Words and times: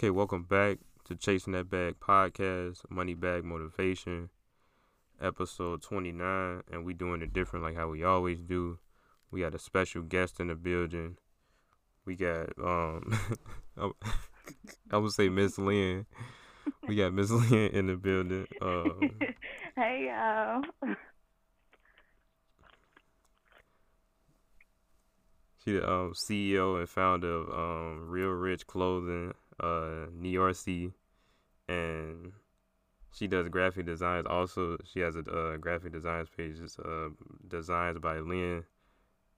Okay, 0.00 0.08
welcome 0.08 0.44
back 0.44 0.78
to 1.04 1.14
Chasing 1.14 1.52
That 1.52 1.68
Bag 1.68 2.00
podcast, 2.00 2.88
Money 2.88 3.12
Bag 3.12 3.44
Motivation, 3.44 4.30
episode 5.20 5.82
29. 5.82 6.62
And 6.72 6.86
we 6.86 6.94
doing 6.94 7.20
it 7.20 7.34
different 7.34 7.66
like 7.66 7.76
how 7.76 7.88
we 7.88 8.02
always 8.02 8.40
do. 8.40 8.78
We 9.30 9.42
got 9.42 9.54
a 9.54 9.58
special 9.58 10.00
guest 10.00 10.40
in 10.40 10.46
the 10.46 10.54
building. 10.54 11.18
We 12.06 12.16
got, 12.16 12.48
um, 12.58 13.14
I 14.90 14.96
would 14.96 15.12
say 15.12 15.28
Miss 15.28 15.58
Lin. 15.58 16.06
We 16.88 16.96
got 16.96 17.12
Miss 17.12 17.30
Lin 17.50 17.68
in 17.70 17.88
the 17.88 17.96
building. 17.96 18.46
Um, 18.62 19.10
hey, 19.76 20.06
y'all. 20.08 20.62
She 25.62 25.72
the 25.72 25.86
um, 25.86 26.14
CEO 26.14 26.78
and 26.78 26.88
founder 26.88 27.30
of 27.30 27.50
um, 27.50 28.08
Reall 28.08 28.30
Richh 28.30 28.66
Clothing, 28.66 29.34
uh, 29.62 30.52
City, 30.52 30.92
and 31.68 32.32
she 33.12 33.26
does 33.26 33.48
graphic 33.48 33.86
designs. 33.86 34.26
Also, 34.28 34.76
she 34.84 35.00
has 35.00 35.16
a 35.16 35.20
uh, 35.20 35.56
graphic 35.56 35.92
designs 35.92 36.28
page. 36.36 36.56
It's 36.62 36.78
uh, 36.78 37.08
designs 37.48 37.98
by 37.98 38.18
Lin, 38.18 38.64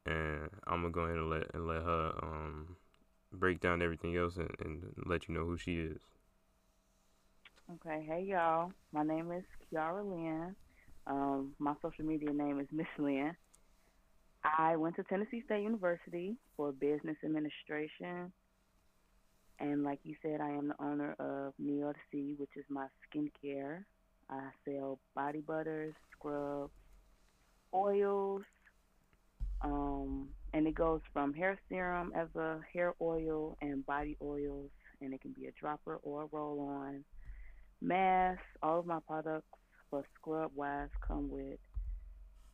and 0.07 0.51
I'm 0.67 0.83
gonna 0.83 0.91
go 0.91 1.01
ahead 1.03 1.17
and 1.17 1.31
let 1.31 1.55
and 1.55 1.67
let 1.67 1.83
her 1.83 2.12
um, 2.23 2.77
break 3.33 3.61
down 3.61 3.83
everything 3.83 4.17
else 4.17 4.37
and, 4.37 4.51
and 4.61 4.93
let 5.07 5.29
you 5.29 5.35
know 5.35 5.45
who 5.45 5.57
she 5.57 5.79
is. 5.79 6.01
Okay, 7.75 8.05
hey 8.07 8.27
y'all. 8.29 8.73
My 8.93 9.03
name 9.03 9.33
is 9.33 9.45
Kiara 9.73 10.05
Lin. 10.05 10.55
Um, 11.07 11.55
my 11.59 11.75
social 11.83 12.05
media 12.05 12.33
name 12.33 12.61
is 12.61 12.67
Miss 12.70 12.87
Lin. 12.98 13.34
I 14.45 14.77
went 14.77 14.97
to 14.97 15.05
Tennessee 15.05 15.43
State 15.45 15.62
University 15.62 16.37
for 16.57 16.73
business 16.73 17.17
administration. 17.25 18.33
And 19.61 19.84
like 19.84 20.00
you 20.03 20.17
said, 20.22 20.41
I 20.41 20.50
am 20.50 20.69
the 20.69 20.83
owner 20.83 21.14
of 21.19 21.55
Neo 21.58 21.92
C, 22.11 22.34
which 22.36 22.50
is 22.56 22.64
my 22.69 22.86
skincare. 23.06 23.84
I 24.28 24.41
sell 24.64 24.98
body 25.14 25.41
butters, 25.41 25.94
scrubs, 26.12 26.72
oils, 27.75 28.42
um, 29.62 30.28
and 30.53 30.67
it 30.67 30.75
goes 30.75 31.00
from 31.12 31.33
hair 31.33 31.59
serum 31.69 32.12
as 32.17 32.28
a 32.34 32.59
hair 32.72 32.94
oil 33.00 33.56
and 33.61 33.86
body 33.86 34.17
oils, 34.22 34.70
and 35.00 35.14
it 35.14 35.20
can 35.20 35.33
be 35.33 35.47
a 35.47 35.53
dropper 35.61 36.00
or 36.03 36.22
a 36.22 36.27
roll 36.33 36.61
on. 36.61 37.05
Mask, 37.81 38.41
all 38.62 38.81
of 38.81 38.87
my 38.87 38.98
products 39.06 39.47
for 39.91 40.05
scrub 40.14 40.50
wise 40.55 40.89
come 41.06 41.31
with 41.31 41.59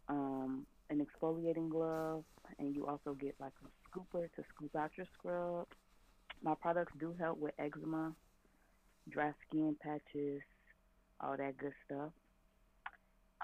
um, 0.08 0.66
an 0.90 1.04
exfoliating 1.04 1.68
glove, 1.68 2.24
and 2.58 2.74
you 2.74 2.86
also 2.86 3.14
get 3.14 3.34
like 3.40 3.52
a 3.64 3.68
scooper 3.98 4.28
to 4.36 4.42
scoop 4.54 4.74
out 4.76 4.90
your 4.96 5.06
scrub. 5.18 5.66
My 6.42 6.54
products 6.60 6.92
do 7.00 7.14
help 7.18 7.38
with 7.38 7.54
eczema, 7.58 8.12
dry 9.10 9.32
skin 9.46 9.76
patches, 9.80 10.42
all 11.20 11.36
that 11.36 11.56
good 11.58 11.72
stuff. 11.84 12.10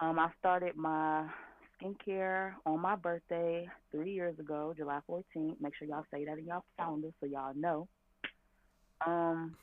Um, 0.00 0.18
I 0.18 0.28
started 0.38 0.76
my 0.76 1.28
skincare 1.80 2.52
on 2.66 2.80
my 2.80 2.96
birthday 2.96 3.68
three 3.90 4.12
years 4.12 4.38
ago, 4.38 4.74
July 4.76 5.00
14th. 5.08 5.60
Make 5.60 5.74
sure 5.76 5.88
y'all 5.88 6.04
say 6.12 6.24
that 6.24 6.38
in 6.38 6.46
y'all 6.46 6.64
calendar 6.78 7.10
so 7.20 7.26
y'all 7.26 7.54
know. 7.54 7.88
Um, 9.06 9.56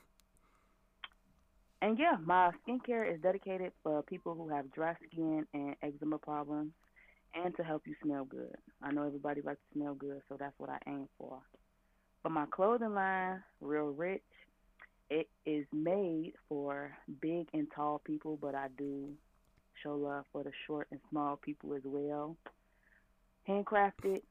and 1.82 1.98
yeah, 1.98 2.18
my 2.24 2.52
skincare 2.68 3.14
is 3.14 3.22
dedicated 3.22 3.72
for 3.82 4.04
people 4.04 4.36
who 4.36 4.50
have 4.50 4.72
dry 4.72 4.96
skin 5.08 5.46
and 5.54 5.76
eczema 5.82 6.18
problems 6.18 6.72
and 7.34 7.56
to 7.56 7.64
help 7.64 7.84
you 7.86 7.96
smell 8.04 8.26
good. 8.26 8.56
I 8.84 8.92
know 8.92 9.04
everybody 9.04 9.42
likes 9.42 9.60
to 9.72 9.80
smell 9.80 9.96
good, 9.96 10.22
so 10.30 10.38
that's 10.40 10.54
what 10.58 10.70
I 10.70 10.78
aim 10.88 11.08
for. 11.18 11.40
But 12.24 12.32
my 12.32 12.46
clothing 12.52 12.94
line, 12.94 13.44
Reall 13.62 13.94
Richh, 13.94 14.22
it 15.10 15.28
is 15.46 15.66
made 15.74 16.34
for 16.48 16.92
big 17.22 17.48
and 17.54 17.68
tall 17.76 18.02
people, 18.06 18.38
but 18.40 18.56
I 18.56 18.68
do 18.78 19.10
show 19.84 19.96
love 19.96 20.26
for 20.32 20.44
the 20.44 20.52
short 20.68 20.88
and 20.92 21.00
small 21.10 21.38
people 21.38 21.74
as 21.74 21.82
well. 21.84 22.38
Handcrafted 23.50 24.22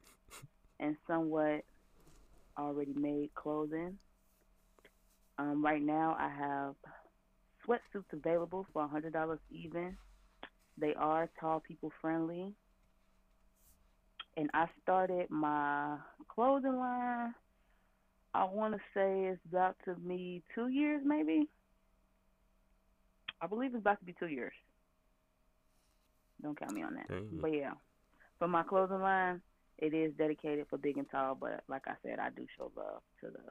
and 0.79 0.97
somewhat 1.07 1.65
already 2.57 2.95
made 2.95 3.35
clothing. 3.35 3.99
Um, 5.39 5.65
right 5.65 5.83
now, 5.83 6.17
I 6.19 6.29
have 6.29 6.75
sweatsuits 7.67 8.13
available 8.13 8.67
for 8.73 8.89
$100 8.89 9.39
even. 9.51 9.97
They 10.79 10.95
are 10.95 11.29
tall 11.41 11.61
people 11.61 11.93
friendly 12.01 12.55
and 14.37 14.51
I 14.55 14.67
started 14.83 15.31
my 15.31 15.97
clothing 16.29 16.77
line. 16.77 17.35
I 18.33 18.45
want 18.45 18.75
to 18.75 18.81
say 18.95 19.25
it's 19.27 19.41
about 19.49 19.77
to 19.85 19.95
be 19.95 20.43
two 20.55 20.69
years, 20.69 21.03
maybe. 21.05 21.49
I 23.43 23.47
believe 23.47 23.75
it's 23.75 23.81
about 23.81 23.99
to 23.99 24.05
be 24.05 24.15
two 24.19 24.29
years. 24.29 24.53
Don't 26.43 26.59
count 26.59 26.73
me 26.73 26.83
on 26.83 26.95
that. 26.95 27.09
Dang. 27.09 27.39
But 27.41 27.55
yeah, 27.55 27.73
for 28.39 28.49
my 28.49 28.63
clothing 28.63 29.01
line, 29.01 29.41
it 29.79 29.95
is 29.95 30.13
dedicated 30.17 30.67
for 30.71 30.79
big 30.79 30.97
and 30.97 31.11
tall. 31.11 31.37
But 31.39 31.65
like 31.69 31.83
I 31.87 31.95
said, 32.03 32.19
I 32.19 32.31
do 32.31 32.47
show 32.57 32.71
love 32.77 33.03
to 33.21 33.31
the 33.31 33.43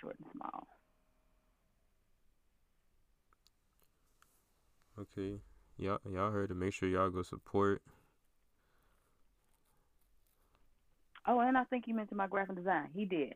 short 0.00 0.16
and 0.18 0.28
small. 0.32 0.66
Okay, 4.98 5.40
y'all 5.76 5.98
y'all 6.10 6.30
heard 6.30 6.50
it. 6.50 6.56
Make 6.56 6.72
sure 6.72 6.88
y'all 6.88 7.10
go 7.10 7.22
support 7.22 7.82
Oh, 11.26 11.40
and 11.40 11.56
I 11.56 11.64
think 11.64 11.84
you 11.86 11.94
mentioned 11.94 12.18
my 12.18 12.26
graphic 12.26 12.56
design. 12.56 12.88
He 12.94 13.06
did. 13.06 13.34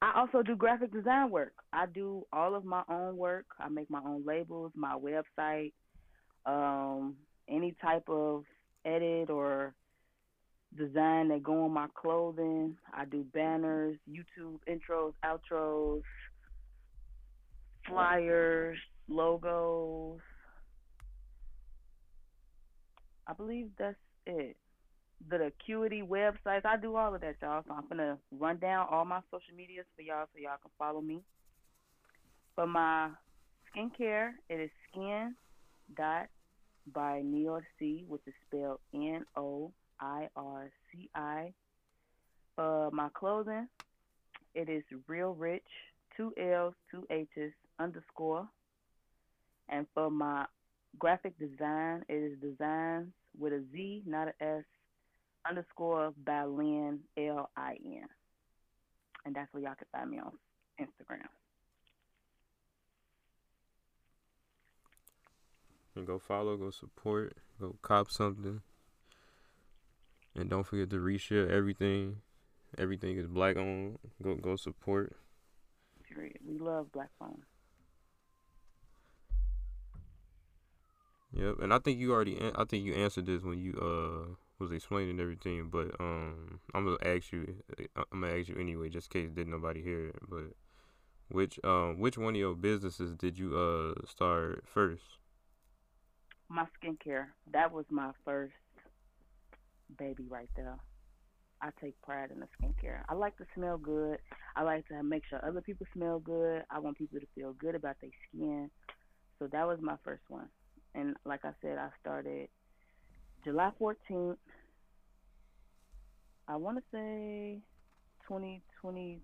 I 0.00 0.12
also 0.16 0.42
do 0.42 0.54
graphic 0.54 0.92
design 0.92 1.30
work. 1.30 1.52
I 1.72 1.86
do 1.86 2.24
all 2.32 2.54
of 2.54 2.64
my 2.64 2.82
own 2.88 3.16
work. 3.16 3.46
I 3.58 3.68
make 3.68 3.90
my 3.90 4.00
own 4.04 4.24
labels, 4.24 4.72
my 4.76 4.96
website, 4.96 5.72
um, 6.46 7.16
any 7.48 7.74
type 7.82 8.08
of 8.08 8.44
edit 8.84 9.28
or 9.28 9.74
design 10.76 11.28
that 11.28 11.42
go 11.42 11.64
on 11.64 11.72
my 11.72 11.88
clothing. 12.00 12.76
I 12.94 13.06
do 13.06 13.24
banners, 13.34 13.96
YouTube 14.08 14.60
intros, 14.68 15.14
outros, 15.24 16.02
flyers, 17.88 18.78
logos. 19.08 20.20
I 23.26 23.32
believe 23.32 23.70
that's 23.76 23.96
it 24.26 24.56
the 25.28 25.46
Acuity 25.46 26.02
websites. 26.02 26.64
I 26.64 26.76
do 26.76 26.96
all 26.96 27.14
of 27.14 27.20
that, 27.20 27.36
y'all. 27.42 27.62
So 27.66 27.74
I'm 27.74 27.88
gonna 27.88 28.18
run 28.30 28.58
down 28.58 28.86
all 28.90 29.04
my 29.04 29.20
social 29.30 29.54
medias 29.56 29.86
for 29.96 30.02
y'all 30.02 30.26
so 30.32 30.40
y'all 30.40 30.58
can 30.62 30.70
follow 30.78 31.00
me. 31.00 31.22
For 32.54 32.66
my 32.66 33.10
skincare, 33.74 34.32
it 34.48 34.60
is 34.60 34.70
skin 34.90 35.34
dot 35.96 36.28
by 36.92 37.22
Noirci, 37.24 37.62
C, 37.78 38.04
which 38.08 38.22
is 38.26 38.34
spelled 38.46 38.80
N 38.94 39.24
O 39.36 39.72
I 40.00 40.28
R 40.36 40.70
C 40.92 41.10
I. 41.14 41.52
For 42.56 42.90
my 42.90 43.08
clothing, 43.14 43.68
it 44.54 44.68
is 44.68 44.82
real 45.06 45.34
rich, 45.34 45.62
two 46.16 46.32
L's, 46.36 46.74
two 46.90 47.06
H's 47.10 47.52
underscore. 47.78 48.48
And 49.68 49.86
for 49.94 50.10
my 50.10 50.46
graphic 50.98 51.38
design, 51.38 52.04
it 52.08 52.14
is 52.14 52.38
designs 52.40 53.12
with 53.38 53.52
a 53.52 53.62
Z, 53.72 54.02
not 54.06 54.28
an 54.28 54.34
S, 54.40 54.64
underscore 55.48 56.12
by 56.24 56.44
Lin 56.44 57.00
L 57.16 57.50
I 57.56 57.76
N. 57.84 58.06
And 59.24 59.34
that's 59.34 59.52
where 59.52 59.62
y'all 59.62 59.74
can 59.74 59.86
find 59.92 60.10
me 60.10 60.18
on 60.18 60.32
Instagram. 60.80 61.26
And 65.96 66.06
go 66.06 66.18
follow, 66.18 66.56
go 66.56 66.70
support, 66.70 67.36
go 67.60 67.76
cop 67.82 68.10
something. 68.10 68.62
And 70.34 70.48
don't 70.48 70.64
forget 70.64 70.90
to 70.90 70.96
reshare 70.96 71.50
everything. 71.50 72.18
Everything 72.76 73.16
is 73.16 73.26
black 73.26 73.56
on. 73.56 73.98
Go 74.22 74.34
go 74.36 74.56
support. 74.56 75.16
Period. 76.08 76.38
We 76.46 76.58
love 76.58 76.92
black 76.92 77.08
phone. 77.18 77.42
Yep, 81.32 81.56
and 81.60 81.74
I 81.74 81.78
think 81.78 81.98
you 81.98 82.12
already. 82.12 82.38
I 82.54 82.64
think 82.64 82.84
you 82.84 82.94
answered 82.94 83.26
this 83.26 83.42
when 83.42 83.58
you 83.58 83.74
uh 83.74 84.34
was 84.60 84.72
explaining 84.72 85.20
everything, 85.20 85.68
but 85.70 85.94
um, 86.00 86.60
I'm 86.74 86.84
gonna 86.84 86.98
ask 87.16 87.32
you. 87.32 87.56
I'm 88.12 88.20
gonna 88.20 88.38
ask 88.38 88.48
you 88.48 88.56
anyway, 88.58 88.88
just 88.88 89.14
in 89.14 89.22
case 89.22 89.30
did 89.32 89.48
nobody 89.48 89.82
hear 89.82 90.08
it. 90.08 90.16
But 90.28 90.54
which 91.28 91.58
um, 91.64 91.98
which 92.00 92.18
one 92.18 92.34
of 92.34 92.40
your 92.40 92.54
businesses 92.54 93.14
did 93.16 93.38
you 93.38 93.56
uh 93.56 94.06
start 94.06 94.64
first? 94.66 95.04
My 96.48 96.66
skincare. 96.80 97.28
That 97.52 97.72
was 97.72 97.86
my 97.90 98.12
first 98.24 98.54
baby 99.98 100.26
right 100.28 100.48
there. 100.56 100.76
I 101.62 101.70
take 101.80 102.00
pride 102.02 102.30
in 102.30 102.40
the 102.40 102.48
skincare. 102.60 103.02
I 103.08 103.14
like 103.14 103.36
to 103.38 103.46
smell 103.54 103.78
good. 103.78 104.18
I 104.56 104.62
like 104.62 104.86
to 104.88 105.02
make 105.02 105.24
sure 105.28 105.44
other 105.44 105.60
people 105.60 105.86
smell 105.94 106.18
good. 106.20 106.62
I 106.70 106.78
want 106.78 106.98
people 106.98 107.18
to 107.20 107.26
feel 107.34 107.52
good 107.54 107.74
about 107.74 107.96
their 108.00 108.10
skin. 108.28 108.70
So 109.38 109.48
that 109.52 109.66
was 109.66 109.78
my 109.80 109.96
first 110.04 110.22
one. 110.28 110.48
And 110.94 111.16
like 111.24 111.44
I 111.44 111.52
said, 111.62 111.78
I 111.78 111.90
started 112.00 112.48
July 113.44 113.70
14th, 113.80 114.36
I 116.48 116.56
want 116.56 116.78
to 116.78 116.82
say 116.92 117.60
2021, 118.28 119.20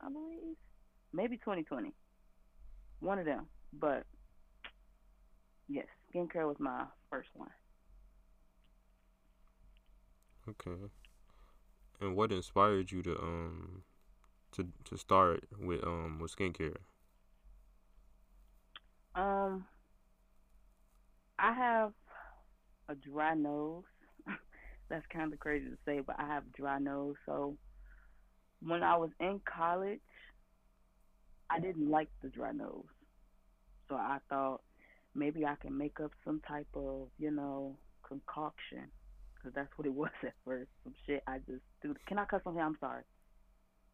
I 0.00 0.08
believe. 0.10 0.56
maybe 1.12 1.36
2020. 1.36 1.92
One 3.00 3.18
of 3.18 3.24
them, 3.26 3.46
but 3.72 4.04
yes, 5.68 5.86
skincare 6.14 6.46
was 6.46 6.56
my 6.58 6.84
first 7.10 7.28
one. 7.34 7.50
Okay. 10.48 10.90
And 12.00 12.16
what 12.16 12.32
inspired 12.32 12.90
you 12.92 13.02
to 13.02 13.18
um 13.18 13.84
to 14.52 14.68
to 14.84 14.96
start 14.96 15.44
with 15.58 15.84
um 15.84 16.18
with 16.20 16.34
skincare? 16.36 16.76
Um, 19.14 19.66
I 21.38 21.52
have 21.52 21.92
a 22.88 22.94
dry 22.94 23.34
nose. 23.34 23.84
That's 24.88 25.04
kind 25.12 25.32
of 25.32 25.38
crazy 25.38 25.66
to 25.66 25.78
say, 25.84 26.00
but 26.06 26.16
I 26.18 26.26
have 26.26 26.44
a 26.44 26.56
dry 26.56 26.78
nose. 26.78 27.16
So 27.26 27.56
when 28.60 28.82
I 28.82 28.96
was 28.96 29.10
in 29.20 29.40
college, 29.44 30.00
I 31.50 31.60
didn't 31.60 31.90
like 31.90 32.08
the 32.22 32.28
dry 32.28 32.52
nose. 32.52 32.84
So 33.88 33.96
I 33.96 34.18
thought 34.28 34.62
maybe 35.14 35.44
I 35.44 35.54
can 35.60 35.76
make 35.76 36.00
up 36.00 36.12
some 36.24 36.40
type 36.46 36.68
of, 36.74 37.08
you 37.18 37.30
know, 37.30 37.76
concoction. 38.06 38.90
Because 39.34 39.54
that's 39.54 39.70
what 39.76 39.86
it 39.86 39.92
was 39.94 40.10
at 40.22 40.34
first. 40.44 40.70
Some 40.82 40.94
shit 41.06 41.22
I 41.26 41.38
just 41.38 41.62
threw. 41.82 41.94
Can 42.06 42.18
I 42.18 42.24
cuss 42.24 42.42
on 42.46 42.54
here? 42.54 42.62
I'm 42.62 42.76
sorry. 42.80 43.02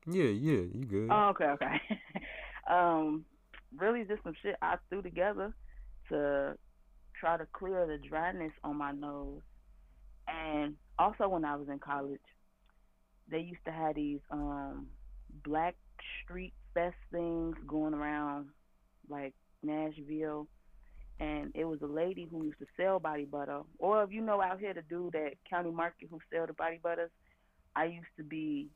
Yeah, 0.07 0.25
yeah, 0.25 0.63
you 0.73 0.87
good. 0.89 1.09
Oh, 1.11 1.31
okay, 1.31 1.45
okay. 1.45 1.81
um, 2.71 3.25
really 3.77 4.05
just 4.05 4.23
some 4.23 4.33
shit 4.43 4.57
I 4.63 4.77
threw 4.89 5.03
together 5.03 5.55
to 6.09 6.57
try 7.21 7.37
to 7.37 7.47
clear 7.53 7.87
the 7.87 7.99
dryness 8.09 8.53
on 8.65 8.77
my 8.77 8.93
nose. 8.93 9.43
And 10.27 10.77
also 10.99 11.29
when 11.29 11.45
I 11.45 11.57
was 11.57 11.69
in 11.69 11.79
college, 11.79 12.21
they 13.31 13.41
used 13.41 13.65
to 13.67 13.73
have 13.73 13.95
these 13.95 14.21
um 14.31 14.89
black 15.45 15.77
street 16.25 16.53
fest 16.75 16.97
things 17.13 17.57
going 17.67 17.95
around 17.95 18.49
like 19.09 19.35
Nashville 19.63 20.49
and 21.21 21.53
it 21.55 21.65
was 21.65 21.81
a 21.83 21.87
lady 21.87 22.27
who 22.31 22.45
used 22.45 22.59
to 22.59 22.67
sell 22.77 22.99
body 22.99 23.27
butter. 23.27 23.61
Or 23.79 24.03
if 24.03 24.11
you 24.11 24.23
know 24.23 24.41
out 24.41 24.59
here 24.59 24.73
the 24.73 24.83
dude 24.83 25.15
at 25.15 25.35
County 25.49 25.71
Market 25.71 26.09
who 26.11 26.19
sell 26.33 26.47
the 26.47 26.55
body 26.55 26.81
butters, 26.83 27.11
I 27.77 27.85
used 27.85 28.07
to 28.17 28.25
be 28.25 28.69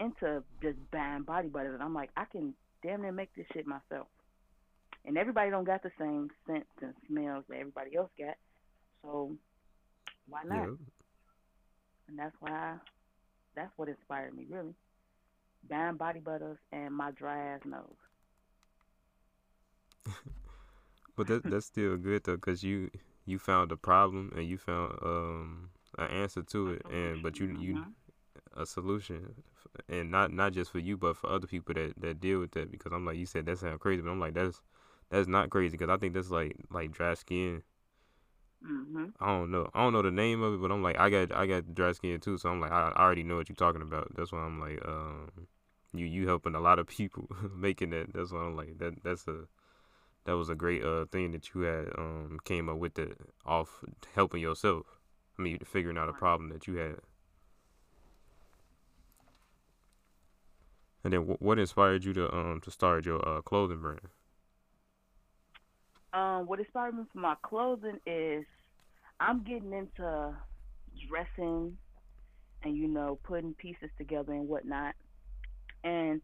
into 0.00 0.42
just 0.62 0.78
buying 0.90 1.22
body 1.22 1.48
butters 1.48 1.74
and 1.74 1.82
I'm 1.82 1.94
like, 1.94 2.10
I 2.16 2.24
can 2.24 2.54
damn 2.82 3.02
near 3.02 3.12
make 3.12 3.34
this 3.36 3.46
shit 3.52 3.66
myself 3.66 4.08
and 5.04 5.16
everybody 5.18 5.50
don't 5.50 5.64
got 5.64 5.82
the 5.82 5.90
same 5.98 6.28
scents 6.46 6.68
and 6.82 6.94
smells 7.06 7.44
that 7.48 7.58
everybody 7.58 7.96
else 7.96 8.10
got. 8.18 8.36
So 9.02 9.36
why 10.28 10.42
not? 10.44 10.68
Yeah. 10.68 10.76
And 12.08 12.18
that's 12.18 12.34
why 12.40 12.78
that's 13.54 13.72
what 13.76 13.88
inspired 13.88 14.34
me 14.34 14.46
really. 14.48 14.74
Buying 15.68 15.96
body 15.96 16.20
butters 16.20 16.58
and 16.72 16.94
my 16.94 17.10
dry 17.12 17.54
ass 17.54 17.60
nose. 17.64 17.96
but 21.16 21.26
that 21.26 21.48
that's 21.48 21.66
still 21.66 21.96
good 21.96 22.24
though, 22.24 22.36
cause 22.36 22.62
you 22.62 22.90
you 23.24 23.38
found 23.38 23.72
a 23.72 23.76
problem 23.76 24.32
and 24.36 24.46
you 24.46 24.58
found 24.58 24.94
um 25.02 25.70
an 25.98 26.08
answer 26.08 26.42
to 26.42 26.70
it, 26.72 26.86
and 26.90 27.22
but 27.22 27.38
you 27.40 27.54
you 27.56 27.80
Mhm. 27.80 27.94
a 28.56 28.66
solution, 28.66 29.34
and 29.88 30.10
not 30.10 30.32
not 30.32 30.52
just 30.52 30.70
for 30.70 30.78
you, 30.78 30.96
but 30.96 31.16
for 31.16 31.30
other 31.30 31.46
people 31.46 31.74
that 31.74 31.94
that 32.00 32.20
deal 32.20 32.40
with 32.40 32.52
that. 32.52 32.70
Because 32.70 32.92
I'm 32.92 33.04
like 33.06 33.16
you 33.16 33.26
said, 33.26 33.46
that 33.46 33.58
sounds 33.58 33.80
crazy, 33.80 34.02
but 34.02 34.10
I'm 34.10 34.20
like 34.20 34.34
that's 34.34 34.60
that's 35.12 35.28
not 35.28 35.50
crazy, 35.50 35.78
cause 35.78 35.90
I 35.90 35.98
think 35.98 36.14
that's 36.14 36.30
like 36.32 36.56
like 36.72 36.92
dry 36.92 37.14
skin. 37.14 37.64
Mhm. 38.64 39.12
I 39.20 39.26
don't 39.26 39.50
know. 39.50 39.70
I 39.74 39.82
don't 39.82 39.92
know 39.92 40.02
the 40.02 40.10
name 40.10 40.42
of 40.42 40.54
it, 40.54 40.60
but 40.60 40.70
I'm 40.72 40.82
like 40.82 40.98
I 40.98 41.10
got 41.10 41.32
I 41.34 41.46
got 41.46 41.74
dry 41.74 41.92
skin 41.92 42.20
too, 42.20 42.38
so 42.38 42.50
I'm 42.50 42.60
like 42.60 42.72
I, 42.72 42.90
I 42.94 43.02
already 43.02 43.22
know 43.24 43.36
what 43.36 43.48
you're 43.48 43.56
talking 43.56 43.82
about. 43.82 44.12
That's 44.16 44.32
why 44.32 44.40
I'm 44.40 44.60
like 44.60 44.84
um 44.86 45.30
you 45.92 46.06
you 46.06 46.26
helping 46.26 46.54
a 46.54 46.60
lot 46.60 46.78
of 46.78 46.86
people 46.86 47.28
making 47.56 47.90
that. 47.90 48.12
That's 48.14 48.32
why 48.32 48.40
I'm 48.40 48.56
like 48.56 48.78
that 48.78 49.02
that's 49.04 49.26
a 49.28 49.46
that 50.26 50.34
was 50.36 50.50
a 50.50 50.56
great 50.56 50.84
uh 50.84 51.06
thing 51.06 51.32
that 51.32 51.54
you 51.54 51.62
had 51.62 51.88
um 51.98 52.40
came 52.44 52.68
up 52.70 52.78
with 52.78 52.98
it 52.98 53.18
off 53.46 53.84
helping 54.14 54.42
yourself. 54.42 54.86
I 55.38 55.42
mean 55.42 55.60
figuring 55.66 55.98
out 55.98 56.10
a 56.10 56.14
problem 56.14 56.50
that 56.50 56.66
you 56.68 56.76
had. 56.76 57.00
And 61.04 61.12
then 61.12 61.20
what 61.38 61.60
inspired 61.60 62.02
you 62.04 62.12
to 62.14 62.34
um 62.34 62.60
to 62.62 62.70
start 62.72 63.06
your 63.06 63.24
uh 63.28 63.40
clothing 63.42 63.80
brand? 63.80 64.08
Um, 66.12 66.46
what 66.46 66.58
inspired 66.58 66.94
me 66.94 67.04
for 67.12 67.18
my 67.18 67.36
clothing 67.42 67.98
is 68.06 68.44
I'm 69.18 69.42
getting 69.44 69.72
into 69.72 70.34
dressing 71.08 71.76
and 72.64 72.76
you 72.76 72.86
know 72.86 73.18
putting 73.24 73.54
pieces 73.54 73.88
together 73.96 74.32
and 74.32 74.48
whatnot, 74.48 74.94
and 75.84 76.20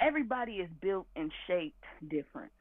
everybody 0.00 0.54
is 0.54 0.68
built 0.80 1.06
and 1.16 1.32
shaped 1.46 1.82
different. 2.08 2.52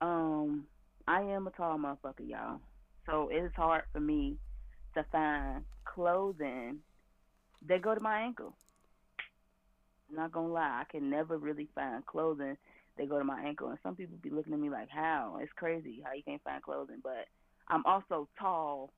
Um, 0.00 0.66
I 1.08 1.22
am 1.22 1.46
a 1.46 1.50
tall 1.50 1.78
motherfucker, 1.78 2.28
y'all, 2.28 2.60
so 3.06 3.28
it's 3.32 3.54
hard 3.56 3.82
for 3.92 4.00
me 4.00 4.36
to 4.94 5.04
find 5.10 5.64
clothing 5.84 6.78
that 7.68 7.82
go 7.82 7.94
to 7.94 8.00
my 8.00 8.20
ankle. 8.20 8.54
Not 10.12 10.32
gonna 10.32 10.52
lie, 10.52 10.82
I 10.82 10.90
can 10.90 11.08
never 11.08 11.38
really 11.38 11.68
find 11.74 12.04
clothing 12.04 12.56
they 12.96 13.06
go 13.06 13.18
to 13.18 13.24
my 13.24 13.42
ankle 13.42 13.68
and 13.68 13.78
some 13.82 13.96
people 13.96 14.16
be 14.22 14.30
looking 14.30 14.52
at 14.52 14.58
me 14.58 14.70
like 14.70 14.88
how? 14.90 15.38
It's 15.40 15.52
crazy 15.56 16.02
how 16.04 16.12
you 16.12 16.22
can't 16.22 16.42
find 16.42 16.62
clothing. 16.62 17.00
But 17.02 17.26
i'm 17.68 17.84
also 17.86 18.28
tall 18.38 18.90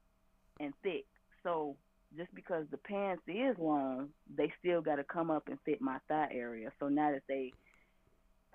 and 0.60 0.72
thick 0.82 1.04
so 1.42 1.76
just 2.16 2.34
because 2.34 2.64
the 2.70 2.78
pants 2.78 3.22
is 3.26 3.56
long 3.58 4.08
they 4.34 4.50
still 4.60 4.80
got 4.80 4.96
to 4.96 5.04
come 5.04 5.30
up 5.30 5.48
and 5.48 5.58
fit 5.64 5.80
my 5.80 5.98
thigh 6.08 6.28
area. 6.32 6.70
So 6.80 6.88
now 6.88 7.10
that 7.12 7.22
they 7.28 7.52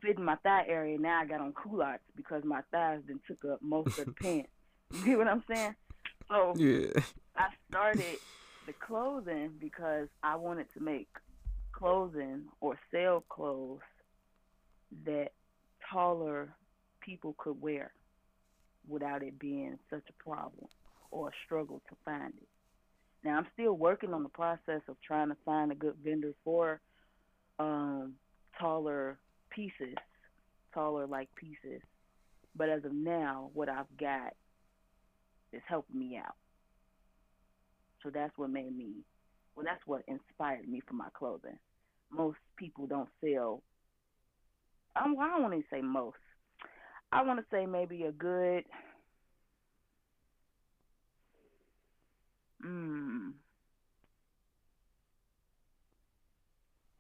fit 0.02 0.18
in 0.18 0.24
my 0.24 0.36
thigh 0.38 0.66
area 0.68 0.98
now 1.00 1.22
i 1.22 1.26
got 1.26 1.42
on 1.42 1.54
culottes 1.54 2.04
because 2.16 2.44
my 2.44 2.62
thighs 2.72 3.02
then 3.08 3.20
took 3.28 3.44
up 3.46 3.60
most 3.62 3.98
of 4.00 4.06
the 4.06 4.12
pants. 4.22 4.50
You 4.94 5.06
get 5.06 5.18
what 5.18 5.28
i'm 5.28 5.44
saying? 5.54 5.76
So 6.30 6.54
Yeah. 6.56 7.02
I 7.36 7.48
started 7.70 8.18
the 8.66 8.74
clothing 8.74 9.52
because 9.60 10.08
I 10.24 10.36
wanted 10.36 10.68
to 10.74 10.80
make 10.82 11.10
clothing 11.74 12.46
or 12.62 12.78
sell 12.92 13.24
clothes 13.30 13.82
that 15.06 15.30
taller 15.92 16.50
people 17.02 17.36
could 17.38 17.60
wear 17.62 17.92
without 18.88 19.24
it 19.24 19.40
being 19.40 19.78
such 19.90 20.04
a 20.10 20.24
problem 20.24 20.68
or 21.12 21.30
a 21.30 21.32
struggle 21.46 21.82
to 21.90 21.96
find 22.06 22.34
it. 22.38 22.48
Now 23.24 23.38
I'm 23.38 23.48
still 23.54 23.74
working 23.74 24.14
on 24.14 24.24
the 24.24 24.30
process 24.30 24.82
of 24.88 24.96
trying 25.06 25.30
to 25.30 25.38
find 25.46 25.72
a 25.72 25.76
good 25.76 25.96
vendor 26.04 26.34
for 26.44 26.80
um 27.60 28.14
taller 28.60 29.18
pieces, 29.50 29.96
taller 30.74 31.08
like 31.08 31.30
pieces. 31.36 31.82
But 32.56 32.70
as 32.70 32.84
of 32.86 32.94
now, 32.94 33.52
what 33.54 33.70
I've 33.70 33.98
got 34.00 34.34
is 35.54 35.62
helping 35.68 36.00
me 36.00 36.18
out. 36.18 36.36
So 38.04 38.10
that's 38.10 38.38
what 38.38 38.50
made 38.50 38.76
me, 38.76 39.04
well, 39.56 39.66
that's 39.66 39.86
what 39.86 40.04
inspired 40.08 40.68
me 40.68 40.82
for 40.88 40.94
my 40.94 41.10
clothing. 41.18 41.58
Most 42.12 42.38
people 42.56 42.88
don't 42.88 43.10
sell, 43.22 43.62
I 45.00 45.04
don't, 45.04 45.16
want 45.16 45.54
to 45.54 45.64
say 45.72 45.82
most. 45.82 46.18
I 47.12 47.24
want 47.24 47.40
to 47.40 47.46
say 47.52 47.66
maybe 47.66 48.04
a 48.04 48.12
good, 48.12 48.64
mm, 52.66 53.32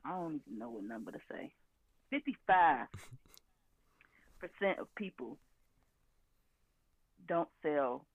I 0.05 0.11
don't 0.11 0.41
even 0.47 0.59
know 0.59 0.69
what 0.69 0.83
number 0.83 1.11
to 1.11 1.19
say. 1.29 1.51
55% 2.13 2.87
of 4.79 4.93
people 4.95 5.37
don't 7.27 7.49
sell 7.61 8.05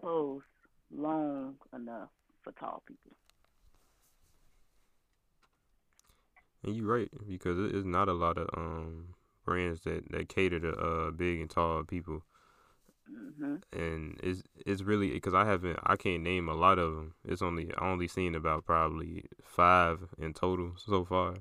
clothes 0.00 0.42
long 0.90 1.54
enough 1.74 2.08
for 2.42 2.52
tall 2.52 2.82
people. 2.86 3.16
And 6.64 6.74
you're 6.76 6.86
right 6.86 7.10
because 7.28 7.58
it's 7.72 7.86
not 7.86 8.08
a 8.08 8.12
lot 8.12 8.36
of 8.38 8.48
um 8.56 9.14
brands 9.44 9.80
that 9.82 10.10
that 10.10 10.28
cater 10.28 10.58
to 10.60 10.72
uh 10.72 11.10
big 11.12 11.40
and 11.40 11.50
tall 11.50 11.84
people, 11.84 12.24
hmm 13.06 13.56
and 13.72 14.18
it's 14.22 14.42
it's 14.66 14.82
really 14.82 15.10
because 15.10 15.34
I 15.34 15.44
haven't 15.46 15.78
I 15.84 15.96
can't 15.96 16.22
name 16.22 16.48
a 16.48 16.54
lot 16.54 16.78
of 16.78 16.94
them. 16.94 17.14
It's 17.24 17.42
only 17.42 17.72
I 17.74 17.90
only 17.90 18.08
seen 18.08 18.34
about 18.34 18.66
probably 18.66 19.24
five 19.42 20.00
in 20.18 20.34
total 20.34 20.72
so 20.76 21.04
far. 21.04 21.36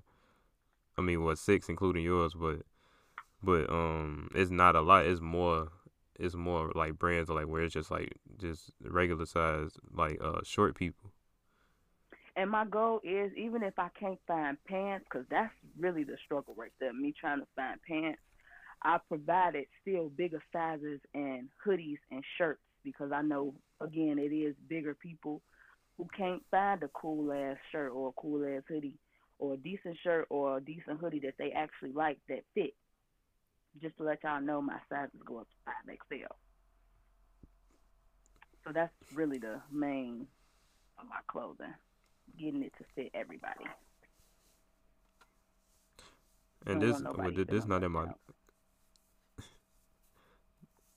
I 0.97 1.01
mean, 1.01 1.23
what 1.23 1.37
six 1.37 1.69
including 1.69 2.03
yours, 2.03 2.33
but 2.33 2.61
but 3.43 3.69
um, 3.71 4.29
it's 4.35 4.51
not 4.51 4.75
a 4.75 4.81
lot. 4.81 5.05
It's 5.05 5.21
more 5.21 5.69
it's 6.19 6.35
more 6.35 6.71
like 6.75 6.99
brands 6.99 7.29
like 7.29 7.47
where 7.47 7.63
it's 7.63 7.73
just 7.73 7.91
like 7.91 8.13
just 8.39 8.71
regular 8.83 9.25
size 9.25 9.71
like 9.93 10.19
uh 10.21 10.41
short 10.43 10.75
people. 10.75 11.11
And 12.41 12.49
my 12.49 12.65
goal 12.65 13.01
is 13.03 13.31
even 13.37 13.61
if 13.61 13.77
I 13.77 13.89
can't 13.99 14.17
find 14.27 14.57
pants, 14.67 15.05
because 15.07 15.27
that's 15.29 15.53
really 15.77 16.03
the 16.03 16.17
struggle 16.25 16.55
right 16.57 16.71
there, 16.79 16.91
me 16.91 17.13
trying 17.13 17.39
to 17.39 17.45
find 17.55 17.79
pants, 17.87 18.17
I 18.81 18.97
provided 19.07 19.65
still 19.79 20.09
bigger 20.09 20.41
sizes 20.51 20.99
and 21.13 21.49
hoodies 21.63 21.99
and 22.09 22.23
shirts 22.39 22.63
because 22.83 23.11
I 23.11 23.21
know, 23.21 23.53
again, 23.79 24.17
it 24.17 24.33
is 24.33 24.55
bigger 24.67 24.95
people 24.95 25.43
who 25.99 26.07
can't 26.17 26.41
find 26.49 26.81
a 26.81 26.87
cool 26.87 27.31
ass 27.31 27.57
shirt 27.71 27.91
or 27.93 28.09
a 28.09 28.19
cool 28.19 28.43
ass 28.43 28.63
hoodie 28.67 28.97
or 29.37 29.53
a 29.53 29.57
decent 29.57 29.97
shirt 30.03 30.25
or 30.31 30.57
a 30.57 30.61
decent 30.61 30.99
hoodie 30.99 31.19
that 31.19 31.35
they 31.37 31.51
actually 31.51 31.91
like 31.91 32.17
that 32.27 32.41
fit. 32.55 32.73
Just 33.79 33.97
to 33.97 34.03
let 34.03 34.23
y'all 34.23 34.41
know, 34.41 34.63
my 34.63 34.79
sizes 34.89 35.21
go 35.23 35.41
up 35.41 35.47
to 35.47 35.55
five 35.63 35.95
XL. 36.09 36.33
So 38.65 38.71
that's 38.73 38.91
really 39.13 39.37
the 39.37 39.61
main 39.71 40.25
of 40.97 41.07
my 41.07 41.21
clothing, 41.27 41.75
getting 42.39 42.63
it 42.63 42.73
to 42.77 42.83
fit 42.95 43.11
everybody. 43.13 43.65
And 46.65 46.81
this, 46.81 47.01
well, 47.01 47.31
this 47.31 47.65
not 47.65 47.83
in 47.83 47.91
my, 47.91 48.05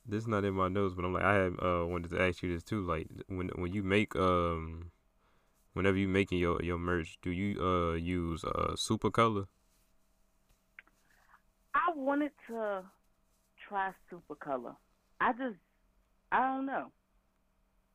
this 0.05 0.27
not 0.27 0.43
in 0.45 0.53
my 0.53 0.67
notes, 0.67 0.93
but 0.95 1.03
I'm 1.05 1.13
like, 1.13 1.23
I 1.23 1.33
have 1.33 1.53
uh 1.59 1.85
wanted 1.87 2.11
to 2.11 2.21
ask 2.21 2.43
you 2.43 2.53
this 2.53 2.63
too. 2.63 2.85
Like, 2.85 3.07
when 3.27 3.49
when 3.55 3.73
you 3.73 3.81
make 3.81 4.15
um, 4.15 4.91
whenever 5.73 5.97
you 5.97 6.07
making 6.07 6.37
your 6.37 6.61
your 6.61 6.77
merch, 6.77 7.17
do 7.21 7.31
you 7.31 7.59
uh 7.61 7.93
use 7.93 8.43
uh 8.43 8.75
Supacolor? 8.75 9.47
I 11.73 11.91
wanted 11.95 12.31
to 12.47 12.83
try 13.67 13.91
Supacolor. 14.11 14.75
I 15.19 15.31
just, 15.33 15.57
I 16.31 16.39
don't 16.47 16.65
know. 16.65 16.91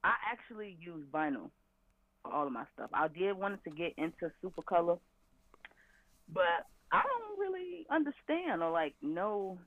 I 0.05 0.15
actually 0.31 0.77
use 0.81 1.05
vinyl 1.13 1.51
all 2.25 2.47
of 2.47 2.53
my 2.53 2.65
stuff. 2.75 2.91
I 2.93 3.09
did 3.09 3.37
wanted 3.37 3.63
to 3.65 3.71
get 3.71 3.95
into 3.97 4.31
Supacolor, 4.43 4.99
but 6.33 6.67
I 6.93 7.03
don't 7.03 7.39
really 7.39 7.87
understand 7.91 8.63
or 8.63 8.71
like 8.71 8.95
know 9.03 9.59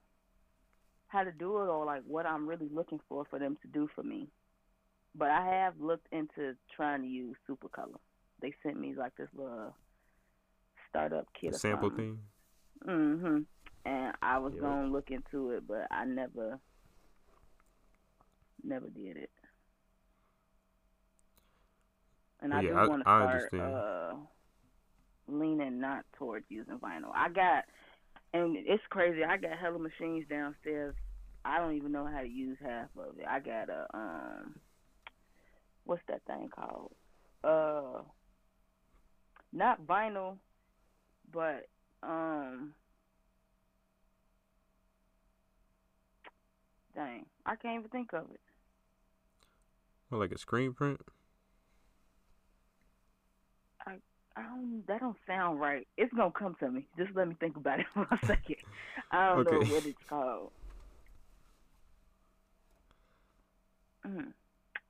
how 1.08 1.24
to 1.24 1.32
do 1.32 1.58
it 1.62 1.68
or 1.68 1.86
like 1.86 2.02
what 2.08 2.26
I'm 2.26 2.48
really 2.48 2.70
looking 2.74 3.00
for 3.08 3.26
for 3.30 3.40
them 3.40 3.58
to 3.62 3.68
do 3.68 3.88
for 3.96 4.04
me. 4.04 4.28
But 5.16 5.30
I 5.30 5.46
have 5.46 5.80
looked 5.80 6.08
into 6.12 6.56
trying 6.76 7.02
to 7.02 7.08
use 7.08 7.36
Supacolor. 7.48 8.00
They 8.42 8.54
sent 8.64 8.80
me 8.80 8.96
like 8.98 9.16
this 9.16 9.30
little 9.36 9.76
startup 10.90 11.28
kit. 11.40 11.56
sample 11.56 11.92
thing. 11.92 12.20
Mhm. 12.86 13.46
And 13.86 14.16
I 14.22 14.40
was 14.40 14.54
yep. 14.54 14.62
gonna 14.62 14.88
look 14.88 15.12
into 15.12 15.52
it, 15.52 15.68
but 15.68 15.88
I 15.92 16.06
never, 16.06 16.60
never 18.64 18.90
did 18.90 19.18
it. 19.18 19.32
And 22.44 22.54
I 22.54 22.62
yeah, 22.62 22.84
do 22.84 22.90
want 22.90 23.04
to 23.04 23.50
start 23.50 23.54
uh, 23.54 24.14
leaning 25.30 25.80
not 25.80 26.04
towards 26.18 26.46
using 26.50 26.78
vinyl. 26.78 27.12
I 27.16 27.30
got, 27.30 27.64
and 28.34 28.58
it's 28.58 28.84
crazy. 28.90 29.24
I 29.24 29.38
got 29.38 29.58
hella 29.58 29.80
machines 29.80 30.26
downstairs. 30.30 30.94
I 31.46 31.60
don't 31.60 31.76
even 31.76 31.94
know 31.94 32.06
how 32.06 32.20
to 32.20 32.28
use 32.28 32.58
half 32.62 32.90
of 32.98 33.18
it. 33.18 33.26
I 33.28 33.40
got 33.40 33.70
a 33.70 33.88
um, 33.94 34.56
what's 35.86 36.02
that 36.10 36.22
thing 36.28 36.50
called? 36.54 36.92
Uh, 37.44 38.02
not 39.54 39.86
vinyl, 39.86 40.36
but 41.32 41.70
um, 42.02 42.74
dang, 46.94 47.26
I 47.46 47.56
can't 47.56 47.80
even 47.80 47.90
think 47.90 48.12
of 48.14 48.26
it. 48.32 48.42
Well, 50.10 50.20
like 50.20 50.34
a 50.34 50.38
screen 50.38 50.74
print. 50.74 51.00
I 54.36 54.42
don't. 54.42 54.84
That 54.88 55.02
don't 55.02 55.18
sound 55.28 55.60
right. 55.60 55.88
It's 55.98 56.14
gonna 56.14 56.32
come 56.32 56.56
to 56.60 56.72
me. 56.72 56.88
Just 56.98 57.12
let 57.16 57.28
me 57.28 57.36
think 57.40 57.56
about 57.56 57.80
it 57.80 57.86
for 57.94 58.04
a 58.04 58.20
second. 58.26 58.58
I 59.12 59.30
don't 59.30 59.48
okay. 59.48 59.58
know 59.58 59.74
what 59.74 59.86
it's 59.86 59.98
called. 60.10 60.52
Mm, 64.06 64.34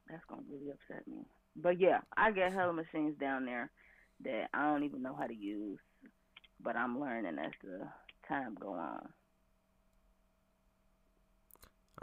that's 0.10 0.24
gonna 0.30 0.42
really 0.50 0.72
upset 0.72 1.08
me. 1.08 1.26
But 1.56 1.80
yeah, 1.80 2.00
I 2.18 2.32
got 2.32 2.54
hella 2.54 2.74
machines 2.74 3.16
down 3.20 3.46
there 3.46 3.70
that 4.24 4.48
I 4.54 4.72
don't 4.72 4.84
even 4.84 5.02
know 5.04 5.16
how 5.16 5.28
to 5.28 5.36
use, 5.36 5.80
but 6.62 6.76
I'm 6.76 7.00
learning 7.00 7.38
as 7.38 7.52
the 7.64 7.88
time 8.28 8.56
go 8.60 8.74
on. 8.74 9.08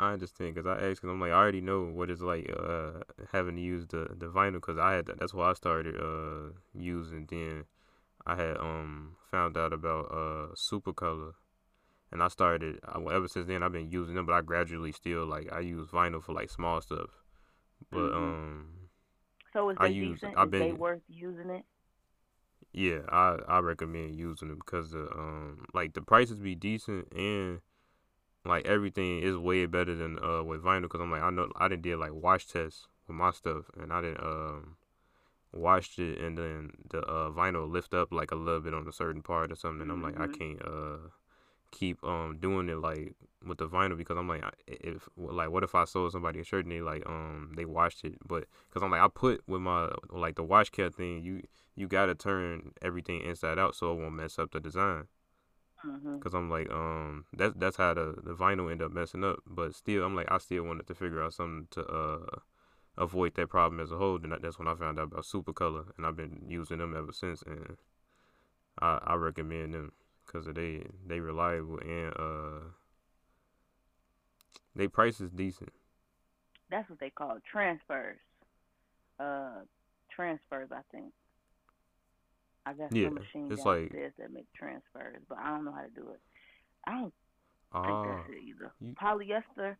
I 0.00 0.14
understand 0.14 0.54
because 0.54 0.66
I 0.66 0.80
asked 0.80 1.02
because 1.02 1.10
I'm 1.10 1.20
like 1.20 1.30
I 1.30 1.34
already 1.34 1.60
know 1.60 1.82
what 1.82 2.08
it's 2.10 2.22
like 2.22 2.50
uh, 2.58 3.00
having 3.32 3.56
to 3.56 3.60
use 3.60 3.86
the 3.86 4.08
the 4.16 4.26
vinyl 4.26 4.54
because 4.54 4.78
I 4.78 4.94
had 4.94 5.10
that's 5.18 5.34
why 5.34 5.50
I 5.50 5.52
started 5.52 5.94
uh, 5.94 6.52
using. 6.72 7.26
Then 7.28 7.64
I 8.26 8.34
had 8.34 8.56
um 8.56 9.16
found 9.30 9.58
out 9.58 9.74
about 9.74 10.06
uh 10.06 10.54
Supacolor, 10.54 11.34
and 12.10 12.22
I 12.22 12.28
started 12.28 12.80
ever 13.12 13.28
since 13.28 13.46
then 13.46 13.62
I've 13.62 13.72
been 13.72 13.90
using 13.90 14.14
them. 14.14 14.24
But 14.24 14.32
I 14.32 14.40
gradually 14.40 14.92
still 14.92 15.26
like 15.26 15.52
I 15.52 15.60
use 15.60 15.88
vinyl 15.88 16.22
for 16.22 16.32
like 16.32 16.48
small 16.48 16.80
stuff, 16.80 17.10
but 17.90 17.98
mm-hmm. 17.98 18.16
um. 18.16 18.68
So 19.52 19.68
is 19.68 19.76
they 19.78 19.84
I 19.84 19.88
use, 19.88 20.20
decent? 20.20 20.38
I've 20.38 20.50
been, 20.50 20.62
is 20.62 20.68
they 20.68 20.72
worth 20.72 21.02
using 21.08 21.50
it? 21.50 21.64
Yeah, 22.72 23.00
I 23.10 23.36
I 23.48 23.58
recommend 23.58 24.16
using 24.16 24.48
them 24.48 24.60
because 24.64 24.92
the 24.92 25.10
um 25.12 25.66
like 25.74 25.92
the 25.92 26.00
prices 26.00 26.38
be 26.38 26.54
decent 26.54 27.12
and 27.12 27.60
like 28.44 28.66
everything 28.66 29.20
is 29.20 29.36
way 29.36 29.66
better 29.66 29.94
than 29.94 30.18
uh 30.22 30.42
with 30.42 30.62
vinyl 30.62 30.82
because 30.82 31.00
I'm 31.00 31.10
like 31.10 31.22
I 31.22 31.30
know 31.30 31.50
I 31.56 31.68
didn't 31.68 31.82
did 31.82 31.98
like 31.98 32.14
wash 32.14 32.46
tests 32.46 32.86
with 33.06 33.16
my 33.16 33.30
stuff 33.30 33.64
and 33.80 33.92
I 33.92 34.00
didn't 34.00 34.22
um 34.22 34.76
washed 35.52 35.98
it 35.98 36.18
and 36.18 36.38
then 36.38 36.70
the 36.90 37.00
uh 37.00 37.30
vinyl 37.30 37.70
lift 37.70 37.92
up 37.92 38.12
like 38.12 38.30
a 38.30 38.36
little 38.36 38.60
bit 38.60 38.74
on 38.74 38.86
a 38.86 38.92
certain 38.92 39.22
part 39.22 39.52
or 39.52 39.56
something 39.56 39.82
and 39.82 39.92
I'm 39.92 40.02
like 40.02 40.18
I 40.18 40.26
mm-hmm. 40.26 40.32
can't 40.32 40.62
uh 40.62 41.08
keep 41.70 42.02
um 42.02 42.38
doing 42.40 42.68
it 42.68 42.78
like 42.78 43.14
with 43.46 43.58
the 43.58 43.68
vinyl 43.68 43.96
because 43.96 44.16
I'm 44.16 44.28
like 44.28 44.42
if 44.66 45.08
like 45.16 45.50
what 45.50 45.64
if 45.64 45.74
I 45.74 45.84
sold 45.84 46.12
somebody 46.12 46.40
a 46.40 46.44
shirt 46.44 46.64
and 46.64 46.72
they 46.72 46.80
like 46.80 47.02
um 47.06 47.52
they 47.56 47.64
washed 47.64 48.04
it 48.04 48.16
but 48.26 48.44
because 48.68 48.82
I'm 48.82 48.90
like 48.90 49.02
I 49.02 49.08
put 49.08 49.42
with 49.46 49.60
my 49.60 49.90
like 50.08 50.36
the 50.36 50.42
wash 50.42 50.70
cat 50.70 50.94
thing 50.94 51.22
you 51.22 51.42
you 51.76 51.88
gotta 51.88 52.14
turn 52.14 52.72
everything 52.82 53.22
inside 53.22 53.58
out 53.58 53.74
so 53.74 53.92
it 53.92 54.00
won't 54.00 54.14
mess 54.14 54.38
up 54.38 54.50
the 54.50 54.60
design. 54.60 55.04
Mm-hmm. 55.86 56.18
Cause 56.18 56.34
I'm 56.34 56.50
like, 56.50 56.70
um, 56.70 57.24
that's 57.32 57.54
that's 57.56 57.76
how 57.76 57.94
the, 57.94 58.14
the 58.22 58.34
vinyl 58.34 58.70
end 58.70 58.82
up 58.82 58.92
messing 58.92 59.24
up. 59.24 59.38
But 59.46 59.74
still, 59.74 60.04
I'm 60.04 60.14
like, 60.14 60.30
I 60.30 60.38
still 60.38 60.64
wanted 60.64 60.86
to 60.88 60.94
figure 60.94 61.22
out 61.22 61.32
something 61.32 61.68
to 61.70 61.86
uh 61.86 62.38
avoid 62.98 63.34
that 63.36 63.48
problem 63.48 63.80
as 63.80 63.90
a 63.90 63.96
whole. 63.96 64.16
And 64.22 64.34
that's 64.42 64.58
when 64.58 64.68
I 64.68 64.74
found 64.74 64.98
out 64.98 65.04
about 65.04 65.24
Supacolor, 65.24 65.86
and 65.96 66.06
I've 66.06 66.16
been 66.16 66.44
using 66.48 66.78
them 66.78 66.94
ever 66.94 67.12
since. 67.12 67.42
And 67.42 67.78
I 68.78 69.00
I 69.04 69.14
recommend 69.14 69.72
them 69.74 69.92
because 70.26 70.46
they 70.54 70.84
they 71.06 71.20
reliable 71.20 71.78
and 71.78 72.12
uh 72.16 72.68
they 74.76 74.86
price 74.88 75.20
is 75.20 75.30
decent. 75.30 75.72
That's 76.70 76.88
what 76.88 77.00
they 77.00 77.10
call 77.10 77.38
transfers. 77.50 78.18
Uh, 79.18 79.62
transfers, 80.14 80.68
I 80.72 80.80
think. 80.92 81.12
I 82.66 82.72
got 82.74 82.94
yeah, 82.94 83.06
some 83.06 83.14
machine 83.14 83.48
it's 83.50 83.64
like, 83.64 83.92
that 83.92 84.32
make 84.32 84.46
transfers, 84.54 85.22
but 85.28 85.38
I 85.38 85.48
don't 85.48 85.64
know 85.64 85.72
how 85.72 85.82
to 85.82 85.90
do 85.90 86.10
it. 86.10 86.20
I 86.86 86.92
don't 86.92 87.14
uh, 87.72 87.82
think 87.82 88.08
that's 88.08 88.28
ah, 88.28 88.32
it 88.32 88.42
either. 88.44 88.72
You, 88.80 88.94
polyester. 89.00 89.76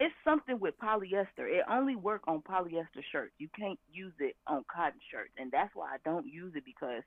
It's 0.00 0.14
something 0.24 0.60
with 0.60 0.78
polyester. 0.78 1.48
It 1.50 1.64
only 1.68 1.96
work 1.96 2.22
on 2.28 2.40
polyester 2.42 3.02
shirts. 3.10 3.32
You 3.38 3.48
can't 3.58 3.78
use 3.90 4.12
it 4.20 4.36
on 4.46 4.64
cotton 4.72 5.00
shirts, 5.10 5.32
and 5.38 5.50
that's 5.50 5.74
why 5.74 5.86
I 5.86 5.96
don't 6.04 6.26
use 6.26 6.52
it 6.54 6.64
because 6.64 7.02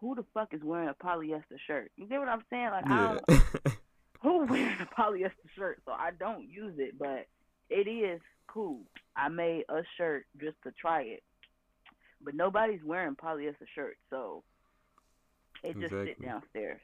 who 0.00 0.14
the 0.14 0.24
fuck 0.34 0.52
is 0.52 0.62
wearing 0.62 0.88
a 0.88 0.94
polyester 0.94 1.58
shirt? 1.66 1.90
You 1.96 2.06
get 2.06 2.18
what 2.18 2.28
I'm 2.28 2.44
saying? 2.50 2.70
Like, 2.70 2.84
yeah. 2.86 3.18
I 3.28 3.34
don't, 3.34 3.74
who 4.22 4.46
wearing 4.50 4.76
a 4.80 5.00
polyester 5.00 5.48
shirt? 5.56 5.80
So 5.86 5.92
I 5.92 6.10
don't 6.18 6.48
use 6.50 6.74
it, 6.78 6.98
but 6.98 7.26
it 7.70 7.88
is 7.88 8.20
cool. 8.46 8.80
I 9.16 9.28
made 9.30 9.64
a 9.70 9.82
shirt 9.96 10.26
just 10.38 10.56
to 10.64 10.72
try 10.72 11.02
it 11.02 11.22
but 12.24 12.34
nobody's 12.34 12.82
wearing 12.84 13.14
polyester 13.14 13.66
shirts, 13.74 14.00
so 14.10 14.42
it 15.62 15.74
just 15.74 15.92
exactly. 15.92 16.06
sit 16.06 16.22
downstairs. 16.22 16.80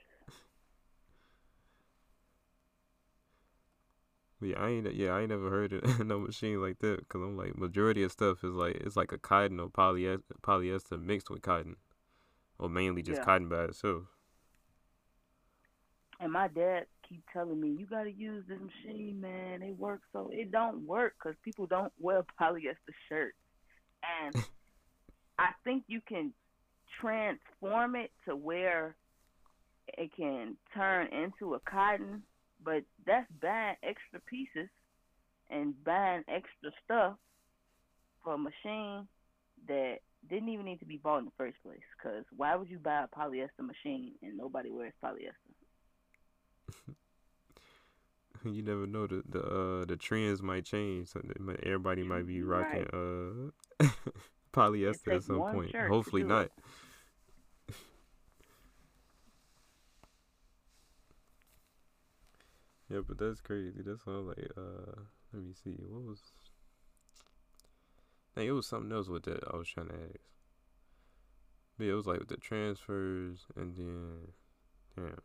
Yeah, 4.42 4.58
I 4.58 4.68
ain't. 4.70 4.94
Yeah, 4.94 5.10
I 5.10 5.20
ain't 5.20 5.30
never 5.30 5.50
heard 5.50 5.72
of 5.72 6.00
no 6.06 6.18
machine 6.18 6.62
like 6.62 6.78
that. 6.78 7.06
Cause 7.08 7.20
I'm 7.20 7.36
like, 7.36 7.58
majority 7.58 8.02
of 8.02 8.12
stuff 8.12 8.42
is 8.42 8.54
like 8.54 8.76
it's 8.76 8.96
like 8.96 9.12
a 9.12 9.18
cotton 9.18 9.60
or 9.60 9.68
polyester, 9.68 10.22
polyester 10.42 11.02
mixed 11.02 11.30
with 11.30 11.42
cotton, 11.42 11.76
or 12.58 12.68
mainly 12.68 13.02
just 13.02 13.20
yeah. 13.20 13.24
cotton 13.24 13.48
by 13.48 13.64
itself. 13.64 14.04
And 16.20 16.32
my 16.32 16.48
dad 16.48 16.84
keep 17.06 17.22
telling 17.32 17.60
me, 17.60 17.76
you 17.78 17.86
gotta 17.86 18.12
use 18.12 18.44
this 18.48 18.58
machine, 18.58 19.20
man. 19.20 19.62
It 19.62 19.78
works 19.78 20.06
so 20.12 20.30
it 20.32 20.50
don't 20.50 20.86
work 20.86 21.14
because 21.22 21.36
people 21.44 21.66
don't 21.66 21.92
wear 21.98 22.24
polyester 22.40 22.94
shirts, 23.08 23.36
and 24.24 24.34
I 25.40 25.52
think 25.64 25.84
you 25.88 26.02
can 26.06 26.34
transform 27.00 27.96
it 27.96 28.10
to 28.28 28.36
where 28.36 28.94
it 29.88 30.10
can 30.14 30.56
turn 30.74 31.06
into 31.06 31.54
a 31.54 31.60
cotton, 31.60 32.22
but 32.62 32.82
that's 33.06 33.26
buying 33.40 33.76
extra 33.82 34.20
pieces 34.28 34.68
and 35.48 35.82
buying 35.82 36.24
extra 36.28 36.70
stuff 36.84 37.14
for 38.22 38.34
a 38.34 38.38
machine 38.38 39.08
that 39.66 40.00
didn't 40.28 40.50
even 40.50 40.66
need 40.66 40.80
to 40.80 40.84
be 40.84 40.98
bought 40.98 41.20
in 41.20 41.24
the 41.24 41.30
first 41.38 41.56
place. 41.64 41.80
Because 41.96 42.26
why 42.36 42.54
would 42.54 42.68
you 42.68 42.78
buy 42.78 43.04
a 43.04 43.08
polyester 43.08 43.64
machine 43.64 44.12
and 44.22 44.36
nobody 44.36 44.70
wears 44.70 44.92
polyester? 45.02 45.32
you 48.44 48.62
never 48.62 48.86
know 48.86 49.06
the 49.06 49.22
the 49.26 49.40
uh, 49.42 49.86
the 49.86 49.96
trends 49.96 50.42
might 50.42 50.66
change. 50.66 51.08
So 51.08 51.22
everybody 51.62 52.02
might 52.02 52.26
be 52.26 52.42
rocking 52.42 52.86
right. 52.92 53.50
uh 53.80 53.88
polyester 54.52 55.14
at 55.16 55.22
some 55.24 55.36
point. 55.36 55.74
Hopefully 55.74 56.24
not. 56.24 56.50
yeah, 62.90 63.00
but 63.06 63.18
that's 63.18 63.40
crazy. 63.40 63.82
That's 63.84 64.02
all 64.06 64.22
like 64.22 64.50
uh 64.56 65.02
let 65.32 65.42
me 65.42 65.52
see. 65.52 65.76
What 65.88 66.04
was 66.04 66.32
Now, 68.36 68.42
it 68.42 68.50
was 68.50 68.66
something 68.66 68.92
else 68.92 69.08
with 69.08 69.24
that 69.24 69.44
I 69.52 69.56
was 69.56 69.68
trying 69.68 69.88
to 69.88 69.94
ask. 69.94 70.20
But 71.78 71.84
yeah, 71.84 71.92
it 71.92 71.96
was 71.96 72.06
like 72.06 72.18
with 72.18 72.28
the 72.28 72.36
transfers 72.36 73.46
and 73.56 73.76
then 73.76 74.32
yeah. 74.98 75.16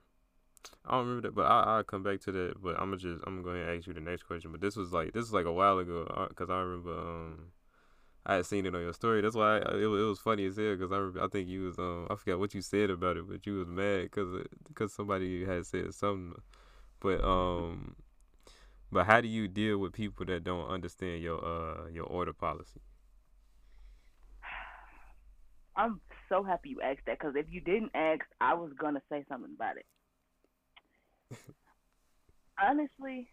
I 0.84 0.91
don't 0.91 1.08
remember 1.08 1.27
that, 1.27 1.36
but 1.36 1.46
I 1.46 1.77
will 1.77 1.84
come 1.84 2.03
back 2.03 2.22
to 2.22 2.32
that. 2.32 2.62
But 2.62 2.79
I'm 2.79 2.89
gonna 2.89 2.98
just 2.98 3.22
I'm 3.27 3.44
gonna 3.44 3.60
ask 3.60 3.88
you 3.88 3.94
the 3.94 4.00
next 4.00 4.24
question. 4.24 4.51
But 4.51 4.62
this 4.62 4.75
was 4.75 4.91
like 4.91 5.13
this 5.13 5.25
is 5.25 5.34
like 5.34 5.46
a 5.46 5.51
while 5.51 5.79
ago 5.79 6.03
uh, 6.03 6.27
because 6.27 6.50
I 6.50 6.60
remember 6.60 6.91
um 6.91 7.51
I 8.25 8.36
had 8.36 8.46
seen 8.46 8.65
it 8.65 8.75
on 8.75 8.82
your 8.82 8.94
story. 8.94 9.22
That's 9.22 9.36
why 9.36 9.58
I, 9.60 9.75
it, 9.75 9.84
it 9.84 9.88
was 9.88 10.20
funny 10.20 10.46
as 10.46 10.58
hell. 10.58 10.75
Cause 10.77 10.91
I 10.91 11.25
I 11.25 11.27
think 11.27 11.48
you 11.50 11.63
was 11.63 11.77
um 11.79 12.08
I 12.10 12.15
forgot 12.15 12.39
what 12.39 12.53
you 12.53 12.62
said 12.62 12.89
about 12.89 13.17
it, 13.17 13.27
but 13.27 13.46
you 13.46 13.60
was 13.60 13.67
mad 13.67 14.12
cause 14.12 14.44
cause 14.74 14.94
somebody 14.94 15.46
had 15.46 15.65
said 15.65 15.94
something. 15.94 16.41
But 17.00 17.24
um, 17.24 17.96
but 18.91 19.05
how 19.05 19.22
do 19.22 19.27
you 19.27 19.48
deal 19.48 19.77
with 19.77 19.94
people 19.94 20.25
that 20.25 20.44
don't 20.44 20.67
understand 20.70 21.22
your 21.22 21.44
uh 21.44 21.88
your 21.89 22.05
order 22.05 22.34
policy? 22.34 22.82
I'm 25.75 26.01
so 26.29 26.44
happy 26.44 26.70
you 26.70 26.82
asked 26.82 27.05
that 27.08 27.20
because 27.20 27.36
if 27.36 27.46
you 27.50 27.62
didn't 27.62 27.91
ask, 27.96 28.25
I 28.41 28.53
was 28.55 28.72
gonna 28.77 29.01
say 29.10 29.25
something 29.29 29.53
about 29.55 29.77
it. 29.77 29.86
Honestly, 32.62 33.29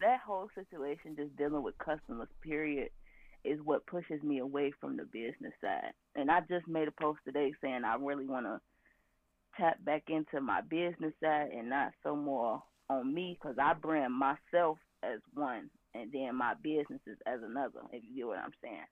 that 0.00 0.20
whole 0.26 0.48
situation, 0.54 1.16
just 1.16 1.36
dealing 1.36 1.62
with 1.62 1.76
customers, 1.78 2.28
period, 2.42 2.90
is 3.44 3.60
what 3.62 3.86
pushes 3.86 4.22
me 4.22 4.38
away 4.38 4.72
from 4.80 4.96
the 4.96 5.04
business 5.04 5.52
side. 5.60 5.92
And 6.14 6.30
I 6.30 6.40
just 6.40 6.66
made 6.66 6.88
a 6.88 6.92
post 7.02 7.20
today 7.24 7.52
saying 7.60 7.82
I 7.84 7.96
really 7.96 8.26
want 8.26 8.46
to 8.46 8.60
tap 9.56 9.82
back 9.84 10.04
into 10.08 10.40
my 10.40 10.60
business 10.62 11.12
side 11.22 11.50
and 11.56 11.70
not 11.70 11.92
so 12.02 12.16
more 12.16 12.62
on 12.90 13.12
me 13.12 13.38
because 13.40 13.56
I 13.60 13.74
brand 13.74 14.14
myself 14.14 14.78
as 15.02 15.20
one 15.34 15.70
and 15.94 16.10
then 16.12 16.36
my 16.36 16.54
businesses 16.62 17.18
as 17.26 17.40
another, 17.42 17.80
if 17.92 18.02
you 18.08 18.16
get 18.16 18.26
what 18.26 18.38
I'm 18.38 18.52
saying. 18.62 18.86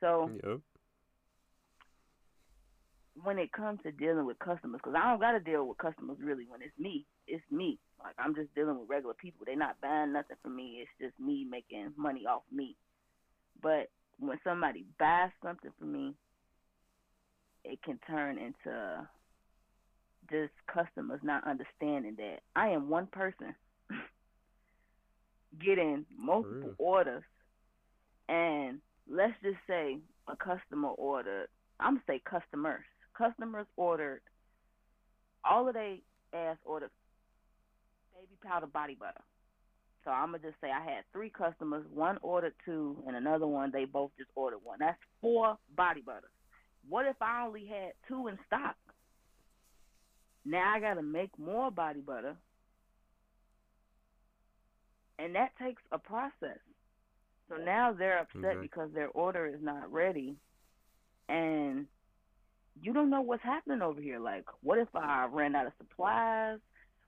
So, 0.00 0.30
Yep. 0.44 0.60
When 3.22 3.38
it 3.38 3.52
comes 3.52 3.80
to 3.82 3.92
dealing 3.92 4.26
with 4.26 4.38
customers, 4.38 4.80
because 4.82 4.98
I 4.98 5.10
don't 5.10 5.20
got 5.20 5.32
to 5.32 5.40
deal 5.40 5.66
with 5.66 5.78
customers 5.78 6.18
really 6.20 6.46
when 6.48 6.62
it's 6.62 6.78
me. 6.78 7.06
It's 7.26 7.44
me. 7.50 7.78
Like 8.02 8.14
I'm 8.18 8.34
just 8.34 8.54
dealing 8.54 8.78
with 8.78 8.88
regular 8.88 9.14
people. 9.14 9.44
They're 9.46 9.56
not 9.56 9.80
buying 9.80 10.12
nothing 10.12 10.36
from 10.42 10.56
me. 10.56 10.82
It's 10.82 10.90
just 11.00 11.18
me 11.20 11.46
making 11.48 11.92
money 11.96 12.26
off 12.26 12.42
me. 12.52 12.76
But 13.62 13.88
when 14.18 14.38
somebody 14.44 14.84
buys 14.98 15.30
something 15.42 15.70
from 15.78 15.92
me, 15.92 16.14
it 17.64 17.82
can 17.82 17.98
turn 18.06 18.38
into 18.38 19.08
just 20.30 20.52
customers 20.72 21.20
not 21.22 21.46
understanding 21.46 22.14
that 22.16 22.40
I 22.56 22.68
am 22.68 22.88
one 22.88 23.06
person 23.06 23.54
getting 25.64 26.04
multiple 26.16 26.74
orders, 26.78 27.22
and 28.28 28.80
let's 29.10 29.34
just 29.42 29.58
say 29.66 29.98
a 30.28 30.36
customer 30.36 30.88
ordered. 30.88 31.48
I'm 31.80 31.94
gonna 31.94 32.02
say 32.06 32.22
customers. 32.24 32.84
Customers 33.16 33.66
ordered 33.76 34.20
all 35.44 35.68
of 35.68 35.74
they 35.74 36.00
ass 36.32 36.56
ordered 36.64 36.90
baby 38.14 38.36
powder 38.44 38.66
body 38.66 38.96
butter. 38.98 39.20
So 40.04 40.10
I'm 40.10 40.28
gonna 40.32 40.38
just 40.40 40.60
say 40.60 40.68
I 40.70 40.84
had 40.84 41.04
three 41.12 41.30
customers. 41.30 41.84
One 41.92 42.18
ordered 42.22 42.54
two, 42.64 43.02
and 43.06 43.16
another 43.16 43.46
one 43.46 43.70
they 43.72 43.84
both 43.84 44.10
just 44.18 44.30
ordered 44.34 44.58
one. 44.62 44.78
That's 44.80 44.98
four 45.20 45.56
body 45.76 46.02
butters. 46.04 46.30
What 46.88 47.06
if 47.06 47.16
I 47.22 47.44
only 47.46 47.66
had 47.66 47.92
two 48.08 48.28
in 48.28 48.38
stock? 48.46 48.76
Now 50.44 50.74
I 50.74 50.80
gotta 50.80 51.02
make 51.02 51.30
more 51.38 51.70
body 51.70 52.00
butter, 52.00 52.36
and 55.18 55.34
that 55.34 55.50
takes 55.62 55.82
a 55.92 55.98
process. 55.98 56.58
So 57.48 57.56
now 57.56 57.92
they're 57.92 58.18
upset 58.18 58.36
Exactly. 58.36 58.62
because 58.62 58.90
their 58.92 59.08
order 59.08 59.46
is 59.46 59.60
not 59.62 59.90
ready, 59.92 60.36
and 61.28 61.86
you 62.80 62.92
don't 62.92 63.10
know 63.10 63.20
what's 63.20 63.42
happening 63.42 63.82
over 63.82 64.00
here. 64.00 64.18
Like, 64.18 64.44
what 64.62 64.78
if 64.78 64.88
I 64.94 65.26
ran 65.30 65.54
out 65.54 65.66
of 65.66 65.72
supplies? 65.78 66.58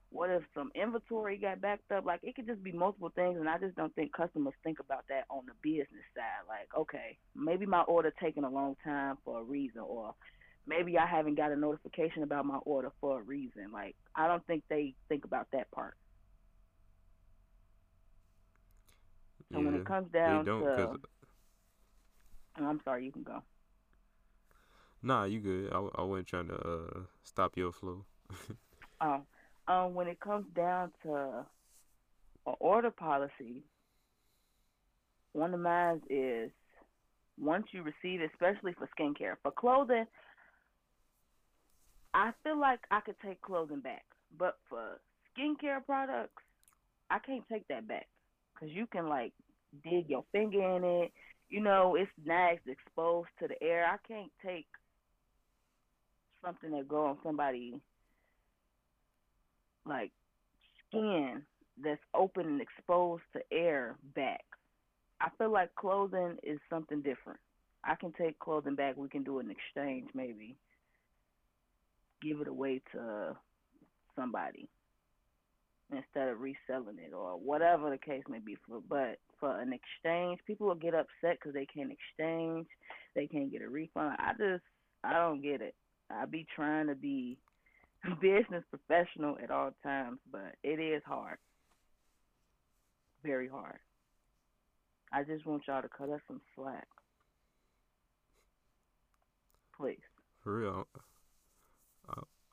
What 0.09 0.29
if 0.29 0.43
some 0.55 0.71
inventory 0.73 1.37
got 1.37 1.59
backed 1.59 1.91
up? 1.91 2.05
Like, 2.05 2.21
it 2.23 2.35
could 2.35 2.47
just 2.47 2.63
be 2.63 2.71
multiple 2.71 3.11
things, 3.13 3.37
and 3.39 3.49
I 3.49 3.57
just 3.57 3.75
don't 3.75 3.93
think 3.93 4.13
customers 4.13 4.53
think 4.63 4.79
about 4.79 5.03
that 5.09 5.25
on 5.29 5.43
the 5.45 5.53
business 5.61 6.05
side. 6.15 6.47
Like, 6.47 6.69
okay, 6.77 7.17
maybe 7.35 7.65
my 7.65 7.81
order 7.81 8.13
taking 8.21 8.45
a 8.45 8.49
long 8.49 8.77
time 8.83 9.17
for 9.25 9.41
a 9.41 9.43
reason, 9.43 9.81
or 9.81 10.15
maybe 10.65 10.97
I 10.97 11.05
haven't 11.05 11.35
got 11.35 11.51
a 11.51 11.57
notification 11.57 12.23
about 12.23 12.45
my 12.45 12.57
order 12.63 12.91
for 13.01 13.19
a 13.19 13.23
reason. 13.23 13.71
Like, 13.73 13.95
I 14.15 14.27
don't 14.27 14.45
think 14.47 14.63
they 14.69 14.95
think 15.09 15.25
about 15.25 15.47
that 15.51 15.69
part. 15.71 15.95
So 19.51 19.59
when 19.59 19.75
it 19.75 19.85
comes 19.85 20.11
down 20.11 20.45
to, 20.45 20.95
I'm 22.55 22.81
sorry, 22.83 23.05
you 23.05 23.11
can 23.11 23.23
go. 23.23 23.41
Nah, 25.01 25.25
you 25.25 25.39
good. 25.39 25.73
I, 25.73 25.87
I 25.95 26.03
wasn't 26.03 26.27
trying 26.27 26.47
to 26.47 26.55
uh 26.55 26.99
stop 27.23 27.57
your 27.57 27.71
flow. 27.71 28.05
Oh, 29.01 29.21
um, 29.67 29.95
when 29.95 30.07
it 30.07 30.19
comes 30.19 30.45
down 30.55 30.91
to 31.03 31.13
a 32.45 32.51
order 32.59 32.91
policy, 32.91 33.63
one 35.33 35.53
of 35.53 35.59
mine 35.59 36.01
is 36.09 36.51
once 37.39 37.67
you 37.71 37.83
receive, 37.83 38.21
especially 38.21 38.73
for 38.73 38.89
skincare, 38.97 39.35
for 39.43 39.51
clothing, 39.51 40.05
I 42.13 42.31
feel 42.43 42.59
like 42.59 42.79
I 42.89 43.01
could 43.01 43.19
take 43.23 43.41
clothing 43.41 43.81
back, 43.81 44.05
but 44.37 44.57
for 44.69 44.99
skincare 45.37 45.85
products, 45.85 46.41
I 47.09 47.19
can't 47.19 47.43
take 47.51 47.67
that 47.67 47.87
back 47.87 48.07
because 48.53 48.73
you 48.73 48.87
can 48.87 49.07
like 49.07 49.33
dig 49.83 50.09
your 50.09 50.23
finger 50.31 50.61
in 50.77 50.83
it. 50.83 51.11
You 51.49 51.61
know, 51.61 51.95
it's 51.95 52.11
nice, 52.25 52.59
exposed 52.65 53.29
to 53.39 53.47
the 53.47 53.61
air. 53.63 53.85
I 53.85 53.97
can't 54.07 54.31
take 54.43 54.65
something 56.47 56.71
that 56.71 56.87
go 56.87 57.05
on 57.05 57.17
somebody 57.23 57.79
like 59.85 60.11
skin 60.87 61.41
that's 61.83 62.01
open 62.15 62.45
and 62.45 62.61
exposed 62.61 63.23
to 63.33 63.41
air 63.51 63.95
back. 64.15 64.43
I 65.19 65.29
feel 65.37 65.51
like 65.51 65.73
clothing 65.75 66.37
is 66.43 66.59
something 66.69 67.01
different. 67.01 67.39
I 67.83 67.95
can 67.95 68.13
take 68.13 68.39
clothing 68.39 68.75
back. 68.75 68.97
We 68.97 69.09
can 69.09 69.23
do 69.23 69.39
an 69.39 69.49
exchange, 69.51 70.09
maybe. 70.13 70.55
Give 72.21 72.41
it 72.41 72.47
away 72.47 72.81
to 72.93 73.35
somebody 74.15 74.67
instead 75.91 76.27
of 76.27 76.41
reselling 76.41 76.97
it 76.99 77.13
or 77.13 77.37
whatever 77.39 77.89
the 77.89 77.97
case 77.97 78.23
may 78.27 78.39
be. 78.39 78.57
For 78.67 78.81
but 78.89 79.19
for 79.39 79.59
an 79.59 79.73
exchange, 79.73 80.39
people 80.45 80.67
will 80.67 80.75
get 80.75 80.93
upset 80.93 81.37
because 81.39 81.53
they 81.53 81.65
can't 81.65 81.91
exchange, 81.91 82.67
they 83.15 83.27
can't 83.27 83.51
get 83.51 83.61
a 83.61 83.69
refund. 83.69 84.17
I 84.19 84.31
just 84.31 84.63
I 85.03 85.13
don't 85.13 85.41
get 85.41 85.61
it. 85.61 85.75
I 86.09 86.25
be 86.25 86.45
trying 86.55 86.87
to 86.87 86.95
be 86.95 87.37
business 88.21 88.63
professional 88.69 89.37
at 89.43 89.51
all 89.51 89.71
times, 89.83 90.19
but 90.31 90.55
it 90.63 90.79
is 90.79 91.01
hard. 91.05 91.37
Very 93.23 93.47
hard. 93.47 93.79
I 95.11 95.23
just 95.23 95.45
want 95.45 95.63
y'all 95.67 95.81
to 95.81 95.89
cut 95.89 96.09
us 96.09 96.21
some 96.27 96.41
slack. 96.55 96.87
Please. 99.77 99.97
For 100.43 100.59
real, 100.59 100.87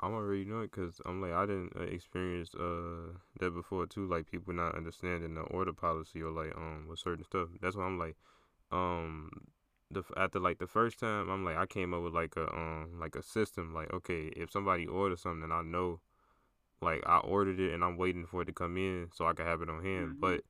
I'm 0.05 0.13
already 0.13 0.45
knowing 0.45 0.69
because 0.71 1.01
I'm 1.07 1.23
like 1.23 1.33
I 1.33 1.47
didn't 1.47 1.73
uh, 1.75 1.83
experience 1.83 2.55
uh 2.55 3.17
that 3.41 3.51
before 3.55 3.87
too. 3.87 4.07
Like 4.07 4.31
people 4.31 4.53
not 4.53 4.77
understanding 4.77 5.35
the 5.35 5.41
order 5.43 5.73
policy 5.73 6.21
or 6.21 6.31
like 6.31 6.55
um 6.57 6.87
with 6.89 6.99
certain 6.99 7.25
stuff. 7.25 7.49
That's 7.63 7.75
why 7.75 7.85
I'm 7.85 7.99
like 7.99 8.17
um 8.71 9.31
the 9.95 10.05
after 10.17 10.39
like 10.41 10.59
the 10.59 10.67
first 10.67 10.99
time 10.99 11.29
I'm 11.31 11.45
like 11.45 11.57
I 11.57 11.67
came 11.67 11.95
up 11.95 12.03
with 12.03 12.15
like 12.15 12.37
a 12.37 12.49
um 12.55 12.99
like 13.01 13.17
a 13.17 13.23
system 13.23 13.73
like 13.75 13.93
okay 13.93 14.27
if 14.37 14.51
somebody 14.53 14.87
orders 14.87 15.23
something 15.23 15.51
I 15.53 15.63
know 15.63 16.01
like 16.81 17.03
I 17.07 17.19
ordered 17.19 17.61
it 17.61 17.73
and 17.73 17.83
I'm 17.85 17.97
waiting 17.97 18.27
for 18.27 18.43
it 18.43 18.47
to 18.47 18.53
come 18.53 18.77
in 18.77 19.11
so 19.15 19.27
I 19.27 19.33
can 19.33 19.47
have 19.47 19.63
it 19.63 19.71
on 19.71 19.83
hand 19.83 20.17
Mhm. 20.17 20.21
but 20.21 20.45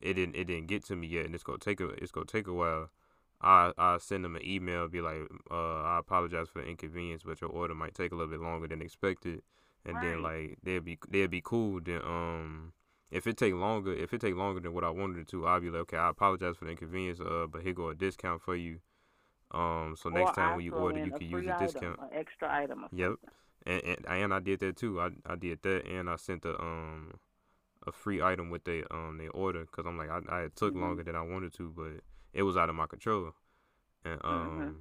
it 0.00 0.14
didn't 0.14 0.36
it 0.36 0.44
didn't 0.44 0.66
get 0.68 0.84
to 0.86 0.96
me 0.96 1.06
yet 1.08 1.26
and 1.26 1.34
it's 1.34 1.44
gonna 1.44 1.58
take 1.58 1.80
a 1.80 1.88
it's 2.02 2.12
gonna 2.12 2.26
take 2.26 2.46
a 2.46 2.52
while. 2.52 2.90
I 3.40 3.72
I 3.78 3.98
send 3.98 4.24
them 4.24 4.36
an 4.36 4.44
email, 4.44 4.88
be 4.88 5.00
like, 5.00 5.22
uh, 5.50 5.82
I 5.82 5.98
apologize 5.98 6.48
for 6.48 6.60
the 6.62 6.68
inconvenience, 6.68 7.22
but 7.24 7.40
your 7.40 7.50
order 7.50 7.74
might 7.74 7.94
take 7.94 8.12
a 8.12 8.16
little 8.16 8.30
bit 8.30 8.40
longer 8.40 8.66
than 8.68 8.82
expected, 8.82 9.42
and 9.84 10.00
then 10.02 10.22
like 10.22 10.58
they'll 10.64 10.80
be 10.80 10.98
they'll 11.08 11.28
be 11.28 11.40
cool. 11.44 11.80
Then 11.80 12.02
um, 12.04 12.72
if 13.12 13.26
it 13.28 13.36
take 13.36 13.54
longer, 13.54 13.92
if 13.94 14.12
it 14.12 14.20
take 14.20 14.34
longer 14.34 14.60
than 14.60 14.74
what 14.74 14.84
I 14.84 14.90
wanted 14.90 15.18
it 15.18 15.28
to, 15.28 15.46
I'll 15.46 15.60
be 15.60 15.70
like, 15.70 15.82
okay, 15.82 15.96
I 15.96 16.08
apologize 16.10 16.56
for 16.56 16.64
the 16.64 16.72
inconvenience, 16.72 17.20
uh, 17.20 17.46
but 17.50 17.62
here 17.62 17.72
go 17.74 17.88
a 17.90 17.94
discount 17.94 18.42
for 18.42 18.56
you. 18.56 18.80
Um, 19.52 19.96
so 19.96 20.10
next 20.10 20.30
or 20.30 20.32
time 20.32 20.54
when 20.56 20.64
you 20.64 20.72
order, 20.72 20.98
you 20.98 21.12
can 21.12 21.28
use 21.28 21.46
a 21.46 21.52
item, 21.52 21.62
discount. 21.64 21.98
an 21.98 22.08
extra 22.12 22.52
item 22.52 22.84
Yep. 22.92 23.16
And, 23.66 23.82
and 23.84 24.06
and 24.06 24.34
I 24.34 24.40
did 24.40 24.60
that 24.60 24.76
too. 24.76 25.00
I 25.00 25.10
I 25.26 25.36
did 25.36 25.62
that, 25.62 25.86
and 25.86 26.08
I 26.08 26.16
sent 26.16 26.44
a 26.44 26.58
um 26.60 27.14
a 27.86 27.92
free 27.92 28.22
item 28.22 28.50
with 28.50 28.64
they 28.64 28.84
um 28.90 29.18
they 29.18 29.28
order 29.28 29.60
because 29.66 29.86
I'm 29.86 29.98
like 29.98 30.10
I 30.10 30.20
I 30.28 30.40
it 30.44 30.56
took 30.56 30.74
Mhm. 30.74 30.80
longer 30.80 31.02
than 31.02 31.16
I 31.16 31.22
wanted 31.22 31.52
to, 31.54 31.70
but 31.76 32.02
it 32.32 32.42
was 32.44 32.56
out 32.56 32.68
of 32.70 32.74
my 32.76 32.86
control. 32.86 33.34
And 34.04 34.20
Mhm. 34.24 34.24
um, 34.24 34.76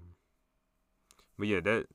but 1.38 1.48
yeah, 1.48 1.60
that 1.62 1.88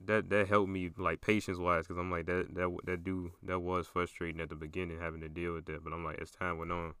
that 0.00 0.30
that 0.30 0.48
helped 0.48 0.70
me 0.70 0.90
like 0.96 1.20
patience 1.20 1.58
wise 1.58 1.86
because 1.86 1.98
I'm 1.98 2.10
like 2.10 2.26
that 2.26 2.54
that 2.54 2.76
that 2.84 3.04
do 3.04 3.32
that 3.42 3.60
was 3.60 3.86
frustrating 3.86 4.40
at 4.40 4.48
the 4.48 4.56
beginning 4.56 4.98
having 5.00 5.20
to 5.20 5.28
deal 5.28 5.54
with 5.54 5.66
that, 5.66 5.84
but 5.84 5.92
I'm 5.92 6.04
like 6.04 6.20
as 6.20 6.30
time 6.30 6.58
went 6.58 6.72
on, 6.72 6.94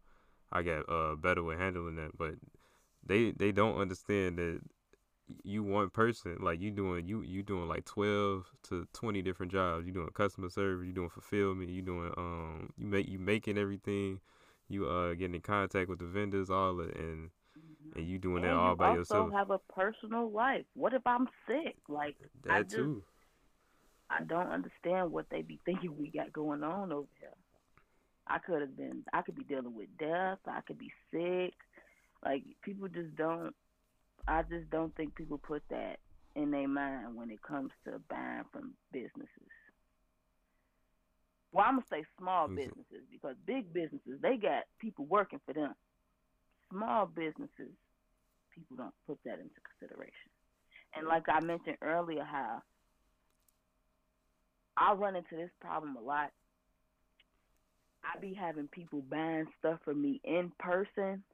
I 0.52 0.62
got 0.62 0.88
uh 0.88 1.16
better 1.16 1.42
with 1.42 1.58
handling 1.58 1.96
that. 1.96 2.16
But 2.16 2.34
they 3.04 3.32
they 3.32 3.52
don't 3.52 3.78
understand 3.78 4.38
that 4.38 4.60
you 5.42 5.62
one 5.62 5.90
person 5.90 6.36
like 6.40 6.60
you 6.60 6.70
doing 6.70 7.06
you 7.06 7.22
you 7.22 7.42
doing 7.42 7.68
like 7.68 7.84
12 7.84 8.50
to 8.62 8.86
20 8.92 9.22
different 9.22 9.52
jobs 9.52 9.86
you 9.86 9.92
doing 9.92 10.08
customer 10.14 10.48
service 10.48 10.86
you 10.86 10.92
doing 10.92 11.08
fulfillment 11.08 11.70
you 11.70 11.82
doing 11.82 12.12
um 12.16 12.72
you 12.76 12.86
make 12.86 13.08
you 13.08 13.18
making 13.18 13.58
everything 13.58 14.20
you 14.68 14.86
uh 14.86 15.14
getting 15.14 15.34
in 15.34 15.40
contact 15.40 15.88
with 15.88 15.98
the 15.98 16.06
vendors 16.06 16.48
all 16.48 16.80
of, 16.80 16.88
and 16.90 17.30
and 17.96 18.06
you 18.06 18.18
doing 18.18 18.44
and 18.44 18.44
that 18.44 18.56
all 18.56 18.70
you 18.70 18.76
by 18.76 18.88
also 18.88 18.98
yourself 19.00 19.32
have 19.32 19.50
a 19.50 19.58
personal 19.74 20.30
life. 20.30 20.64
What 20.74 20.94
if 20.94 21.06
I'm 21.06 21.28
sick? 21.46 21.76
Like 21.88 22.16
I 22.48 22.58
that 22.58 22.70
just 22.70 22.76
too 22.76 23.02
I 24.08 24.22
don't 24.24 24.48
understand 24.48 25.12
what 25.12 25.26
they 25.30 25.42
be 25.42 25.60
thinking 25.66 25.96
we 25.98 26.10
got 26.10 26.32
going 26.32 26.62
on 26.62 26.92
over 26.92 27.08
here. 27.18 27.30
I 28.26 28.38
could 28.38 28.60
have 28.60 28.76
been 28.76 29.04
I 29.12 29.22
could 29.22 29.36
be 29.36 29.44
dealing 29.44 29.74
with 29.74 29.88
death, 29.98 30.38
I 30.46 30.60
could 30.66 30.78
be 30.78 30.92
sick. 31.12 31.54
Like 32.24 32.44
people 32.62 32.88
just 32.88 33.16
don't 33.16 33.54
I 34.30 34.42
just 34.42 34.70
don't 34.70 34.94
think 34.94 35.16
people 35.16 35.38
put 35.38 35.62
that 35.70 35.98
in 36.36 36.52
their 36.52 36.68
mind 36.68 37.16
when 37.16 37.30
it 37.30 37.42
comes 37.42 37.72
to 37.84 38.00
buying 38.08 38.44
from 38.52 38.74
businesses. 38.92 39.50
Well, 41.50 41.64
I'm 41.66 41.74
gonna 41.74 41.86
say 41.90 42.04
small 42.16 42.46
businesses 42.46 43.02
because 43.10 43.34
big 43.44 43.72
businesses 43.72 44.20
they 44.22 44.36
got 44.36 44.64
people 44.78 45.04
working 45.06 45.40
for 45.44 45.52
them. 45.52 45.74
Small 46.70 47.06
businesses, 47.06 47.74
people 48.54 48.76
don't 48.76 48.94
put 49.04 49.18
that 49.24 49.40
into 49.40 49.58
consideration. 49.66 50.30
And 50.94 51.08
like 51.08 51.24
I 51.28 51.40
mentioned 51.40 51.78
earlier, 51.82 52.22
how 52.22 52.62
I 54.76 54.92
run 54.92 55.16
into 55.16 55.34
this 55.34 55.50
problem 55.60 55.96
a 55.96 56.00
lot. 56.00 56.30
I 58.04 58.18
be 58.20 58.32
having 58.32 58.68
people 58.68 59.02
buying 59.02 59.48
stuff 59.58 59.80
for 59.84 59.92
me 59.92 60.20
in 60.22 60.52
person 60.60 61.24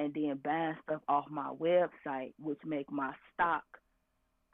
and 0.00 0.14
then 0.14 0.40
buying 0.42 0.76
stuff 0.82 1.02
off 1.08 1.26
my 1.30 1.52
website, 1.60 2.32
which 2.40 2.58
make 2.64 2.90
my 2.90 3.12
stock 3.34 3.64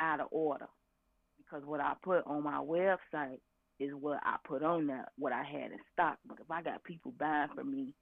out 0.01 0.19
of 0.19 0.27
order. 0.33 0.67
Because 1.39 1.65
what 1.65 1.81
I 1.81 1.93
put 2.03 2.27
on 2.27 2.43
my 2.43 2.59
website 2.59 3.39
is 3.79 3.93
what 3.95 4.19
I 4.25 4.37
put 4.45 4.65
on 4.65 4.89
that, 4.89 5.11
what 5.17 5.33
I 5.33 5.45
had 5.45 5.71
in 5.71 5.79
stock. 5.93 6.19
But 6.27 6.39
if 6.41 6.51
I 6.51 6.63
got 6.63 6.83
people 6.83 7.15
buying 7.17 7.49
from 7.55 7.71
me 7.71 7.95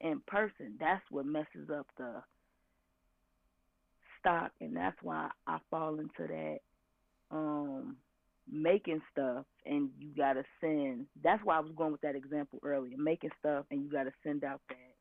in 0.00 0.22
person, 0.28 0.76
that's 0.78 1.02
what 1.10 1.26
messes 1.26 1.70
up 1.76 1.88
the 1.98 2.22
stock, 4.20 4.52
and 4.60 4.76
that's 4.76 4.96
why 5.02 5.28
I 5.48 5.58
fall 5.70 5.98
into 5.98 6.28
that 6.28 6.58
um 7.32 7.96
making 8.50 9.00
stuff 9.10 9.46
and 9.64 9.88
you 9.98 10.10
gotta 10.14 10.44
send 10.60 11.06
that's 11.24 11.42
why 11.44 11.56
I 11.56 11.60
was 11.60 11.72
going 11.74 11.92
with 11.92 12.02
that 12.02 12.14
example 12.14 12.58
earlier, 12.62 12.96
making 12.98 13.30
stuff 13.40 13.64
and 13.70 13.82
you 13.82 13.90
gotta 13.90 14.12
send 14.22 14.44
out 14.44 14.60
that 14.68 14.91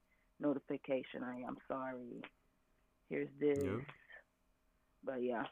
notification. 0.41 1.23
I 1.23 1.41
am 1.47 1.57
sorry. 1.67 2.21
Here's 3.09 3.29
this. 3.39 3.59
Yeah. 3.63 3.81
But 5.03 5.21
yeah, 5.23 5.45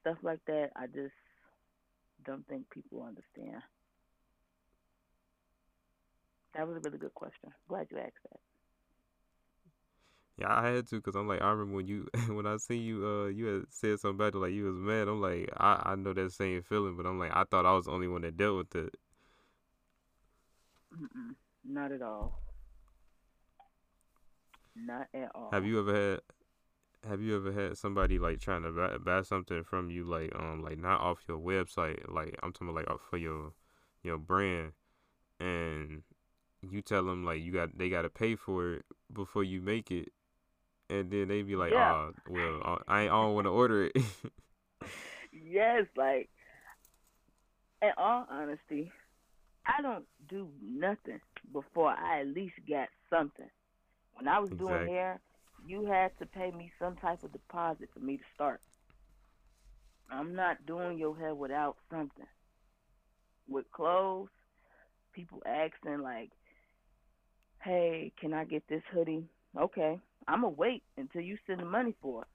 stuff 0.00 0.18
like 0.22 0.40
that 0.46 0.70
I 0.76 0.86
just 0.86 1.14
don't 2.24 2.46
think 2.48 2.70
people 2.70 3.02
understand. 3.02 3.62
That 6.54 6.66
was 6.66 6.76
a 6.78 6.80
really 6.80 6.98
good 6.98 7.14
question. 7.14 7.52
Glad 7.68 7.88
you 7.92 7.98
asked 7.98 8.22
that. 8.30 8.40
Yeah, 10.38 10.48
I 10.54 10.68
had 10.70 10.86
to 10.88 10.96
because 10.96 11.14
I'm 11.16 11.28
like 11.28 11.42
I 11.42 11.50
remember 11.50 11.76
when 11.76 11.86
you 11.86 12.08
when 12.28 12.46
I 12.46 12.56
seen 12.58 12.82
you 12.82 13.06
uh 13.06 13.26
you 13.28 13.46
had 13.46 13.64
said 13.70 14.00
something 14.00 14.16
about 14.16 14.34
it 14.34 14.38
like 14.38 14.52
you 14.52 14.64
was 14.64 14.76
mad. 14.76 15.08
I'm 15.08 15.20
like 15.20 15.50
I 15.56 15.82
I 15.92 15.94
know 15.96 16.12
that 16.14 16.32
same 16.32 16.62
feeling, 16.62 16.96
but 16.96 17.06
I'm 17.06 17.18
like 17.18 17.32
I 17.34 17.44
thought 17.44 17.66
I 17.66 17.72
was 17.74 17.86
the 17.86 17.92
only 17.92 18.08
one 18.08 18.22
that 18.22 18.36
dealt 18.36 18.58
with 18.58 18.76
it. 18.76 18.94
Mm-mm, 20.94 21.34
not 21.64 21.92
at 21.92 22.02
all. 22.02 22.40
Not 24.76 25.08
at 25.14 25.30
all. 25.34 25.50
Have 25.52 25.64
you 25.64 25.78
ever 25.80 25.94
had 25.94 26.20
have 27.08 27.20
you 27.20 27.36
ever 27.36 27.52
had 27.52 27.78
somebody 27.78 28.18
like 28.18 28.40
trying 28.40 28.62
to 28.64 28.70
buy, 28.70 28.98
buy 28.98 29.22
something 29.22 29.62
from 29.62 29.90
you 29.90 30.04
like 30.04 30.34
um 30.34 30.62
like 30.62 30.78
not 30.78 31.00
off 31.00 31.20
your 31.28 31.38
website 31.38 32.12
like 32.12 32.36
I'm 32.42 32.52
talking 32.52 32.68
about 32.68 32.80
like 32.80 32.90
off 32.90 33.00
for 33.08 33.16
your 33.16 33.52
your 34.02 34.18
brand 34.18 34.72
and 35.38 36.02
you 36.68 36.82
tell 36.82 37.04
them 37.04 37.24
like 37.24 37.42
you 37.42 37.52
got 37.52 37.78
they 37.78 37.88
got 37.88 38.02
to 38.02 38.10
pay 38.10 38.34
for 38.34 38.74
it 38.74 38.84
before 39.12 39.44
you 39.44 39.60
make 39.60 39.90
it 39.90 40.08
and 40.90 41.10
then 41.10 41.28
they 41.28 41.42
be 41.42 41.54
like 41.54 41.72
Yeah. 41.72 41.92
oh 41.92 42.12
well 42.28 42.60
uh, 42.64 42.78
I 42.88 43.02
I 43.02 43.06
don't 43.06 43.34
want 43.34 43.44
to 43.46 43.50
order 43.50 43.86
it 43.86 43.96
Yes, 45.32 45.86
like 45.96 46.28
in 47.82 47.90
all 47.96 48.26
honesty, 48.30 48.90
I 49.66 49.82
don't 49.82 50.04
do 50.28 50.48
nothing 50.62 51.20
before 51.52 51.90
I 51.90 52.20
at 52.20 52.28
least 52.28 52.54
got 52.68 52.88
something. 53.10 53.48
When 54.16 54.28
I 54.28 54.38
was 54.38 54.50
doing 54.50 54.88
hair, 54.88 55.20
you 55.66 55.84
had 55.86 56.10
to 56.18 56.26
pay 56.26 56.50
me 56.50 56.72
some 56.78 56.96
type 56.96 57.22
of 57.22 57.32
deposit 57.32 57.88
for 57.92 58.00
me 58.00 58.16
to 58.16 58.22
start. 58.34 58.60
I'm 60.10 60.34
not 60.34 60.64
doing 60.66 60.98
your 60.98 61.16
hair 61.16 61.34
without 61.34 61.76
something. 61.90 62.26
With 63.48 63.70
clothes, 63.72 64.30
people 65.12 65.42
asking 65.44 66.00
like, 66.00 66.30
"Hey, 67.62 68.12
can 68.16 68.32
I 68.32 68.44
get 68.44 68.66
this 68.68 68.82
hoodie?" 68.92 69.28
Okay, 69.56 70.00
I'm 70.26 70.42
gonna 70.42 70.54
wait 70.54 70.82
until 70.96 71.22
you 71.22 71.36
send 71.46 71.60
the 71.60 71.64
money 71.64 71.92
for 72.00 72.22
it. 72.22 72.28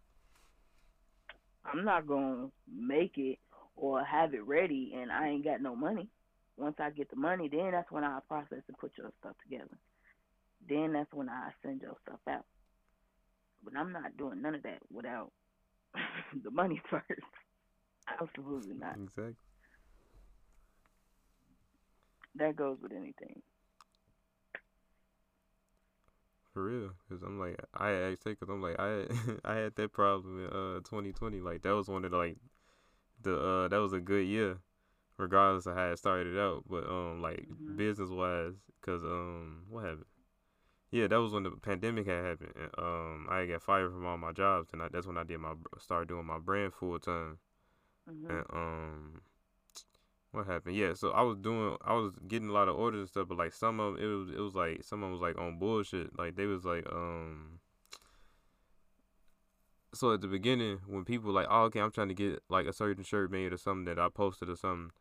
I'm 1.65 1.84
not 1.84 2.08
gonna 2.08 2.52
make 2.67 3.17
it 3.17 3.39
or 3.76 4.04
have 4.04 4.34
it 4.34 4.44
ready 4.46 4.94
and 4.94 5.12
I 5.12 5.30
ain't 5.30 5.44
got 5.44 5.62
no 5.62 5.76
money. 5.76 6.10
Once 6.58 6.80
I 6.80 6.89
get 6.91 7.10
the 7.10 7.15
money, 7.15 7.48
then 7.48 7.72
that's 7.72 7.91
when 7.91 8.04
I 8.04 8.20
process 8.28 8.63
and 8.67 8.78
put 8.78 8.98
your 8.98 9.12
stuff 9.20 9.36
together. 9.44 9.78
Then 10.67 10.93
that's 10.93 11.13
when 11.13 11.30
I 11.30 11.52
send 11.62 11.82
your 11.82 11.97
stuff 12.04 12.19
out. 12.28 12.45
But 13.63 13.76
I'm 13.78 13.91
not 13.91 14.17
doing 14.17 14.41
none 14.41 14.56
of 14.56 14.63
that 14.63 14.80
without 14.91 15.32
the 16.43 16.52
money 16.52 16.82
first. 16.89 17.08
Absolutely 18.21 18.76
not. 18.76 18.97
exactly 18.97 19.36
That 22.36 22.56
goes 22.56 22.80
with 22.82 22.91
anything. 22.91 23.41
For 26.54 26.63
real, 26.63 26.91
cause 27.10 27.21
I'm 27.24 27.39
like 27.39 27.58
I 27.74 27.88
her, 27.89 28.15
cause 28.36 28.50
I'm 28.50 28.62
like 28.62 28.78
I 28.80 29.06
I 29.45 29.56
had 29.56 29.76
that 29.76 29.91
problem 29.93 30.45
in 30.45 30.52
uh 30.52 30.80
2020. 30.82 31.39
Like 31.41 31.62
that 31.63 31.71
was 31.76 31.88
one 31.88 32.06
of 32.06 32.12
the, 32.12 32.17
like 32.17 32.38
the 33.21 33.38
uh 33.38 33.67
that 33.69 33.78
was 33.78 33.93
a 33.93 34.00
good 34.02 34.26
year, 34.28 34.60
regardless 35.17 35.65
of 35.67 35.76
how 35.76 35.91
it 35.91 35.97
started 36.00 36.38
out. 36.39 36.63
But 36.69 36.86
um 36.89 37.21
like 37.21 37.47
Mhm. 37.50 37.76
business 37.76 38.10
wise, 38.10 38.56
cause 38.82 39.04
um 39.04 39.65
what 39.69 39.84
happened? 39.86 40.06
Yeah, 40.91 41.08
that 41.08 41.17
was 41.17 41.34
when 41.34 41.43
the 41.43 41.51
pandemic 41.51 42.06
had 42.08 42.23
happened. 42.25 42.54
And, 42.56 42.71
um 42.77 43.27
I 43.30 43.45
got 43.45 43.62
fired 43.63 43.91
from 43.91 44.06
all 44.06 44.17
my 44.17 44.32
jobs, 44.32 44.69
and 44.73 44.82
I, 44.82 44.89
that's 44.89 45.08
when 45.08 45.17
I 45.17 45.23
did 45.23 45.39
my 45.39 45.54
started 45.80 46.10
doing 46.10 46.25
my 46.25 46.39
brand 46.39 46.73
full 46.73 46.99
time. 46.99 47.39
hmm 48.08 48.25
And 48.30 48.45
um, 48.54 49.21
what 50.32 50.47
happened? 50.47 50.75
Yeah, 50.75 50.93
so 50.93 51.12
I 51.12 51.21
was 51.23 51.38
doing, 51.38 51.75
I 51.84 51.93
was 51.93 52.13
getting 52.27 52.49
a 52.49 52.54
lot 52.54 52.69
of 52.69 52.75
orders 52.77 52.99
and 53.01 53.10
stuff, 53.10 53.27
but 53.27 53.38
like 53.38 53.54
some 53.54 53.80
of 53.80 53.97
it 53.99 54.06
was, 54.06 54.30
it 54.30 54.39
was 54.39 54.56
like 54.56 54.84
some 54.84 55.04
of 55.04 55.08
'em 55.08 55.12
was 55.12 55.21
like 55.21 55.38
on 55.38 55.60
bullshit. 55.60 56.17
Like 56.17 56.36
they 56.36 56.45
was 56.45 56.63
like, 56.65 56.86
um. 56.91 57.60
So 59.93 60.13
at 60.13 60.21
the 60.21 60.27
beginning, 60.27 60.80
when 60.88 61.04
people 61.06 61.32
like, 61.32 61.47
oh, 61.49 61.63
okay, 61.63 61.80
I'm 61.82 61.91
trying 61.91 62.08
to 62.10 62.13
get 62.13 62.43
like 62.49 62.65
a 62.65 62.73
certain 62.73 63.04
shirt 63.04 63.32
made 63.32 63.51
or 63.54 63.58
something 63.58 63.86
that 63.86 63.99
I 63.99 64.10
posted 64.10 64.49
or 64.49 64.56
something, 64.56 64.91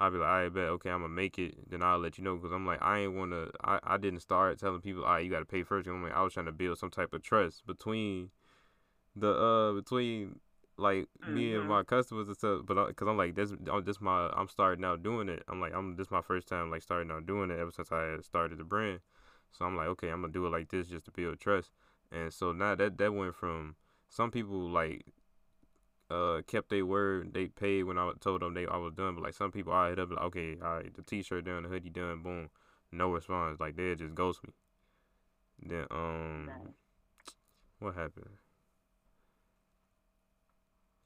I'd 0.00 0.12
be 0.12 0.18
like, 0.18 0.28
I 0.28 0.48
bet, 0.50 0.64
okay, 0.70 0.90
I'm 0.90 1.02
gonna 1.02 1.14
make 1.14 1.38
it. 1.38 1.70
Then 1.70 1.82
I'll 1.82 1.98
let 2.00 2.18
you 2.18 2.24
know 2.24 2.36
because 2.36 2.52
I'm 2.52 2.66
like, 2.66 2.82
I 2.82 3.00
ain't 3.00 3.14
wanna, 3.14 3.48
I, 3.62 3.80
I 3.84 3.98
didn't 3.98 4.20
start 4.20 4.58
telling 4.58 4.80
people, 4.82 5.04
all 5.04 5.12
right, 5.14 5.24
you 5.24 5.30
gotta 5.30 5.46
pay 5.46 5.62
first. 5.64 5.88
I'm 5.88 6.02
like, 6.02 6.14
I 6.14 6.22
was 6.22 6.34
trying 6.34 6.46
to 6.46 6.52
build 6.52 6.78
some 6.78 6.90
type 6.90 7.12
of 7.14 7.22
trust 7.22 7.66
between 7.66 8.30
the 9.16 9.30
uh 9.32 9.72
between 9.72 10.38
like 10.78 11.08
me 11.24 11.54
and 11.54 11.64
Mhm. 11.64 11.68
my 11.68 11.82
customers 11.82 12.28
and 12.28 12.36
stuff. 12.36 12.62
But 12.64 12.88
because 12.88 13.08
I'm 13.08 13.16
like, 13.18 13.34
this, 13.34 13.52
I'm 13.70 13.84
this 13.84 14.00
my, 14.00 14.30
I'm 14.34 14.48
starting 14.48 14.84
out 14.84 15.02
doing 15.02 15.28
it. 15.28 15.42
I'm 15.48 15.60
like, 15.60 15.74
I'm 15.74 15.96
this 15.96 16.10
my 16.10 16.22
first 16.22 16.48
time 16.48 16.70
like 16.70 16.82
starting 16.82 17.10
out 17.10 17.26
doing 17.26 17.50
it 17.50 17.58
ever 17.58 17.70
since 17.70 17.92
I 17.92 18.18
started 18.22 18.58
the 18.58 18.64
brand. 18.64 19.00
So 19.52 19.64
I'm 19.64 19.76
like, 19.76 19.88
okay, 19.88 20.08
I'm 20.08 20.22
gonna 20.22 20.32
do 20.32 20.46
it 20.46 20.50
like 20.50 20.70
this 20.70 20.88
just 20.88 21.04
to 21.06 21.10
build 21.10 21.40
trust. 21.40 21.70
And 22.12 22.32
so 22.32 22.52
now 22.52 22.74
that 22.76 22.98
that 22.98 23.14
went 23.14 23.34
from 23.34 23.76
some 24.08 24.30
people 24.30 24.70
like 24.70 25.04
uh 26.10 26.42
kept 26.46 26.70
their 26.70 26.86
word, 26.86 27.32
they 27.34 27.46
paid 27.46 27.84
when 27.84 27.98
I 27.98 28.12
told 28.20 28.42
them 28.42 28.54
they 28.54 28.66
I 28.66 28.76
was 28.76 28.94
done. 28.94 29.14
But 29.14 29.24
like 29.24 29.34
some 29.34 29.52
people, 29.52 29.72
I 29.72 29.90
hit 29.90 29.98
up 29.98 30.10
like, 30.10 30.20
okay, 30.26 30.56
all 30.62 30.76
right, 30.76 30.94
the 30.94 31.02
t-shirt 31.02 31.44
done, 31.44 31.62
the 31.64 31.68
hoodie 31.68 31.90
done, 31.90 32.22
boom, 32.22 32.50
no 32.92 33.10
response. 33.12 33.60
Like 33.60 33.76
they 33.76 33.94
just 33.94 34.14
ghost 34.14 34.42
me. 34.44 34.52
Then 35.62 35.86
um, 35.90 36.50
what 37.78 37.94
happened? 37.94 38.38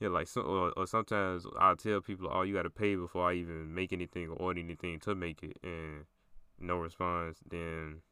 Yeah, 0.00 0.08
like 0.08 0.26
so, 0.28 0.42
or, 0.42 0.72
or 0.76 0.86
sometimes 0.86 1.46
I'll 1.58 1.76
tell 1.76 2.00
people, 2.00 2.28
"Oh, 2.30 2.42
you 2.42 2.54
got 2.54 2.62
to 2.62 2.70
pay 2.70 2.94
before 2.96 3.30
I 3.30 3.34
even 3.34 3.74
make 3.74 3.92
anything 3.92 4.28
or 4.28 4.36
order 4.36 4.60
anything 4.60 4.98
to 5.00 5.14
make 5.14 5.42
it," 5.42 5.56
and 5.62 6.04
no 6.60 6.78
response. 6.78 7.38
Then, 7.48 8.02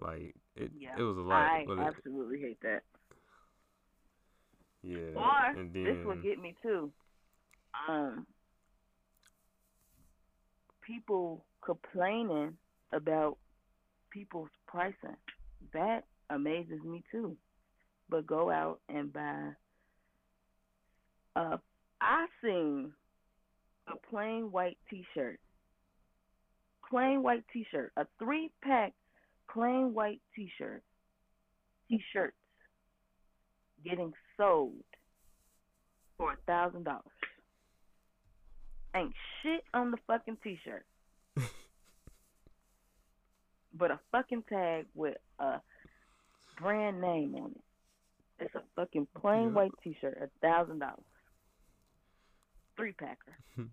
like 0.00 0.34
it, 0.56 0.70
Yeah, 0.78 0.90
it 0.98 1.02
was 1.02 1.16
a 1.16 1.20
lot. 1.22 1.50
I 1.52 1.66
absolutely 1.78 2.40
hate 2.40 2.60
that. 2.62 2.82
Yeah. 4.82 4.98
Or 5.16 5.46
and 5.56 5.72
this 5.72 5.84
then 5.86 6.04
will 6.04 6.16
get 6.16 6.40
me 6.40 6.54
too. 6.62 6.90
Um, 7.88 8.26
people 10.86 11.44
complaining 11.64 12.56
about 12.92 13.38
people's 14.10 14.50
pricing. 14.66 15.16
That 15.72 16.04
amazes 16.30 16.82
me 16.84 17.02
too. 17.10 17.36
But 18.10 18.26
go 18.26 18.50
out 18.50 18.80
and 18.88 19.12
buy. 19.12 19.50
Uh, 21.34 21.56
I 22.00 22.26
seen 22.42 22.92
a 23.88 23.96
plain 24.10 24.50
white 24.52 24.76
T-shirt. 24.90 25.38
Plain 26.90 27.22
white 27.22 27.44
T-shirt. 27.52 27.92
A 27.96 28.06
three-pack 28.18 28.92
plain 29.50 29.94
white 29.94 30.20
T-shirt. 30.36 30.82
T-shirts 31.88 32.36
getting 33.84 34.12
sold 34.36 34.84
for 36.16 36.32
a 36.32 36.36
thousand 36.46 36.84
dollars. 36.84 37.02
Ain't 38.94 39.14
shit 39.42 39.64
on 39.72 39.90
the 39.90 39.96
fucking 40.06 40.36
t-shirt. 40.44 40.84
but 43.74 43.90
a 43.90 43.98
fucking 44.10 44.44
tag 44.48 44.86
with 44.94 45.16
a 45.38 45.60
brand 46.60 47.00
name 47.00 47.34
on 47.36 47.52
it. 47.52 47.62
It's 48.44 48.54
a 48.54 48.62
fucking 48.76 49.06
plain 49.20 49.44
Yeah. 49.44 49.54
white 49.54 49.72
t-shirt, 49.82 50.18
a 50.22 50.46
thousand 50.46 50.80
dollars. 50.80 51.04
Three 52.76 52.92
packer. 52.92 53.36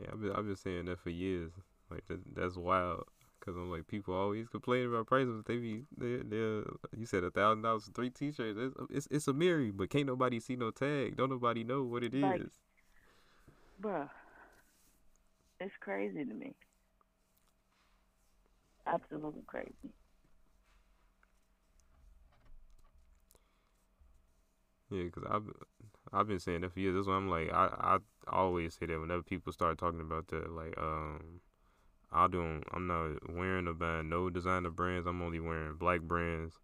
Yeah, 0.00 0.06
I've 0.12 0.20
been 0.20 0.32
I've 0.32 0.46
been 0.46 0.56
saying 0.56 0.84
that 0.86 1.00
for 1.00 1.10
years. 1.10 1.50
Like 1.90 2.06
that, 2.06 2.20
that's 2.34 2.56
wild. 2.56 3.04
Cause 3.48 3.56
I'm 3.56 3.70
like 3.70 3.86
people 3.86 4.12
always 4.14 4.46
complain 4.48 4.86
about 4.88 5.06
prices. 5.06 5.34
but 5.36 5.46
They 5.46 5.56
be 5.58 5.84
they 5.96 6.06
you 6.98 7.06
said 7.06 7.24
a 7.24 7.30
thousand 7.30 7.62
dollars 7.62 7.84
for 7.86 7.92
three 7.92 8.10
t-shirts. 8.10 8.58
It's, 8.60 8.76
it's 8.90 9.08
it's 9.10 9.28
a 9.28 9.32
mirror, 9.32 9.70
but 9.72 9.88
can't 9.88 10.06
nobody 10.06 10.38
see 10.38 10.54
no 10.56 10.70
tag. 10.70 11.16
Don't 11.16 11.30
nobody 11.30 11.64
know 11.64 11.82
what 11.82 12.04
it 12.04 12.12
is. 12.14 12.22
Like- 12.22 12.42
Bruh. 13.80 14.10
It's 15.60 15.74
crazy 15.80 16.24
to 16.26 16.34
me. 16.34 16.54
Absolutely 18.86 19.42
crazy. 19.46 19.94
Yeah, 24.90 25.08
cause 25.10 25.24
I've 25.30 25.42
I've 26.12 26.28
been 26.28 26.38
saying 26.40 26.62
that 26.62 26.72
for 26.72 26.80
years. 26.80 26.94
That's 26.94 27.06
why 27.06 27.14
I'm 27.14 27.28
like 27.28 27.50
I 27.52 27.68
I 27.78 27.98
always 28.28 28.74
say 28.74 28.86
that 28.86 29.00
whenever 29.00 29.22
people 29.22 29.52
start 29.52 29.78
talking 29.78 30.00
about 30.00 30.28
that, 30.28 30.50
like 30.50 30.76
um, 30.78 31.40
I 32.10 32.26
don't 32.26 32.64
I'm 32.72 32.86
not 32.86 33.30
wearing 33.30 33.68
or 33.68 33.74
buying 33.74 34.08
no 34.08 34.30
designer 34.30 34.70
brands. 34.70 35.06
I'm 35.06 35.22
only 35.22 35.40
wearing 35.40 35.74
black 35.74 36.00
brands 36.00 36.58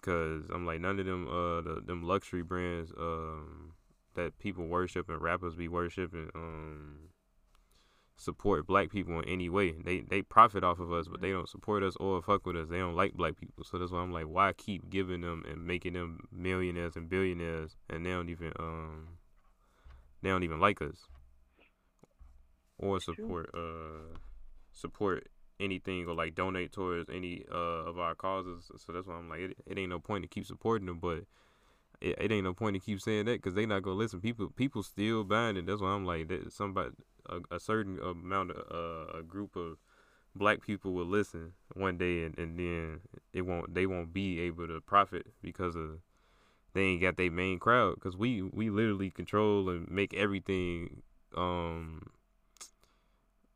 because 0.00 0.44
I'm 0.50 0.66
like 0.66 0.80
none 0.80 1.00
of 1.00 1.06
them 1.06 1.26
uh 1.28 1.60
the, 1.62 1.82
them 1.84 2.02
luxury 2.02 2.42
brands 2.42 2.92
um 2.98 3.72
that 4.14 4.38
people 4.38 4.66
worship 4.66 5.08
and 5.08 5.20
rappers 5.20 5.56
be 5.56 5.66
worshiping 5.66 6.30
um 6.34 7.08
support 8.16 8.66
black 8.66 8.90
people 8.90 9.18
in 9.18 9.28
any 9.28 9.48
way. 9.48 9.72
They 9.72 10.00
they 10.00 10.22
profit 10.22 10.62
off 10.62 10.78
of 10.78 10.92
us, 10.92 11.08
but 11.08 11.20
they 11.20 11.30
don't 11.30 11.48
support 11.48 11.82
us 11.82 11.96
or 11.96 12.22
fuck 12.22 12.46
with 12.46 12.56
us. 12.56 12.68
They 12.68 12.78
don't 12.78 12.94
like 12.94 13.14
black 13.14 13.36
people. 13.36 13.64
So 13.64 13.78
that's 13.78 13.90
why 13.90 13.98
I'm 13.98 14.12
like, 14.12 14.26
why 14.26 14.52
keep 14.52 14.88
giving 14.88 15.22
them 15.22 15.42
and 15.50 15.66
making 15.66 15.94
them 15.94 16.28
millionaires 16.30 16.94
and 16.94 17.08
billionaires 17.08 17.76
and 17.90 18.06
they 18.06 18.10
don't 18.10 18.28
even 18.28 18.52
um 18.58 19.18
they 20.22 20.30
don't 20.30 20.44
even 20.44 20.60
like 20.60 20.80
us 20.80 21.08
or 22.78 23.00
support 23.00 23.50
uh 23.54 24.16
support 24.72 25.28
anything 25.60 26.06
or 26.06 26.14
like 26.14 26.34
donate 26.34 26.72
towards 26.72 27.08
any 27.08 27.44
uh 27.50 27.54
of 27.86 27.98
our 27.98 28.14
causes. 28.14 28.70
So 28.76 28.92
that's 28.92 29.06
why 29.06 29.14
I'm 29.14 29.28
like, 29.28 29.40
it, 29.40 29.56
it 29.66 29.78
ain't 29.78 29.90
no 29.90 29.98
point 29.98 30.22
to 30.22 30.28
keep 30.28 30.46
supporting 30.46 30.86
them, 30.86 30.98
but 30.98 31.24
it, 32.00 32.16
it 32.18 32.32
ain't 32.32 32.44
no 32.44 32.54
point 32.54 32.74
to 32.74 32.80
keep 32.80 33.00
saying 33.00 33.26
that 33.26 33.42
because 33.42 33.54
they 33.54 33.66
not 33.66 33.82
gonna 33.82 33.96
listen. 33.96 34.20
People 34.20 34.48
people 34.50 34.82
still 34.82 35.24
buying 35.24 35.56
it. 35.56 35.66
That's 35.66 35.80
why 35.80 35.90
I'm 35.90 36.04
like 36.04 36.28
that. 36.28 36.52
Somebody 36.52 36.90
a, 37.28 37.56
a 37.56 37.60
certain 37.60 37.98
amount 38.00 38.50
of 38.50 38.56
uh, 38.70 39.18
a 39.18 39.22
group 39.22 39.56
of 39.56 39.78
black 40.36 40.60
people 40.62 40.92
will 40.92 41.06
listen 41.06 41.52
one 41.74 41.96
day 41.96 42.24
and, 42.24 42.36
and 42.38 42.58
then 42.58 43.00
it 43.32 43.42
won't 43.42 43.72
they 43.72 43.86
won't 43.86 44.12
be 44.12 44.40
able 44.40 44.66
to 44.66 44.80
profit 44.80 45.26
because 45.42 45.76
of 45.76 46.00
they 46.72 46.82
ain't 46.82 47.00
got 47.00 47.16
their 47.16 47.30
main 47.30 47.58
crowd 47.58 47.94
because 47.94 48.16
we 48.16 48.42
we 48.42 48.68
literally 48.68 49.10
control 49.10 49.68
and 49.70 49.88
make 49.88 50.12
everything 50.14 51.02
um 51.36 52.02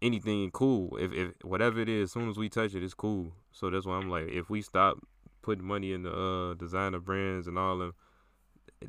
anything 0.01 0.51
cool 0.51 0.97
if 0.99 1.13
if 1.13 1.33
whatever 1.43 1.81
it 1.81 1.89
is 1.89 2.05
as 2.05 2.13
soon 2.13 2.29
as 2.29 2.37
we 2.37 2.49
touch 2.49 2.75
it 2.75 2.83
it's 2.83 2.95
cool 2.95 3.33
so 3.53 3.71
that's 3.71 3.87
why 3.87 3.97
i'm 3.97 4.09
like 4.11 4.29
if 4.29 4.49
we 4.49 4.63
stop 4.63 4.99
putting 5.43 5.65
money 5.65 5.93
in 5.93 6.03
the 6.03 6.13
uh 6.13 6.55
designer 6.55 7.01
brands 7.01 7.47
and 7.49 7.59
all 7.59 7.79
them 7.79 7.95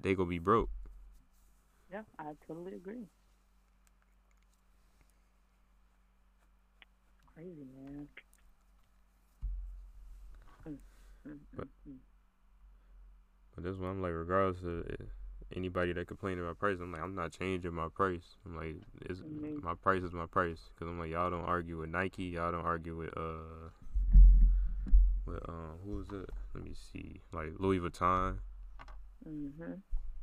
they 0.02 0.15
gonna 0.15 0.30
be 0.30 0.39
broke 0.39 0.69
Yeah, 1.91 2.04
I 2.17 2.36
totally 2.48 2.76
agree. 2.76 3.10
Crazy, 7.34 7.65
man. 7.76 8.08
Mm, 10.65 10.78
mm, 11.28 11.39
But- 11.56 11.67
mm. 11.88 11.98
But 13.56 13.63
that's 13.63 13.78
why 13.78 13.89
I'm 13.89 14.02
like, 14.02 14.13
regardless 14.13 14.63
of 14.63 14.86
uh, 14.89 15.06
anybody 15.55 15.93
that 15.93 16.07
complain 16.07 16.39
about 16.39 16.59
price, 16.59 16.77
I'm 16.81 16.91
like, 16.91 17.01
I'm 17.01 17.15
not 17.15 17.31
changing 17.31 17.73
my 17.73 17.88
price. 17.89 18.38
I'm 18.45 18.55
like, 18.55 18.75
it's 19.01 19.19
Mhm. 19.21 19.62
my 19.63 19.73
price 19.75 20.03
is 20.03 20.13
my 20.13 20.25
price. 20.25 20.69
Cause 20.77 20.88
I'm 20.88 20.99
like, 20.99 21.09
y'all 21.12 21.29
don't 21.29 21.45
argue 21.45 21.77
with 21.79 21.89
Nike, 21.89 22.23
y'all 22.25 22.51
don't 22.51 22.65
argue 22.65 22.95
with 22.97 23.17
uh, 23.17 23.69
with 25.25 25.47
um, 25.49 25.77
who 25.83 25.99
is 26.01 26.09
it? 26.12 26.29
Let 26.53 26.63
me 26.63 26.73
see, 26.73 27.21
like 27.31 27.53
Louis 27.59 27.79
Vuitton. 27.79 28.39
Mhm. 29.27 29.81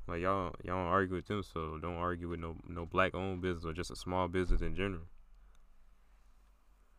Like 0.08 0.20
y'all, 0.20 0.54
y'all 0.64 0.76
don't 0.76 0.86
argue 0.92 1.16
with 1.16 1.26
them, 1.26 1.42
so 1.42 1.78
don't 1.78 1.96
argue 1.96 2.28
with 2.28 2.40
no 2.40 2.56
no 2.68 2.86
black 2.86 3.14
owned 3.14 3.42
business 3.42 3.64
or 3.64 3.72
just 3.72 3.90
a 3.90 3.96
small 3.96 4.28
business 4.28 4.60
in 4.62 4.74
general. 4.76 5.06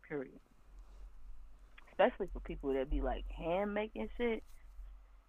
Period. 0.07 0.39
Especially 1.89 2.27
for 2.31 2.39
people 2.41 2.73
that 2.73 2.89
be 2.89 3.01
like 3.01 3.25
hand 3.31 3.73
making 3.73 4.09
shit. 4.17 4.43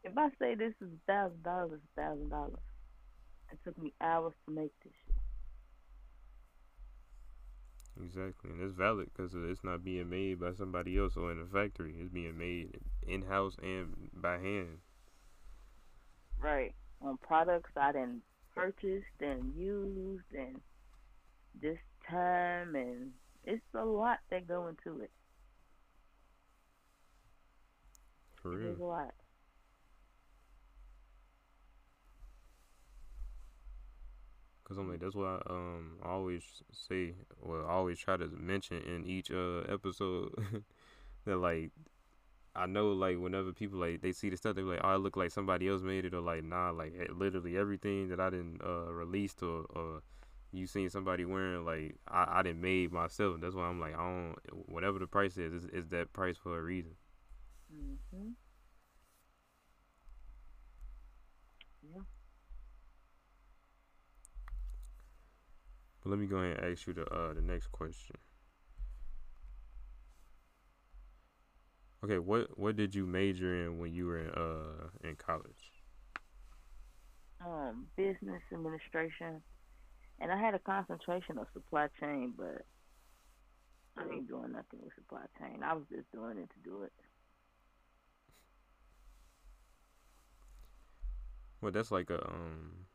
If 0.05 0.17
I 0.17 0.29
say 0.39 0.55
this 0.55 0.75
is 0.81 0.89
a 0.93 1.13
thousand 1.13 1.43
dollars, 1.43 1.73
it's 1.75 1.83
a 1.97 2.01
thousand 2.01 2.29
dollars. 2.31 2.59
It 3.53 3.59
took 3.65 3.79
me 3.79 3.93
hours 4.01 4.35
to 4.47 4.53
make 4.53 4.73
this 4.85 4.93
shit. 5.07 5.15
Exactly, 8.05 8.51
and 8.51 8.63
it's 8.63 8.75
valid 8.75 9.09
because 9.13 9.35
it's 9.35 9.65
not 9.65 9.83
being 9.83 10.09
made 10.09 10.39
by 10.39 10.53
somebody 10.53 10.97
else 10.97 11.17
or 11.17 11.33
in 11.33 11.41
a 11.41 11.47
factory. 11.47 11.97
It's 11.99 12.13
being 12.13 12.39
made 12.39 12.79
in 13.07 13.23
house 13.23 13.57
and 13.61 14.11
by 14.15 14.39
hand. 14.39 14.79
Right. 16.41 16.75
On 17.03 17.17
products 17.17 17.71
I 17.77 17.93
done 17.93 18.23
purchased 18.55 19.21
and 19.21 19.55
used 19.57 20.33
and 20.37 20.61
this 21.61 21.79
time 22.09 22.75
and 22.75 23.13
it's 23.45 23.63
a 23.75 23.85
lot 23.85 24.19
that 24.31 24.47
go 24.47 24.69
into 24.69 25.01
it. 25.01 25.11
For 28.43 28.51
real. 28.51 28.73
is 28.73 28.81
a 28.81 28.85
lot. 28.85 29.15
Cause 34.69 34.77
I'm 34.79 34.91
like 34.91 35.01
that's 35.01 35.15
why 35.15 35.41
um 35.49 35.97
I 36.03 36.09
always 36.11 36.45
say 36.73 37.15
well 37.43 37.65
I 37.67 37.71
always 37.73 37.99
try 37.99 38.19
to 38.19 38.29
mention 38.29 38.79
in 38.83 39.07
each 39.07 39.31
uh 39.31 39.61
episode 39.61 40.35
that 41.27 41.37
like 41.39 41.71
I 42.57 42.67
know 42.67 42.93
like 42.93 43.19
whenever 43.19 43.53
people 43.53 43.79
like 43.79 44.03
they 44.03 44.13
see 44.13 44.31
the 44.31 44.37
stuff 44.37 44.57
they're 44.57 44.65
like 44.65 44.81
oh 44.85 44.95
it 44.97 44.99
look 44.99 45.17
like 45.17 45.31
somebody 45.31 45.69
else 45.69 45.83
made 45.83 46.05
it 46.05 46.15
or 46.15 46.21
like 46.21 46.45
nah 46.45 46.71
like 46.71 46.95
eh, 47.01 47.07
literally 47.15 47.57
everything 47.57 48.09
that 48.09 48.21
I 48.21 48.31
didn't 48.31 48.63
uh 48.65 48.93
released 48.93 49.43
or 49.43 49.67
or 49.71 50.03
you 50.53 50.67
seen 50.67 50.91
somebody 50.91 51.25
wearing 51.25 51.65
like 51.65 51.97
I 52.09 52.41
I 52.41 52.43
didn't 52.43 52.61
made 52.63 52.93
myself 52.93 53.41
that's 53.41 53.55
why 53.55 53.65
I'm 53.65 53.81
like 53.81 53.95
I 53.95 53.99
don't 53.99 54.37
whatever 54.69 54.99
the 54.99 55.07
price 55.07 55.37
is 55.39 55.65
is, 55.65 55.71
is 55.71 55.89
that 55.89 56.13
price 56.13 56.37
for 56.37 56.59
a 56.59 56.63
reason 56.63 56.93
Mhm. 57.73 58.37
Yeah. 61.83 62.03
But 66.09 66.13
let 66.13 66.21
me 66.21 66.27
go 66.27 66.39
ahead 66.39 66.59
and 66.59 66.73
ask 66.73 66.87
you 66.87 66.95
the 66.95 67.07
uh 67.15 67.35
the 67.35 67.43
next 67.43 67.69
question 67.69 68.17
okay 72.05 72.19
what 72.19 72.59
what 72.59 72.77
did 72.77 72.95
you 72.95 73.07
major 73.07 73.55
in 73.67 73.79
when 73.79 73.93
you 73.93 74.07
were 74.07 74.19
in 74.19 74.31
uh 74.31 74.89
in 75.09 75.17
college 75.17 75.85
Um, 77.45 77.89
business 77.97 78.43
administration. 78.53 79.43
And 80.21 80.33
I 80.33 80.39
had 80.39 80.55
a 80.55 80.59
concentration 80.61 81.39
of 81.39 81.47
supply 81.53 81.89
chain, 82.01 82.35
but 82.37 82.67
I 83.97 84.05
ain't 84.15 84.29
doing 84.29 84.53
nothing 84.53 84.81
with 84.83 84.95
supply 84.95 85.25
chain. 85.39 85.63
I 85.63 85.75
was 85.75 85.85
just 85.91 86.11
doing 86.13 86.39
it 86.39 86.51
to 86.51 86.61
do 86.65 86.83
it. 86.85 86.93
Well, 91.61 91.73
that's 91.73 91.91
like 91.91 92.11
a 92.11 92.25
um. 92.29 92.87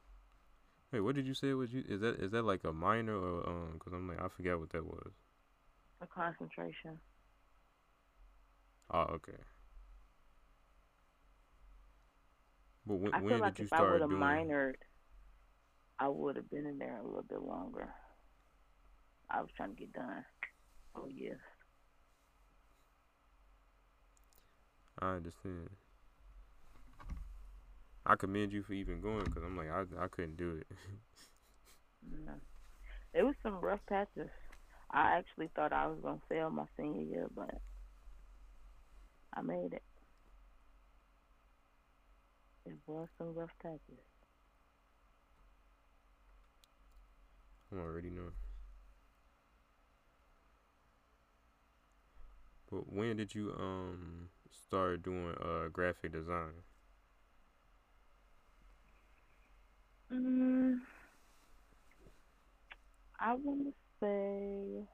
Wait, 0.93 1.01
what 1.01 1.15
did 1.15 1.25
you 1.25 1.33
say? 1.33 1.53
Was 1.53 1.73
you 1.73 1.83
is 1.89 2.01
that 2.01 2.19
is 2.19 2.31
that 2.31 2.43
like 2.43 2.63
a 2.65 2.71
minor 2.71 3.17
or 3.17 3.49
um? 3.49 3.71
Because 3.73 3.93
I'm 3.93 4.07
like 4.07 4.21
I 4.21 4.27
forget 4.27 4.59
what 4.59 4.69
that 4.73 4.85
was. 4.85 5.11
A 6.01 6.05
concentration. 6.05 6.99
Oh, 8.91 9.05
okay. 9.15 9.39
But 12.85 12.95
when, 12.95 13.13
I 13.13 13.19
feel 13.21 13.29
when 13.29 13.39
like 13.39 13.55
did 13.55 13.63
you 13.63 13.67
start 13.67 13.81
doing? 13.81 14.21
I 14.21 14.37
would 14.37 14.39
have 14.39 14.47
minored. 14.47 14.73
I 15.99 16.07
would 16.09 16.35
have 16.35 16.49
been 16.51 16.67
in 16.67 16.77
there 16.77 16.99
a 16.99 17.03
little 17.03 17.23
bit 17.27 17.41
longer. 17.41 17.91
I 19.31 19.41
was 19.41 19.49
trying 19.57 19.69
to 19.69 19.75
get 19.75 19.93
done. 19.93 20.23
Oh 20.95 21.07
yes. 21.11 21.37
I 24.99 25.15
understand. 25.15 25.69
I 28.05 28.15
commend 28.15 28.53
you 28.53 28.63
for 28.63 28.73
even 28.73 29.01
going 29.01 29.23
because 29.25 29.43
I'm 29.43 29.57
like 29.57 29.69
I 29.69 29.83
I 30.03 30.07
couldn't 30.07 30.37
do 30.37 30.57
it. 30.61 30.77
No. 32.25 32.33
It 33.13 33.23
was 33.23 33.35
some 33.43 33.59
rough 33.61 33.85
patches. 33.87 34.29
I 34.91 35.17
actually 35.17 35.49
thought 35.55 35.73
I 35.73 35.87
was 35.87 35.99
gonna 36.01 36.21
fail 36.29 36.49
my 36.49 36.65
senior 36.77 37.01
year, 37.03 37.27
but 37.35 37.61
I 39.33 39.41
made 39.41 39.73
it. 39.73 39.83
It 42.65 42.77
was 42.87 43.07
some 43.17 43.33
rough 43.33 43.57
patches. 43.61 43.99
I 47.73 47.77
already 47.79 48.09
know. 48.09 48.31
But 52.69 52.91
when 52.91 53.17
did 53.17 53.35
you 53.35 53.53
um 53.57 54.29
start 54.51 55.03
doing 55.03 55.35
uh 55.39 55.69
graphic 55.69 56.11
design? 56.11 56.63
Mm, 60.13 60.75
I 63.19 63.33
want 63.33 63.65
to 63.65 63.73
say 63.99 64.85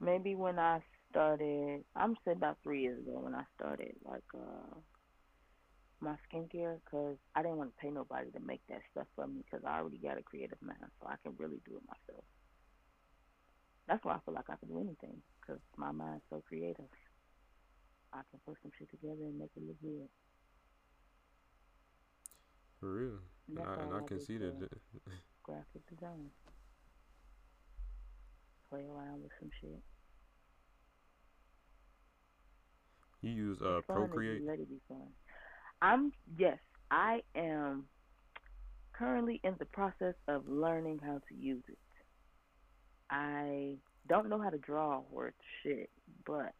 maybe 0.00 0.34
when 0.34 0.58
I 0.58 0.80
started. 1.10 1.84
I'm 1.94 2.16
say 2.24 2.32
about 2.32 2.58
three 2.62 2.82
years 2.82 2.98
ago 2.98 3.20
when 3.20 3.34
I 3.34 3.44
started 3.56 3.94
like 4.04 4.24
uh 4.34 4.74
my 6.00 6.14
skincare 6.26 6.78
because 6.84 7.16
I 7.34 7.42
didn't 7.42 7.58
want 7.58 7.74
to 7.74 7.80
pay 7.80 7.90
nobody 7.90 8.30
to 8.32 8.40
make 8.40 8.60
that 8.68 8.82
stuff 8.90 9.06
for 9.14 9.26
me 9.26 9.42
because 9.44 9.64
I 9.66 9.78
already 9.78 9.98
got 9.98 10.18
a 10.18 10.22
creative 10.22 10.60
mind, 10.60 10.90
so 11.00 11.06
I 11.08 11.14
can 11.22 11.34
really 11.38 11.60
do 11.64 11.76
it 11.76 11.82
myself. 11.86 12.24
That's 13.86 14.04
why 14.04 14.14
I 14.14 14.20
feel 14.24 14.34
like 14.34 14.50
I 14.50 14.56
can 14.56 14.68
do 14.68 14.80
anything 14.80 15.22
because 15.40 15.60
my 15.76 15.92
mind's 15.92 16.24
so 16.30 16.42
creative. 16.48 16.90
I 18.12 18.20
can 18.30 18.40
put 18.44 18.56
some 18.62 18.72
shit 18.78 18.90
together 18.90 19.22
and 19.22 19.38
make 19.38 19.50
it 19.56 19.62
look 19.66 19.80
good. 19.80 20.08
For 22.80 22.92
real. 22.92 23.18
And 23.48 23.58
I, 23.60 23.82
and 23.82 23.94
I 23.94 24.06
can 24.06 24.20
see 24.20 24.38
that. 24.38 24.68
graphic 25.42 25.86
design. 25.88 26.30
Play 28.68 28.84
around 28.84 29.22
with 29.22 29.32
some 29.38 29.50
shit. 29.60 29.80
You 33.22 33.30
use 33.30 33.58
uh 33.62 33.80
Procreate. 33.86 34.44
let 34.44 34.58
it 34.58 34.68
be 34.68 34.80
fun. 34.88 35.08
I'm 35.80 36.12
yes, 36.38 36.58
I 36.90 37.20
am 37.34 37.86
currently 38.92 39.40
in 39.44 39.54
the 39.58 39.64
process 39.66 40.14
of 40.26 40.48
learning 40.48 41.00
how 41.04 41.20
to 41.28 41.34
use 41.34 41.62
it. 41.68 41.78
I 43.10 43.76
don't 44.08 44.28
know 44.28 44.40
how 44.40 44.50
to 44.50 44.58
draw 44.58 45.02
worth 45.10 45.34
shit, 45.62 45.90
but 46.26 46.54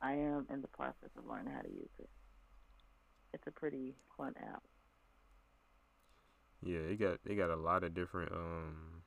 I 0.00 0.12
am 0.12 0.46
in 0.52 0.62
the 0.62 0.68
process 0.68 1.10
of 1.18 1.26
learning 1.26 1.52
how 1.54 1.60
to 1.60 1.70
use 1.70 1.90
it. 1.98 2.08
It's 3.34 3.46
a 3.46 3.50
pretty 3.50 3.94
fun 4.16 4.34
app. 4.42 4.62
Yeah, 6.62 6.78
it 6.78 6.96
got 6.98 7.18
it 7.24 7.34
got 7.36 7.50
a 7.50 7.56
lot 7.56 7.84
of 7.84 7.94
different 7.94 8.32
um 8.32 9.02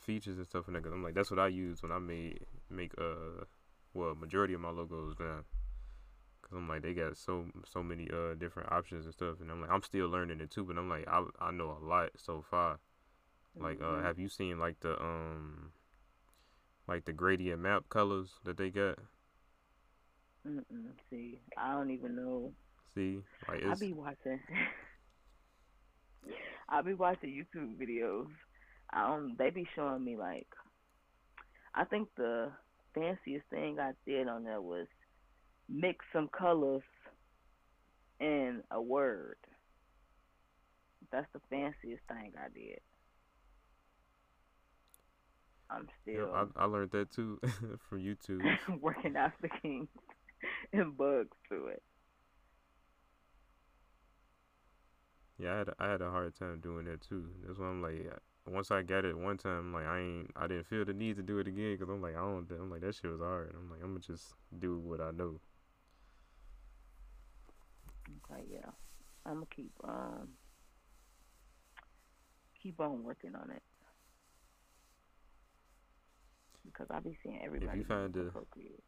features 0.00 0.38
and 0.38 0.46
stuff 0.46 0.66
in 0.68 0.74
there. 0.74 0.82
Cause 0.82 0.92
I'm 0.92 1.02
like 1.02 1.14
that's 1.14 1.30
what 1.30 1.40
I 1.40 1.48
use 1.48 1.82
when 1.82 1.92
I 1.92 1.98
made 1.98 2.40
make 2.70 2.92
uh 2.98 3.44
well 3.94 4.14
majority 4.14 4.54
of 4.54 4.60
my 4.60 4.70
logos 4.70 5.16
now. 5.18 5.40
Cause 6.42 6.52
I'm 6.56 6.68
like 6.68 6.82
they 6.82 6.94
got 6.94 7.16
so 7.16 7.46
so 7.64 7.82
many 7.82 8.08
uh 8.10 8.34
different 8.34 8.70
options 8.72 9.04
and 9.06 9.14
stuff, 9.14 9.40
and 9.40 9.50
I'm 9.50 9.60
like 9.60 9.70
I'm 9.70 9.82
still 9.82 10.08
learning 10.08 10.40
it 10.40 10.50
too. 10.50 10.64
But 10.64 10.78
I'm 10.78 10.88
like 10.88 11.06
I 11.08 11.24
I 11.40 11.50
know 11.50 11.76
a 11.80 11.84
lot 11.84 12.10
so 12.16 12.42
far. 12.42 12.78
Like 13.60 13.80
uh 13.82 14.00
Mhm. 14.00 14.02
have 14.02 14.18
you 14.18 14.28
seen 14.28 14.58
like 14.58 14.80
the 14.80 15.00
um 15.02 15.72
like 16.88 17.04
the 17.04 17.12
gradient 17.12 17.60
map 17.60 17.90
colors 17.90 18.38
that 18.44 18.56
they 18.56 18.70
got? 18.70 18.98
Mm-mm. 20.46 20.92
See, 21.10 21.40
I 21.56 21.72
don't 21.72 21.90
even 21.90 22.16
know 22.16 22.52
See, 22.94 23.22
like 23.48 23.62
I 23.64 23.74
be 23.74 23.92
watching. 23.92 24.40
I 26.68 26.82
be 26.82 26.94
watching 26.94 27.30
YouTube 27.30 27.76
videos. 27.76 28.28
Um, 28.92 29.36
they 29.38 29.50
be 29.50 29.66
showing 29.74 30.04
me 30.04 30.16
like. 30.16 30.48
I 31.74 31.84
think 31.84 32.08
the 32.16 32.52
fanciest 32.94 33.46
thing 33.50 33.78
I 33.80 33.92
did 34.06 34.28
on 34.28 34.44
there 34.44 34.60
was 34.60 34.86
mix 35.68 36.04
some 36.12 36.28
colors 36.28 36.82
in 38.20 38.62
a 38.70 38.80
word. 38.80 39.36
That's 41.10 41.26
the 41.32 41.40
fanciest 41.50 42.02
thing 42.08 42.32
I 42.38 42.48
did. 42.54 42.80
I'm 45.70 45.88
yeah, 46.06 46.14
still 46.14 46.34
I 46.34 46.62
I 46.62 46.64
learned 46.66 46.90
that 46.92 47.10
too 47.10 47.40
from 47.88 48.00
YouTube. 48.00 48.42
working 48.80 49.16
out 49.16 49.32
the 49.40 49.48
kinks 49.62 49.92
and 50.72 50.96
bugs 50.96 51.36
to 51.50 51.66
it. 51.66 51.82
Yeah, 55.38 55.54
I 55.54 55.58
had 55.58 55.68
a, 55.68 55.74
I 55.80 55.90
had 55.90 56.02
a 56.02 56.10
hard 56.10 56.34
time 56.34 56.60
doing 56.60 56.84
that 56.86 57.00
too. 57.00 57.26
That's 57.44 57.58
why 57.58 57.66
I'm 57.66 57.82
like, 57.82 58.06
once 58.46 58.70
I 58.70 58.82
got 58.82 59.04
it 59.04 59.16
one 59.18 59.36
time, 59.36 59.72
like 59.72 59.86
I 59.86 60.00
ain't, 60.00 60.30
I 60.36 60.46
didn't 60.46 60.66
feel 60.66 60.84
the 60.84 60.92
need 60.92 61.16
to 61.16 61.22
do 61.22 61.38
it 61.38 61.48
again 61.48 61.72
because 61.76 61.88
I'm 61.88 62.02
like, 62.02 62.14
I 62.16 62.20
don't, 62.20 62.48
I'm 62.50 62.70
like 62.70 62.82
that 62.82 62.94
shit 62.94 63.10
was 63.10 63.20
hard. 63.20 63.54
I'm 63.56 63.70
like, 63.70 63.80
I'm 63.82 63.88
gonna 63.90 64.00
just 64.00 64.34
do 64.56 64.78
what 64.78 65.00
I 65.00 65.10
know. 65.10 65.40
Okay, 68.30 68.44
yeah. 68.52 68.70
I'm 69.26 69.34
gonna 69.34 69.46
keep 69.54 69.72
um 69.82 70.28
keep 72.62 72.80
on 72.80 73.02
working 73.02 73.34
on 73.34 73.50
it 73.50 73.62
because 76.64 76.86
I 76.90 77.00
be 77.00 77.16
seeing 77.22 77.40
everybody 77.44 77.82
find 77.84 78.14
using 78.14 78.28
a- 78.28 78.32
Procreate. 78.32 78.84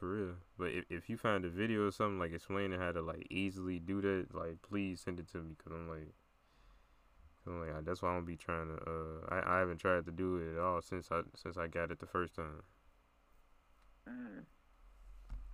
For 0.00 0.08
real. 0.08 0.34
But 0.58 0.68
if 0.68 0.84
if 0.88 1.10
you 1.10 1.18
find 1.18 1.44
a 1.44 1.50
video 1.50 1.86
or 1.86 1.92
something 1.92 2.18
like 2.18 2.32
explaining 2.32 2.80
how 2.80 2.90
to 2.90 3.02
like 3.02 3.26
easily 3.28 3.78
do 3.78 4.00
that, 4.00 4.28
like 4.34 4.62
please 4.62 5.02
send 5.02 5.20
it 5.20 5.30
to 5.32 5.36
me 5.36 5.54
because 5.58 5.72
I'm 5.72 5.90
like, 5.90 6.14
I'm 7.46 7.60
like 7.60 7.84
that's 7.84 8.00
why 8.00 8.08
I 8.08 8.14
don't 8.14 8.24
be 8.24 8.38
trying 8.38 8.68
to. 8.68 8.82
Uh, 8.82 9.26
I 9.28 9.56
I 9.56 9.58
haven't 9.58 9.76
tried 9.76 10.06
to 10.06 10.10
do 10.10 10.38
it 10.38 10.54
at 10.54 10.58
all 10.58 10.80
since 10.80 11.12
I 11.12 11.20
since 11.36 11.58
I 11.58 11.66
got 11.66 11.90
it 11.90 12.00
the 12.00 12.06
first 12.06 12.34
time. 12.34 12.62
Mm. 14.08 14.44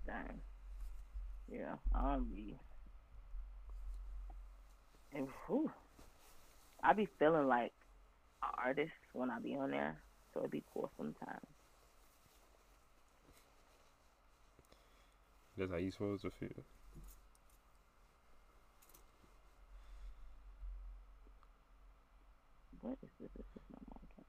Dang. 0.07 0.41
Yeah, 1.51 1.75
I'll 1.93 2.21
be. 2.21 2.57
And 5.13 5.27
whew, 5.47 5.73
I 6.85 6.93
be 6.93 7.09
feeling 7.19 7.49
like 7.49 7.73
an 8.45 8.51
artist 8.65 8.93
when 9.13 9.29
I 9.29 9.41
be 9.41 9.57
on 9.57 9.73
there, 9.73 10.01
so 10.33 10.41
it'd 10.41 10.53
be 10.53 10.63
cool 10.73 10.93
sometimes. 10.97 11.56
That's 15.57 15.71
how 15.71 15.79
you 15.79 15.91
supposed 15.91 16.23
to 16.23 16.31
feel. 16.31 16.65
What 22.81 22.99
is 23.03 23.11
this? 23.21 23.31
This 23.37 23.47
is 23.57 23.63
my 23.73 23.97
account. 23.97 24.29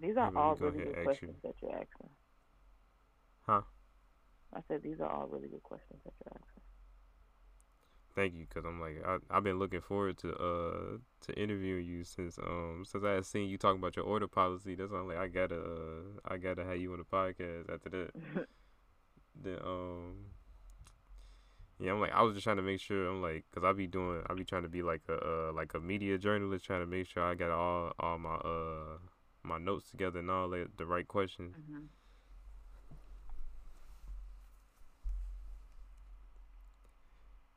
These 0.00 0.16
are 0.16 0.32
all 0.36 0.56
let 0.60 0.60
me 0.60 0.70
go 0.70 0.70
really 0.70 0.84
good 0.84 0.98
ask 1.06 1.22
you. 1.22 1.28
questions 1.28 1.36
that 1.42 1.54
you're 1.62 1.72
asking. 1.72 2.10
Huh? 3.46 3.62
I 4.54 4.60
said 4.68 4.82
these 4.82 5.00
are 5.00 5.10
all 5.10 5.28
really 5.28 5.48
good 5.48 5.62
questions 5.62 6.00
that 6.04 6.14
you're 6.24 6.34
asking. 6.34 6.59
Thank 8.14 8.34
you, 8.34 8.46
cause 8.52 8.64
I'm 8.66 8.80
like 8.80 9.02
I 9.06 9.18
I've 9.30 9.44
been 9.44 9.58
looking 9.58 9.80
forward 9.80 10.18
to 10.18 10.34
uh 10.34 10.98
to 11.26 11.32
interviewing 11.40 11.86
you 11.86 12.02
since 12.02 12.38
um 12.38 12.82
since 12.84 13.04
I 13.04 13.12
had 13.12 13.24
seen 13.26 13.48
you 13.48 13.56
talking 13.56 13.78
about 13.78 13.96
your 13.96 14.04
order 14.04 14.26
policy. 14.26 14.74
That's 14.74 14.90
why 14.90 14.98
I'm 14.98 15.06
like 15.08 15.16
I 15.18 15.28
gotta 15.28 15.56
uh, 15.60 16.02
I 16.28 16.36
gotta 16.36 16.64
have 16.64 16.76
you 16.78 16.92
on 16.92 16.98
the 16.98 17.04
podcast 17.04 17.72
after 17.72 17.88
that. 17.90 18.48
Then 19.42 19.58
um 19.64 20.26
yeah 21.78 21.92
I'm 21.92 22.00
like 22.00 22.12
I 22.12 22.22
was 22.22 22.34
just 22.34 22.44
trying 22.44 22.56
to 22.56 22.62
make 22.62 22.80
sure 22.80 23.08
I'm 23.08 23.22
like 23.22 23.44
cause 23.54 23.64
I 23.64 23.72
be 23.72 23.86
doing 23.86 24.22
I 24.28 24.34
be 24.34 24.44
trying 24.44 24.62
to 24.62 24.68
be 24.68 24.82
like 24.82 25.02
a 25.08 25.14
uh, 25.48 25.52
like 25.52 25.74
a 25.74 25.80
media 25.80 26.18
journalist 26.18 26.64
trying 26.66 26.80
to 26.80 26.86
make 26.86 27.06
sure 27.06 27.22
I 27.22 27.34
got 27.34 27.50
all 27.50 27.92
all 27.98 28.18
my 28.18 28.34
uh 28.34 28.98
my 29.42 29.58
notes 29.58 29.90
together 29.90 30.18
and 30.20 30.30
all 30.30 30.48
that 30.50 30.76
the 30.76 30.86
right 30.86 31.06
questions. 31.08 31.56
hmm 31.68 31.86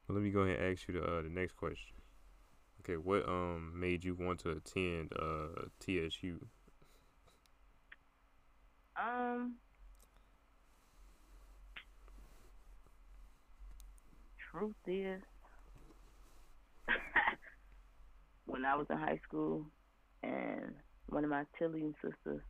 But 0.07 0.15
let 0.15 0.23
me 0.23 0.31
go 0.31 0.41
ahead 0.41 0.59
and 0.59 0.71
ask 0.73 0.87
you 0.87 0.95
the 0.95 1.03
uh, 1.03 1.21
the 1.21 1.29
next 1.29 1.53
question. 1.55 1.95
Okay, 2.81 2.97
what 2.97 3.27
um 3.27 3.79
made 3.79 4.03
you 4.03 4.15
want 4.15 4.39
to 4.41 4.51
attend 4.51 5.13
uh 5.19 5.67
TSU? 5.79 6.47
Um, 8.99 9.55
truth 14.51 14.75
is, 14.87 15.21
when 18.45 18.65
I 18.65 18.75
was 18.75 18.87
in 18.89 18.97
high 18.97 19.19
school, 19.27 19.65
and 20.21 20.73
one 21.07 21.23
of 21.23 21.29
my 21.29 21.43
Chilean 21.57 21.93
sisters 22.01 22.41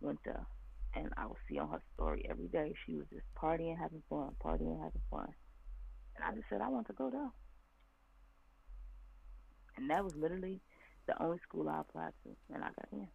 went 0.00 0.18
there, 0.24 0.46
And 0.94 1.12
I 1.16 1.26
would 1.26 1.38
see 1.48 1.58
on 1.58 1.70
her 1.70 1.82
story 1.94 2.26
every 2.30 2.48
day 2.48 2.74
she 2.86 2.96
was 2.96 3.06
just 3.12 3.26
partying, 3.40 3.78
having 3.78 4.02
fun, 4.08 4.30
partying, 4.44 4.78
having 4.82 5.02
fun. 5.10 5.28
And 6.18 6.26
I 6.26 6.34
just 6.34 6.48
said 6.50 6.60
I 6.60 6.68
want 6.68 6.88
to 6.88 6.92
go 6.92 7.10
there. 7.10 7.30
And 9.76 9.88
that 9.90 10.02
was 10.02 10.14
literally 10.16 10.60
the 11.06 11.22
only 11.22 11.38
school 11.48 11.68
I 11.68 11.80
applied 11.80 12.12
to, 12.24 12.30
and 12.52 12.64
I 12.64 12.68
got 12.68 12.88
in. 12.92 13.06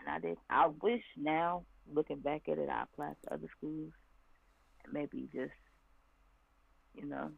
And 0.00 0.08
I 0.08 0.18
did. 0.18 0.38
I 0.48 0.68
wish 0.82 1.02
now, 1.16 1.64
looking 1.92 2.20
back 2.20 2.48
at 2.50 2.58
it, 2.58 2.70
I 2.70 2.84
applied 2.84 3.16
to 3.24 3.34
other 3.34 3.48
schools, 3.56 3.92
and 4.82 4.92
maybe 4.92 5.28
just, 5.32 5.52
you 6.94 7.06
know, 7.06 7.30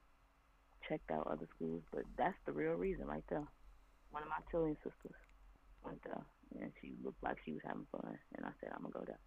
checked 0.89 1.11
out 1.11 1.27
other 1.27 1.49
schools. 1.57 1.83
But 1.93 2.05
that's 2.17 2.39
the 2.47 2.53
real 2.53 2.75
reason, 2.75 3.07
right 3.07 3.25
there. 3.29 3.45
One 4.13 4.23
of 4.23 4.29
my 4.29 4.39
Chilean 4.51 4.77
sisters 4.77 5.19
went 5.85 6.03
there, 6.05 6.25
and 6.61 6.71
she 6.81 6.93
looked 7.05 7.23
like 7.23 7.39
she 7.45 7.53
was 7.53 7.63
having 7.67 7.87
fun, 7.91 8.17
and 8.37 8.47
I 8.47 8.51
said, 8.61 8.71
I'm 8.73 8.83
gonna 8.83 8.95
go 8.95 9.05
there. 9.05 9.19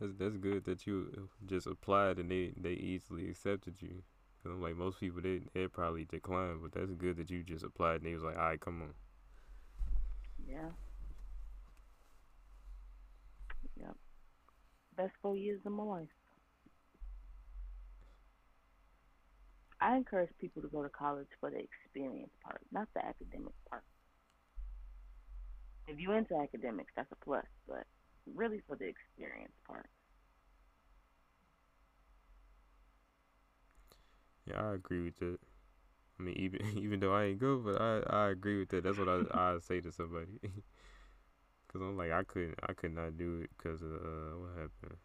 That's 0.00 0.12
that's 0.18 0.36
good 0.36 0.64
that 0.64 0.86
you 0.86 1.12
uh, 1.16 1.20
just 1.46 1.66
applied 1.66 2.18
and 2.18 2.30
they 2.30 2.52
they 2.56 2.72
easily 2.72 3.28
accepted 3.30 3.80
you. 3.80 4.02
Cause 4.42 4.52
like 4.58 4.76
most 4.76 5.00
people 5.00 5.22
they 5.22 5.40
they 5.54 5.66
probably 5.68 6.04
declined, 6.04 6.60
but 6.62 6.72
that's 6.72 6.92
good 6.92 7.16
that 7.16 7.30
you 7.30 7.42
just 7.42 7.64
applied 7.64 7.96
and 7.96 8.06
they 8.06 8.14
was 8.14 8.22
like, 8.22 8.36
all 8.36 8.42
right, 8.42 8.60
come 8.60 8.82
on. 8.82 8.94
Yeah. 10.46 10.68
Yep. 13.80 13.96
Best 14.96 15.12
four 15.22 15.36
years 15.36 15.60
of 15.64 15.72
my 15.72 15.82
life. 15.82 16.08
I 19.80 19.96
encourage 19.96 20.30
people 20.40 20.62
to 20.62 20.68
go 20.68 20.82
to 20.82 20.88
college 20.88 21.28
for 21.38 21.50
the 21.50 21.58
experience 21.58 22.32
part, 22.42 22.62
not 22.72 22.88
the 22.94 23.04
academic 23.04 23.52
part. 23.68 23.82
If 25.86 26.00
you're 26.00 26.16
into 26.16 26.34
academics, 26.36 26.92
that's 26.96 27.12
a 27.12 27.24
plus, 27.24 27.44
but 27.68 27.84
really 28.34 28.60
for 28.66 28.76
the 28.76 28.86
experience 28.86 29.52
part. 29.66 29.86
Yeah, 34.46 34.62
I 34.70 34.74
agree 34.74 35.02
with 35.04 35.18
that. 35.18 35.38
I 36.18 36.22
mean, 36.22 36.36
even 36.38 36.60
even 36.78 37.00
though 37.00 37.14
I 37.14 37.24
ain't 37.24 37.38
good, 37.38 37.64
but 37.64 37.80
I 37.80 38.00
I 38.08 38.28
agree 38.30 38.58
with 38.58 38.68
that. 38.70 38.84
That's 38.84 38.98
what 38.98 39.08
I 39.08 39.22
I 39.32 39.58
say 39.60 39.80
to 39.80 39.92
somebody. 39.92 40.38
Cause 41.68 41.80
I'm 41.82 41.96
like 41.96 42.10
I 42.12 42.24
couldn't 42.24 42.58
I 42.68 42.72
could 42.72 42.92
not 42.94 43.16
do 43.16 43.40
it 43.42 43.50
because 43.56 43.82
of 43.82 43.92
uh, 43.92 44.38
what 44.38 44.50
happened. 44.56 44.98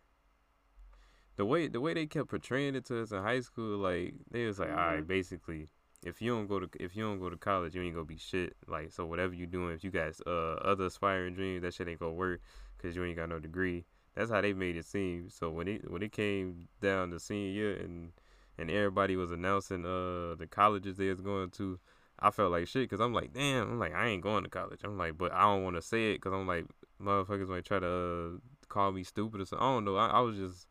The 1.38 1.46
way 1.46 1.68
the 1.68 1.82
way 1.82 1.94
they 1.94 2.06
kept 2.06 2.30
portraying 2.30 2.76
it 2.76 2.86
to 2.86 3.02
us 3.02 3.12
in 3.12 3.22
high 3.22 3.40
school, 3.42 3.78
like 3.78 4.14
they 4.32 4.46
was 4.46 4.60
like, 4.60 4.70
Mm-hmm. 4.70 4.78
all 4.78 4.94
right, 4.96 5.06
basically, 5.08 5.68
if 6.06 6.22
you 6.22 6.32
don't 6.34 6.48
go 6.48 6.60
to 6.60 6.70
if 6.80 6.96
you 6.96 7.04
don't 7.04 7.20
go 7.20 7.30
to 7.30 7.38
college, 7.38 7.76
you 7.76 7.82
ain't 7.82 7.96
gonna 7.96 8.06
be 8.06 8.18
shit. 8.18 8.56
Like 8.68 8.92
so, 8.92 9.06
whatever 9.06 9.34
you 9.34 9.48
doing, 9.48 9.74
if 9.74 9.84
you 9.84 9.92
got 9.92 10.14
uh 10.28 10.54
other 10.64 10.86
aspiring 10.86 11.34
dreams, 11.36 11.64
that 11.64 11.74
shit 11.74 11.88
ain't 11.88 12.00
gonna 12.00 12.14
work 12.14 12.42
because 12.82 12.96
you 12.96 13.04
ain't 13.04 13.18
got 13.18 13.30
no 13.30 13.40
degree. 13.40 13.86
That's 14.16 14.32
how 14.32 14.42
they 14.42 14.54
made 14.54 14.76
it 14.76 14.86
seem. 14.86 15.30
So 15.30 15.50
when 15.50 15.68
it 15.68 15.90
when 15.90 16.04
it 16.04 16.12
came 16.12 16.68
down 16.82 17.12
to 17.12 17.20
senior 17.20 17.50
year 17.50 17.76
and 17.78 18.12
and 18.58 18.70
everybody 18.70 19.16
was 19.16 19.32
announcing 19.32 19.86
uh 19.86 20.36
the 20.36 20.48
colleges 20.50 20.98
they 20.98 21.10
was 21.10 21.22
going 21.22 21.52
to, 21.52 21.80
I 22.20 22.32
felt 22.32 22.52
like 22.52 22.68
shit 22.68 22.90
because 22.90 23.00
I'm 23.00 23.14
like, 23.14 23.34
damn, 23.34 23.72
I'm 23.72 23.80
like 23.80 23.96
I 23.96 24.08
ain't 24.08 24.24
going 24.24 24.44
to 24.44 24.50
college. 24.50 24.82
I'm 24.84 24.98
like, 24.98 25.18
but 25.18 25.32
I 25.32 25.44
don't 25.44 25.64
want 25.64 25.76
to 25.78 25.82
say 25.82 26.12
it 26.12 26.16
because 26.16 26.34
I'm 26.34 26.48
like 26.48 26.66
motherfuckers 27.02 27.48
might 27.48 27.66
try 27.66 27.80
to 27.80 27.88
uh, 28.36 28.38
call 28.68 28.92
me 28.92 29.04
stupid 29.04 29.42
or 29.42 29.46
something. 29.46 29.66
I 29.66 29.74
don't 29.74 29.86
know. 29.86 29.96
I, 29.96 30.08
I 30.08 30.20
was 30.20 30.38
just 30.38 30.68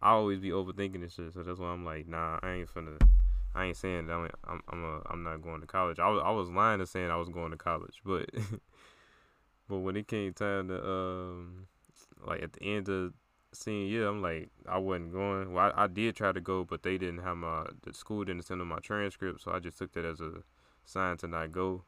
I 0.00 0.10
always 0.10 0.38
be 0.38 0.50
overthinking 0.50 1.00
this 1.00 1.14
shit, 1.14 1.32
so 1.32 1.42
that's 1.42 1.58
why 1.58 1.68
I'm 1.68 1.84
like, 1.84 2.06
nah, 2.06 2.38
I 2.42 2.52
ain't 2.52 2.72
finna. 2.72 3.00
I 3.54 3.66
ain't 3.66 3.76
saying 3.76 4.06
that 4.06 4.30
I'm 4.44 4.62
I'm 4.68 4.84
a, 4.84 5.02
I'm 5.10 5.22
not 5.24 5.42
going 5.42 5.60
to 5.60 5.66
college. 5.66 5.98
I 5.98 6.08
was 6.08 6.22
I 6.24 6.30
was 6.30 6.48
lying 6.48 6.78
to 6.78 6.86
saying 6.86 7.10
I 7.10 7.16
was 7.16 7.28
going 7.28 7.50
to 7.50 7.56
college, 7.56 8.00
but 8.04 8.30
but 9.68 9.78
when 9.78 9.96
it 9.96 10.08
came 10.08 10.32
time 10.32 10.68
to 10.68 10.84
um 10.88 11.66
like 12.26 12.42
at 12.42 12.54
the 12.54 12.62
end 12.62 12.88
of 12.88 13.12
senior 13.52 13.86
year, 13.86 14.08
I'm 14.08 14.22
like 14.22 14.50
I 14.68 14.78
wasn't 14.78 15.12
going. 15.12 15.52
Well, 15.52 15.72
I, 15.74 15.84
I 15.84 15.86
did 15.86 16.16
try 16.16 16.32
to 16.32 16.40
go, 16.40 16.64
but 16.64 16.82
they 16.82 16.98
didn't 16.98 17.22
have 17.22 17.36
my 17.36 17.66
the 17.82 17.94
school 17.94 18.24
didn't 18.24 18.44
send 18.44 18.60
them 18.60 18.68
my 18.68 18.78
transcript, 18.80 19.42
so 19.42 19.52
I 19.52 19.58
just 19.58 19.78
took 19.78 19.92
that 19.92 20.04
as 20.04 20.20
a 20.20 20.42
sign 20.84 21.16
to 21.18 21.28
not 21.28 21.52
go. 21.52 21.84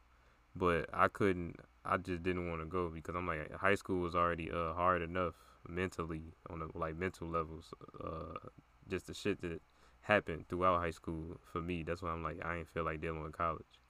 But 0.55 0.89
I 0.93 1.07
couldn't. 1.07 1.57
I 1.85 1.97
just 1.97 2.23
didn't 2.23 2.49
want 2.49 2.61
to 2.61 2.65
go 2.67 2.89
because 2.89 3.15
I'm 3.15 3.27
like 3.27 3.51
high 3.53 3.75
school 3.75 4.01
was 4.01 4.15
already 4.15 4.51
uh 4.51 4.73
hard 4.73 5.01
enough 5.01 5.35
mentally 5.67 6.33
on 6.49 6.59
the 6.59 6.69
like 6.75 6.95
mental 6.97 7.27
levels. 7.27 7.73
Uh, 8.03 8.49
just 8.89 9.07
the 9.07 9.13
shit 9.13 9.41
that 9.41 9.61
happened 10.01 10.47
throughout 10.49 10.81
high 10.81 10.91
school 10.91 11.37
for 11.51 11.61
me. 11.61 11.83
That's 11.83 12.01
why 12.01 12.09
I'm 12.11 12.23
like 12.23 12.43
I 12.43 12.57
ain't 12.57 12.69
feel 12.69 12.83
like 12.83 13.01
dealing 13.01 13.23
with 13.23 13.33
college. 13.37 13.80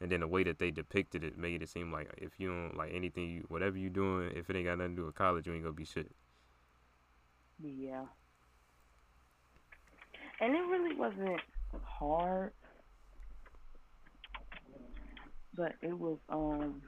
And 0.00 0.10
then 0.10 0.20
the 0.20 0.26
way 0.26 0.42
that 0.44 0.58
they 0.58 0.70
depicted 0.70 1.22
it 1.24 1.36
made 1.36 1.62
it 1.62 1.68
seem 1.68 1.92
like 1.92 2.08
if 2.16 2.32
you 2.38 2.48
don't 2.48 2.76
like 2.76 2.90
anything, 2.94 3.28
you 3.28 3.44
whatever 3.48 3.76
you're 3.76 3.90
doing, 3.90 4.30
if 4.34 4.48
it 4.48 4.56
ain't 4.56 4.66
got 4.66 4.78
nothing 4.78 4.96
to 4.96 5.02
do 5.02 5.06
with 5.06 5.14
college, 5.14 5.46
you 5.46 5.52
ain't 5.52 5.62
gonna 5.62 5.74
be 5.74 5.84
shit. 5.84 6.10
Yeah. 7.62 8.04
And 10.40 10.54
it 10.54 10.60
really 10.60 10.96
wasn't 10.96 11.40
hard, 11.84 12.52
but 15.54 15.74
it 15.82 15.98
was 15.98 16.16
um 16.30 16.80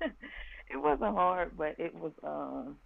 it 0.70 0.76
wasn't 0.76 1.14
hard, 1.14 1.56
but 1.56 1.76
it 1.78 1.94
was 1.94 2.12
um 2.22 2.76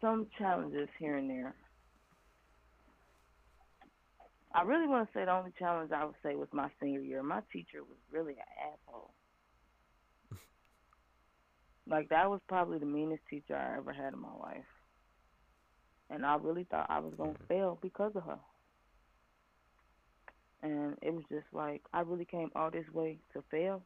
some 0.00 0.28
challenges 0.38 0.88
here 0.98 1.16
and 1.16 1.28
there. 1.28 1.54
I 4.54 4.62
really 4.62 4.86
want 4.86 5.08
to 5.08 5.18
say 5.18 5.24
the 5.24 5.32
only 5.32 5.52
challenge 5.58 5.92
I 5.92 6.04
would 6.04 6.14
say 6.22 6.34
was 6.34 6.48
my 6.52 6.68
senior 6.80 7.00
year. 7.00 7.22
My 7.22 7.40
teacher 7.52 7.82
was 7.82 7.98
really 8.10 8.34
an 8.34 8.72
asshole. 8.72 9.10
Like 11.84 12.10
that 12.10 12.30
was 12.30 12.40
probably 12.48 12.78
the 12.78 12.86
meanest 12.86 13.22
teacher 13.28 13.56
I 13.56 13.76
ever 13.76 13.92
had 13.92 14.12
in 14.12 14.20
my 14.20 14.32
life. 14.40 14.64
And 16.10 16.24
I 16.24 16.36
really 16.36 16.64
thought 16.70 16.86
I 16.88 17.00
was 17.00 17.12
gonna 17.16 17.32
mm-hmm. 17.32 17.46
fail 17.48 17.78
because 17.82 18.12
of 18.14 18.22
her. 18.22 18.38
And 20.62 20.96
it 21.02 21.12
was 21.12 21.24
just 21.28 21.46
like 21.52 21.82
I 21.92 22.02
really 22.02 22.24
came 22.24 22.50
all 22.54 22.70
this 22.70 22.88
way 22.92 23.18
to 23.32 23.42
fail. 23.50 23.82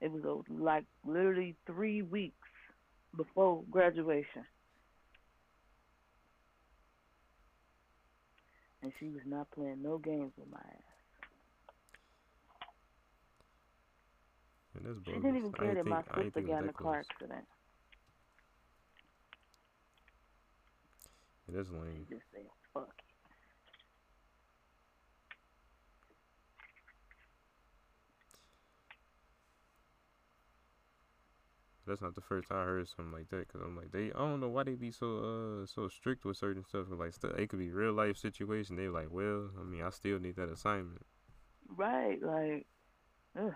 It 0.00 0.12
was 0.12 0.44
like 0.48 0.84
literally 1.04 1.56
three 1.66 2.02
weeks 2.02 2.48
before 3.16 3.64
graduation. 3.68 4.44
And 8.86 8.92
she 9.00 9.08
was 9.08 9.22
not 9.26 9.50
playing 9.50 9.82
no 9.82 9.98
games 9.98 10.30
with 10.38 10.48
my 10.48 10.60
ass. 10.60 10.94
And 14.76 14.86
that's 14.86 15.04
She 15.04 15.12
didn't 15.14 15.36
even 15.38 15.52
care 15.52 15.74
that 15.74 15.84
my 15.84 16.02
think- 16.02 16.18
I 16.18 16.22
sister 16.22 16.40
got 16.42 16.62
in 16.62 16.68
a 16.68 16.72
car 16.72 17.00
accident. 17.00 17.48
Yeah, 21.48 21.56
that's 21.56 21.70
lame. 21.70 22.06
She 22.08 22.14
just 22.14 22.26
said, 22.32 22.46
fuck 22.72 22.94
That's 31.86 32.02
not 32.02 32.14
the 32.14 32.20
first 32.20 32.48
time 32.48 32.58
I 32.58 32.64
heard 32.64 32.88
something 32.88 33.12
like 33.12 33.28
that. 33.30 33.48
Cause 33.52 33.62
I'm 33.64 33.76
like, 33.76 33.92
they, 33.92 34.06
I 34.12 34.18
don't 34.18 34.40
know 34.40 34.48
why 34.48 34.64
they 34.64 34.74
be 34.74 34.90
so, 34.92 35.62
uh, 35.62 35.66
so 35.66 35.88
strict 35.88 36.24
with 36.24 36.36
certain 36.36 36.64
stuff. 36.64 36.86
Like, 36.90 37.12
st- 37.14 37.38
it 37.38 37.48
could 37.48 37.58
be 37.60 37.70
real 37.70 37.92
life 37.92 38.16
situation. 38.18 38.76
They 38.76 38.88
like, 38.88 39.08
well, 39.10 39.50
I 39.60 39.64
mean, 39.64 39.82
I 39.82 39.90
still 39.90 40.18
need 40.18 40.36
that 40.36 40.48
assignment. 40.50 41.02
Right, 41.68 42.20
like, 42.22 42.66
ugh. 43.38 43.54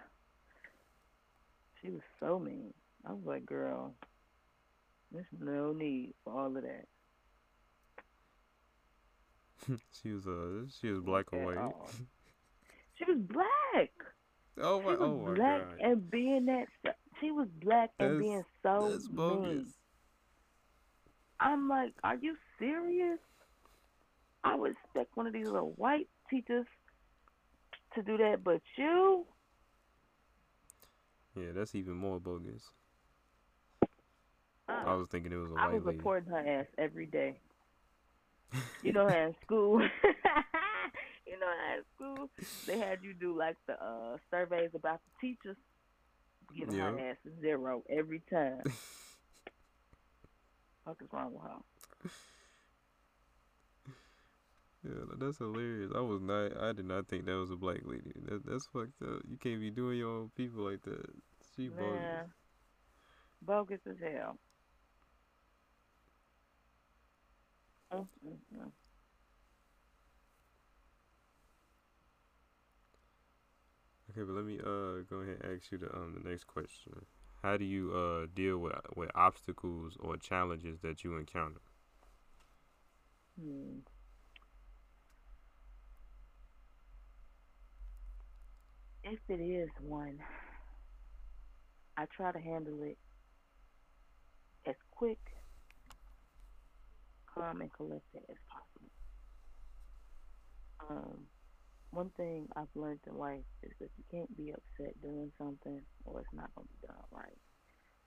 She 1.81 1.91
was 1.91 2.03
so 2.21 2.39
mean. 2.39 2.73
I 3.05 3.13
was 3.13 3.25
like, 3.25 3.45
girl, 3.45 3.95
there's 5.13 5.27
no 5.39 5.73
need 5.73 6.15
for 6.25 6.33
all 6.39 6.57
of 6.57 6.63
that. 6.63 6.87
she 10.03 10.13
was, 10.13 10.27
uh, 10.27 10.67
she 10.81 10.91
was 10.91 11.01
black 11.01 11.33
or 11.33 11.39
white. 11.39 11.75
She 12.95 13.05
was 13.05 13.19
black. 13.19 13.91
Oh 14.61 14.81
She 14.81 14.85
my, 14.85 14.95
was 14.95 15.01
oh 15.01 15.17
my 15.19 15.35
black 15.35 15.61
god. 15.61 15.81
and 15.81 16.11
being 16.11 16.47
that. 16.47 16.67
so- 16.85 16.93
She 17.21 17.31
was 17.31 17.49
black 17.63 17.91
and 17.99 18.11
That's- 18.11 18.19
being 18.23 18.45
so 18.63 18.91
That's 18.93 19.09
mean. 19.11 19.67
I'm 21.39 21.69
like, 21.69 21.95
are 22.05 22.17
you 22.17 22.37
serious? 22.59 23.19
I 24.45 24.55
would 24.57 24.73
expect 24.73 25.17
one 25.17 25.27
of 25.27 25.33
these 25.33 25.47
little 25.47 25.73
white 25.77 26.09
teachers 26.29 26.67
to 27.95 28.03
do 28.03 28.17
that, 28.19 28.43
but 28.45 28.61
you, 28.77 29.27
Yeah, 31.37 31.53
that's 31.55 31.75
even 31.75 31.95
more 31.95 32.19
bogus. 32.21 32.63
uh, 33.83 34.73
I 34.87 34.95
was 34.95 35.09
thinking 35.09 35.33
it 35.33 35.37
was 35.37 35.51
a 35.51 35.55
white 35.55 35.65
I 35.65 35.69
was 35.75 35.85
lady. 35.85 35.97
reporting 35.99 36.31
her 36.31 36.39
ass 36.61 36.67
every 36.79 37.07
day. 37.07 37.39
You 38.83 38.93
know 38.93 39.07
in 39.09 39.35
school, 39.45 39.79
you 41.27 41.39
know 41.39 41.53
in 41.77 41.83
school 41.95 42.31
they 42.67 42.79
had 42.79 42.99
you 43.03 43.13
do 43.15 43.37
like 43.37 43.57
the 43.67 43.75
uh 43.75 44.17
surveys 44.31 44.71
about 44.75 45.01
the 45.05 45.29
teachers. 45.29 45.57
Giving 46.57 46.77
her 46.77 46.93
Yeah. 46.93 46.99
ass 46.99 47.17
a 47.27 47.41
zero 47.41 47.83
every 47.89 48.21
time. 48.31 48.65
What 50.85 50.97
is 51.01 51.13
wrong 51.13 51.33
with 51.33 51.43
her? 51.43 51.59
Yeah, 54.85 55.05
that's 55.19 55.39
hilarious. 55.39 55.93
I 55.95 56.01
was 56.01 56.21
not. 56.21 56.57
I 56.61 56.73
did 56.73 56.87
not 56.87 57.09
think 57.09 57.27
that 57.27 57.37
was 57.37 57.51
a 57.51 57.57
black 57.57 57.81
lady. 57.85 58.13
That, 58.29 58.45
that's 58.47 58.67
fucked 58.67 59.03
up. 59.03 59.23
You 59.29 59.37
can't 59.39 59.61
be 59.61 59.71
doing 59.71 59.99
your 59.99 60.09
own 60.11 60.31
people 60.37 60.63
like 60.63 60.83
that. 60.83 61.07
She 61.57 61.69
bogus. 61.69 62.09
Man, 62.09 62.33
bogus 63.43 63.87
as 63.87 63.99
hell. 64.01 64.39
Mm-mm-mm. 67.93 68.73
Okay, 74.21 74.27
but 74.27 74.37
let 74.37 74.45
me 74.45 74.59
uh 74.61 75.03
go 75.09 75.17
ahead 75.23 75.39
and 75.43 75.55
ask 75.57 75.73
you 75.73 75.79
the 75.79 75.95
um 75.97 76.21
the 76.23 76.29
next 76.29 76.45
question. 76.47 77.07
How 77.43 77.57
do 77.57 77.65
you 77.65 77.93
uh 77.95 78.27
deal 78.35 78.59
with 78.59 78.75
with 78.97 79.11
obstacles 79.15 79.97
or 79.99 80.17
challenges 80.19 80.81
that 80.81 81.05
you 81.05 81.17
encounter? 81.17 81.61
Hmm. 83.39 83.81
If 89.05 89.21
it 89.29 89.41
is 89.43 89.71
one, 89.81 90.19
I 91.97 92.07
try 92.17 92.33
to 92.33 92.41
handle 92.41 92.83
it 92.83 92.99
as 94.67 94.77
quick, 94.91 95.19
calm, 97.35 97.61
and 97.63 97.73
collected 97.73 98.23
as 98.29 98.37
possible. 98.49 98.91
Um, 100.91 101.27
one 101.91 102.11
thing 102.17 102.49
I've 102.57 102.75
learned 102.75 103.01
in 103.07 103.17
life 103.19 103.45
is 103.63 103.73
that 103.81 103.91
you 103.97 104.05
can't 104.11 104.37
be 104.37 104.51
upset 104.53 105.01
doing 105.03 105.33
something 105.39 105.83
or 106.05 106.21
it's 106.21 106.33
not 106.33 106.51
gonna 106.55 106.69
be 106.69 106.87
done 106.87 107.05
right. 107.11 107.39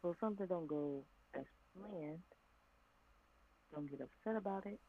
So 0.01 0.11
if 0.11 0.19
something 0.19 0.47
don't 0.47 0.67
go 0.67 1.05
as 1.35 1.45
planned, 1.75 2.23
don't 3.71 3.89
get 3.89 4.01
upset 4.01 4.35
about 4.35 4.65
it. 4.65 4.79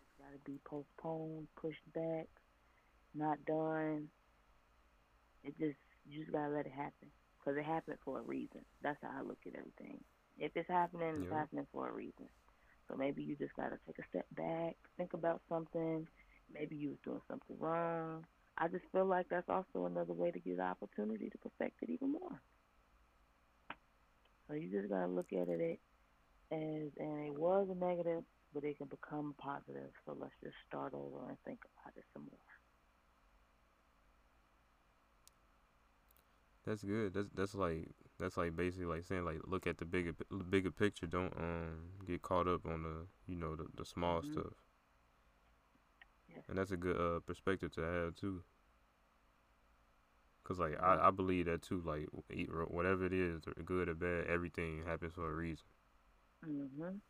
It's 0.00 0.12
gotta 0.18 0.38
be 0.44 0.60
postponed, 0.64 1.48
pushed 1.56 1.90
back, 1.94 2.28
not 3.14 3.44
done. 3.44 4.10
It 5.44 5.56
just 5.58 5.78
you 6.06 6.20
just 6.20 6.32
gotta 6.32 6.52
let 6.52 6.66
it 6.66 6.72
happen 6.72 7.10
because 7.38 7.56
it 7.58 7.64
happened 7.64 7.98
for 8.04 8.18
a 8.18 8.22
reason. 8.22 8.64
That's 8.82 8.98
how 9.02 9.10
I 9.18 9.22
look 9.22 9.38
at 9.46 9.54
everything. 9.56 10.02
If 10.38 10.52
it's 10.56 10.68
happening, 10.68 11.20
it's 11.22 11.30
happening 11.32 11.66
for 11.72 11.88
a 11.88 11.92
reason. 11.92 12.28
So 12.88 12.96
maybe 12.96 13.22
you 13.22 13.36
just 13.36 13.54
gotta 13.56 13.78
take 13.86 13.98
a 13.98 14.08
step 14.08 14.26
back, 14.32 14.76
think 14.96 15.14
about 15.14 15.42
something. 15.48 16.06
Maybe 16.52 16.76
you 16.76 16.90
was 16.90 16.98
doing 17.04 17.20
something 17.28 17.56
wrong. 17.58 18.24
I 18.58 18.68
just 18.68 18.84
feel 18.92 19.06
like 19.06 19.28
that's 19.30 19.48
also 19.48 19.86
another 19.86 20.12
way 20.12 20.30
to 20.30 20.38
get 20.40 20.56
the 20.58 20.62
opportunity 20.64 21.30
to 21.30 21.38
perfect 21.38 21.82
it 21.82 21.90
even 21.90 22.12
more. 22.12 22.40
So 24.46 24.54
you 24.54 24.70
just 24.70 24.88
gotta 24.90 25.06
look 25.06 25.32
at 25.32 25.48
it 25.48 25.80
as, 26.52 26.90
and 26.98 27.26
it 27.26 27.34
was 27.34 27.68
a 27.70 27.74
negative, 27.74 28.24
but 28.54 28.64
it 28.64 28.78
can 28.78 28.86
become 28.88 29.34
positive. 29.38 29.90
So 30.06 30.16
let's 30.18 30.34
just 30.42 30.56
start 30.68 30.94
over 30.94 31.28
and 31.28 31.38
think 31.44 31.60
about 31.64 31.96
it 31.96 32.04
some 32.14 32.24
more. 32.30 32.40
That's 36.64 36.82
good. 36.84 37.14
That's 37.14 37.28
that's 37.34 37.54
like 37.54 37.88
that's 38.18 38.36
like 38.36 38.56
basically 38.56 38.86
like 38.86 39.04
saying 39.04 39.24
like 39.24 39.40
look 39.46 39.66
at 39.66 39.78
the 39.78 39.84
bigger 39.84 40.12
bigger 40.50 40.70
picture. 40.70 41.06
Don't 41.06 41.34
um 41.36 41.90
get 42.06 42.22
caught 42.22 42.48
up 42.48 42.66
on 42.66 42.82
the 42.82 43.06
you 43.26 43.36
know 43.36 43.56
the 43.56 43.66
the 43.74 43.84
small 43.84 44.22
Mhm. 44.22 44.22
stuff. 44.22 44.54
And 46.48 46.58
that's 46.58 46.70
a 46.70 46.76
good 46.76 46.96
uh 46.96 47.20
perspective 47.20 47.70
to 47.72 47.80
have 47.82 48.14
too. 48.14 48.42
Cause 50.44 50.58
like. 50.58 50.76
I, 50.82 51.08
I 51.08 51.10
believe 51.10 51.46
that 51.46 51.62
too. 51.62 51.80
Like 51.84 52.08
whatever 52.68 53.04
it 53.06 53.12
is, 53.12 53.42
good 53.64 53.88
or 53.88 53.94
bad, 53.94 54.26
everything 54.26 54.82
happens 54.84 55.14
for 55.14 55.30
a 55.30 55.34
reason. 55.34 55.64
Mhm. 56.42 57.00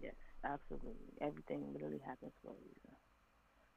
Yes, 0.00 0.14
absolutely. 0.44 1.12
Everything 1.20 1.72
literally 1.72 1.98
happens 2.04 2.32
for 2.42 2.50
a 2.52 2.54
reason. 2.54 2.96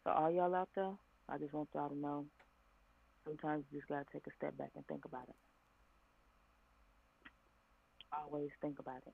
So 0.03 0.12
all 0.12 0.32
y'all 0.32 0.55
out 0.55 0.70
there, 0.76 0.93
I 1.30 1.38
just 1.38 1.53
want 1.53 1.70
y'all 1.74 1.89
to 1.89 1.95
know. 1.97 2.26
Sometimes 3.26 3.66
you 3.72 3.80
just 3.80 3.88
gotta 3.89 4.05
take 4.12 4.28
a 4.28 4.34
step 4.36 4.57
back 4.57 4.72
and 4.76 4.86
think 4.88 5.05
about 5.05 5.30
it. 5.30 5.36
Always 8.12 8.51
think 8.62 8.80
about 8.80 9.03
it. 9.07 9.14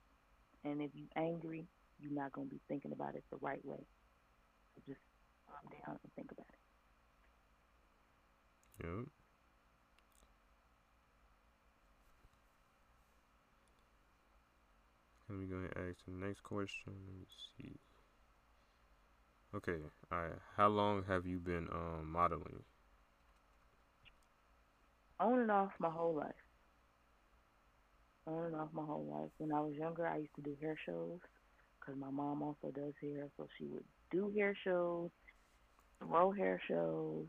And 0.64 0.80
if 0.82 0.90
you're 0.94 1.08
angry, 1.16 1.66
you're 1.98 2.12
not 2.12 2.32
gonna 2.32 2.48
be 2.48 2.60
thinking 2.68 2.92
about 2.92 3.14
it 3.14 3.24
the 3.30 3.38
right 3.40 3.64
way. 3.64 3.84
So 4.74 4.82
just 4.86 5.00
calm 5.46 5.70
down 5.70 5.98
and 6.02 6.12
think 6.14 6.30
about 6.32 6.46
it. 6.48 6.60
Yep. 8.84 9.06
Let 15.28 15.38
me 15.38 15.46
go 15.46 15.56
ahead 15.56 15.72
and 15.76 15.90
ask 15.90 16.04
the 16.04 16.12
next 16.12 16.42
question. 16.42 16.92
Let 17.06 17.16
me 17.18 17.26
see. 17.56 17.78
Okay, 19.54 19.78
alright. 20.12 20.38
How 20.56 20.68
long 20.68 21.04
have 21.08 21.26
you 21.26 21.38
been 21.38 21.68
um 21.72 22.10
modeling? 22.12 22.62
On 25.18 25.38
and 25.38 25.50
off 25.50 25.72
my 25.78 25.90
whole 25.90 26.14
life. 26.14 26.34
On 28.26 28.44
and 28.44 28.56
off 28.56 28.68
my 28.72 28.84
whole 28.84 29.06
life. 29.06 29.30
When 29.38 29.52
I 29.52 29.60
was 29.60 29.74
younger, 29.74 30.06
I 30.06 30.18
used 30.18 30.34
to 30.36 30.42
do 30.42 30.56
hair 30.60 30.76
shows 30.84 31.20
because 31.86 32.00
my 32.00 32.10
mom 32.10 32.42
also 32.42 32.72
does 32.74 32.92
hair, 33.00 33.28
so 33.36 33.46
she 33.58 33.66
would 33.66 33.84
do 34.10 34.32
hair 34.36 34.56
shows, 34.64 35.10
throw 36.00 36.32
hair 36.32 36.60
shows. 36.68 37.26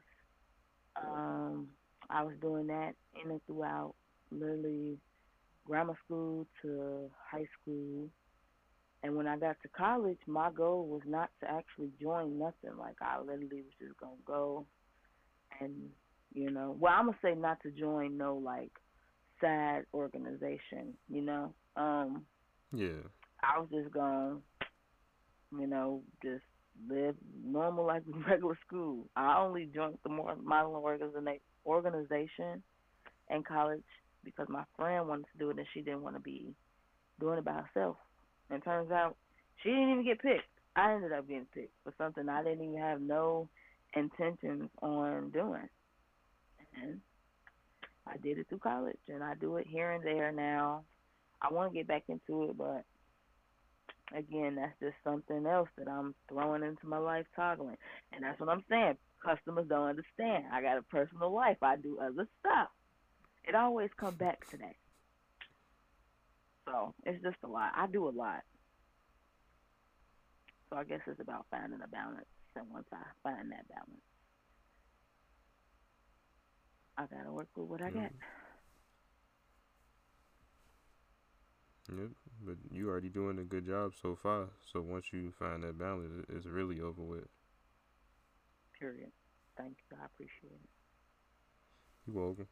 Um, 1.01 1.67
I 2.09 2.23
was 2.23 2.35
doing 2.41 2.67
that 2.67 2.93
in 3.23 3.31
and 3.31 3.41
throughout, 3.45 3.93
literally 4.31 4.97
grammar 5.65 5.97
school 6.05 6.47
to 6.61 7.09
high 7.31 7.45
school. 7.61 8.09
And 9.03 9.15
when 9.15 9.27
I 9.27 9.37
got 9.37 9.57
to 9.61 9.69
college, 9.69 10.17
my 10.27 10.49
goal 10.51 10.87
was 10.87 11.01
not 11.05 11.29
to 11.41 11.49
actually 11.49 11.91
join 12.01 12.39
nothing. 12.39 12.77
Like 12.77 12.95
I 13.01 13.19
literally 13.19 13.61
was 13.63 13.73
just 13.79 13.97
gonna 13.99 14.13
go 14.25 14.65
and 15.61 15.73
you 16.33 16.51
know, 16.51 16.75
well, 16.79 16.93
I'm 16.95 17.05
gonna 17.05 17.17
say 17.23 17.35
not 17.35 17.61
to 17.63 17.71
join 17.71 18.17
no 18.17 18.35
like 18.35 18.71
sad 19.39 19.85
organization. 19.93 20.95
You 21.09 21.21
know, 21.21 21.53
um, 21.75 22.25
Yeah. 22.73 23.03
I 23.47 23.59
was 23.59 23.69
just 23.71 23.93
gonna, 23.93 24.37
you 25.57 25.67
know, 25.67 26.01
just 26.23 26.43
live 26.89 27.15
normal 27.45 27.85
like 27.85 28.03
in 28.11 28.23
regular 28.27 28.57
school. 28.65 29.07
I 29.15 29.39
only 29.39 29.69
joined 29.73 29.97
the 30.03 30.09
modeling 30.09 30.83
organiza- 30.83 31.39
organization 31.65 32.61
in 33.29 33.43
college 33.43 33.83
because 34.23 34.47
my 34.49 34.63
friend 34.75 35.07
wanted 35.07 35.25
to 35.31 35.39
do 35.39 35.49
it 35.49 35.57
and 35.57 35.67
she 35.73 35.81
didn't 35.81 36.01
want 36.01 36.15
to 36.15 36.21
be 36.21 36.53
doing 37.19 37.37
it 37.37 37.45
by 37.45 37.61
herself. 37.61 37.97
And 38.49 38.63
turns 38.63 38.91
out 38.91 39.15
she 39.63 39.69
didn't 39.69 39.91
even 39.91 40.05
get 40.05 40.21
picked. 40.21 40.43
I 40.75 40.93
ended 40.93 41.11
up 41.11 41.27
getting 41.27 41.47
picked 41.53 41.73
for 41.83 41.93
something 41.97 42.27
I 42.29 42.43
didn't 42.43 42.63
even 42.63 42.77
have 42.77 43.01
no 43.01 43.49
intentions 43.95 44.69
on 44.81 45.29
doing. 45.31 45.67
And 46.81 46.99
I 48.05 48.17
did 48.17 48.37
it 48.37 48.47
through 48.47 48.59
college 48.59 48.97
and 49.07 49.23
I 49.23 49.33
do 49.35 49.57
it 49.57 49.67
here 49.67 49.91
and 49.91 50.03
there 50.03 50.31
now. 50.31 50.83
I 51.41 51.53
want 51.53 51.71
to 51.71 51.77
get 51.77 51.87
back 51.87 52.03
into 52.07 52.49
it, 52.49 52.57
but 52.57 52.83
again, 54.15 54.55
that's 54.55 54.79
just 54.79 54.95
something 55.03 55.45
else 55.45 55.69
that 55.77 55.87
I'm 55.87 56.15
throwing 56.29 56.63
into 56.63 56.87
my 56.87 56.97
life 56.97 57.25
toggling. 57.35 57.77
And 58.13 58.23
that's 58.23 58.39
what 58.39 58.49
I'm 58.49 58.63
saying. 58.69 58.97
Customers 59.23 59.67
don't 59.67 59.89
understand. 59.89 60.45
I 60.51 60.61
got 60.61 60.77
a 60.77 60.83
personal 60.83 61.33
life. 61.33 61.57
I 61.61 61.75
do 61.75 61.99
other 61.99 62.27
stuff. 62.39 62.69
It 63.43 63.55
always 63.55 63.89
comes 63.97 64.17
back 64.17 64.47
to 64.51 64.57
that. 64.57 64.75
So 66.65 66.93
it's 67.05 67.23
just 67.23 67.37
a 67.43 67.47
lot. 67.47 67.71
I 67.75 67.87
do 67.87 68.07
a 68.07 68.11
lot. 68.11 68.41
So 70.69 70.77
I 70.77 70.83
guess 70.83 70.99
it's 71.07 71.21
about 71.21 71.45
finding 71.49 71.79
a 71.83 71.87
balance. 71.87 72.25
And 72.55 72.65
once 72.71 72.87
I 72.91 72.97
find 73.23 73.51
that 73.51 73.67
balance, 73.69 74.01
I 76.97 77.05
gotta 77.05 77.31
work 77.31 77.47
with 77.55 77.67
what 77.67 77.81
I 77.81 77.89
mm-hmm. 77.89 77.99
got. 77.99 78.11
Yep. 81.89 82.09
But 82.45 82.57
you 82.71 82.89
already 82.89 83.09
doing 83.09 83.39
a 83.39 83.43
good 83.43 83.65
job 83.65 83.93
so 84.01 84.15
far. 84.15 84.49
So 84.71 84.81
once 84.81 85.11
you 85.11 85.31
find 85.31 85.63
that 85.63 85.77
balance, 85.77 86.25
it's 86.29 86.45
really 86.45 86.79
over 86.81 87.01
with. 87.01 87.27
Period. 88.79 89.11
Thank 89.57 89.77
you. 89.89 89.97
I 90.01 90.05
appreciate 90.05 90.51
it. 90.53 90.69
You're 92.05 92.15
welcome. 92.15 92.47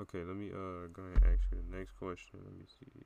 Okay, 0.00 0.24
let 0.24 0.36
me 0.36 0.50
uh 0.50 0.88
go 0.92 1.02
ahead 1.02 1.22
and 1.22 1.32
ask 1.34 1.42
you 1.52 1.58
the 1.62 1.76
next 1.76 1.92
question. 1.92 2.40
Let 2.44 2.54
me 2.54 2.64
see. 2.66 3.04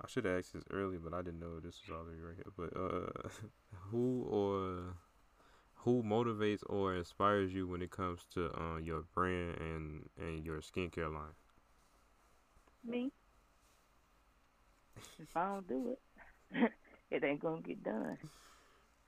I 0.00 0.08
should 0.08 0.24
have 0.24 0.38
asked 0.38 0.52
this 0.52 0.64
earlier, 0.70 0.98
but 0.98 1.14
I 1.14 1.22
didn't 1.22 1.40
know 1.40 1.60
this 1.60 1.80
was 1.86 1.96
already 1.96 2.20
right 2.20 2.34
here. 2.36 2.52
But 2.56 2.76
uh, 2.76 3.28
who 3.90 4.26
or 4.28 4.96
who 5.84 6.02
motivates 6.02 6.62
or 6.66 6.94
inspires 6.96 7.52
you 7.52 7.68
when 7.68 7.82
it 7.82 7.90
comes 7.90 8.24
to 8.34 8.50
uh, 8.58 8.78
your 8.78 9.02
brand 9.14 9.56
and 9.60 10.08
and 10.18 10.44
your 10.44 10.60
skincare 10.60 11.12
line? 11.12 11.34
Me. 12.84 13.12
If 15.18 15.36
I 15.36 15.46
don't 15.46 15.68
do 15.68 15.94
it, 15.94 16.72
it 17.10 17.24
ain't 17.24 17.40
gonna 17.40 17.60
get 17.60 17.82
done. 17.82 18.18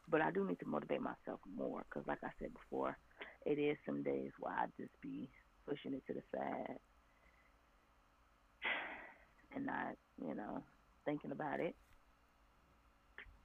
But 0.09 0.20
I 0.20 0.31
do 0.31 0.47
need 0.47 0.61
to 0.61 0.66
motivate 0.66 1.01
myself 1.01 1.41
more, 1.57 1.85
cause 1.91 2.05
like 2.07 2.22
I 2.24 2.31
said 2.39 2.53
before, 2.55 2.99
it 3.45 3.59
is 3.59 3.77
some 3.87 4.03
days 4.03 4.31
where 4.39 4.53
I 4.55 4.66
just 4.79 4.93
be 5.03 5.29
pushing 5.68 5.95
it 5.95 6.07
to 6.07 6.14
the 6.14 6.22
side 6.35 6.79
and 9.55 9.66
not, 9.66 9.97
you 10.20 10.35
know, 10.35 10.62
thinking 11.05 11.33
about 11.33 11.61
it. 11.61 11.74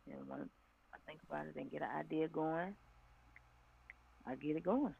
And 0.08 0.28
once 0.28 0.50
I 0.94 0.98
think 1.08 1.22
about 1.28 1.48
it 1.48 1.56
and 1.56 1.72
get 1.72 1.82
an 1.82 1.90
idea 1.98 2.28
going, 2.28 2.76
I 4.26 4.36
get 4.36 4.56
it 4.58 4.64
going. 4.64 4.96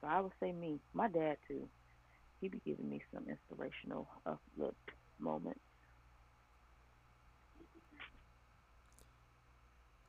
So 0.00 0.06
I 0.08 0.20
would 0.20 0.32
say 0.40 0.52
me, 0.52 0.80
my 0.92 1.08
dad 1.08 1.38
too. 1.48 1.68
He 2.40 2.48
be 2.48 2.60
giving 2.64 2.88
me 2.88 3.02
some 3.12 3.26
inspirational 3.28 4.08
uplift 4.26 4.90
moments. 5.18 5.60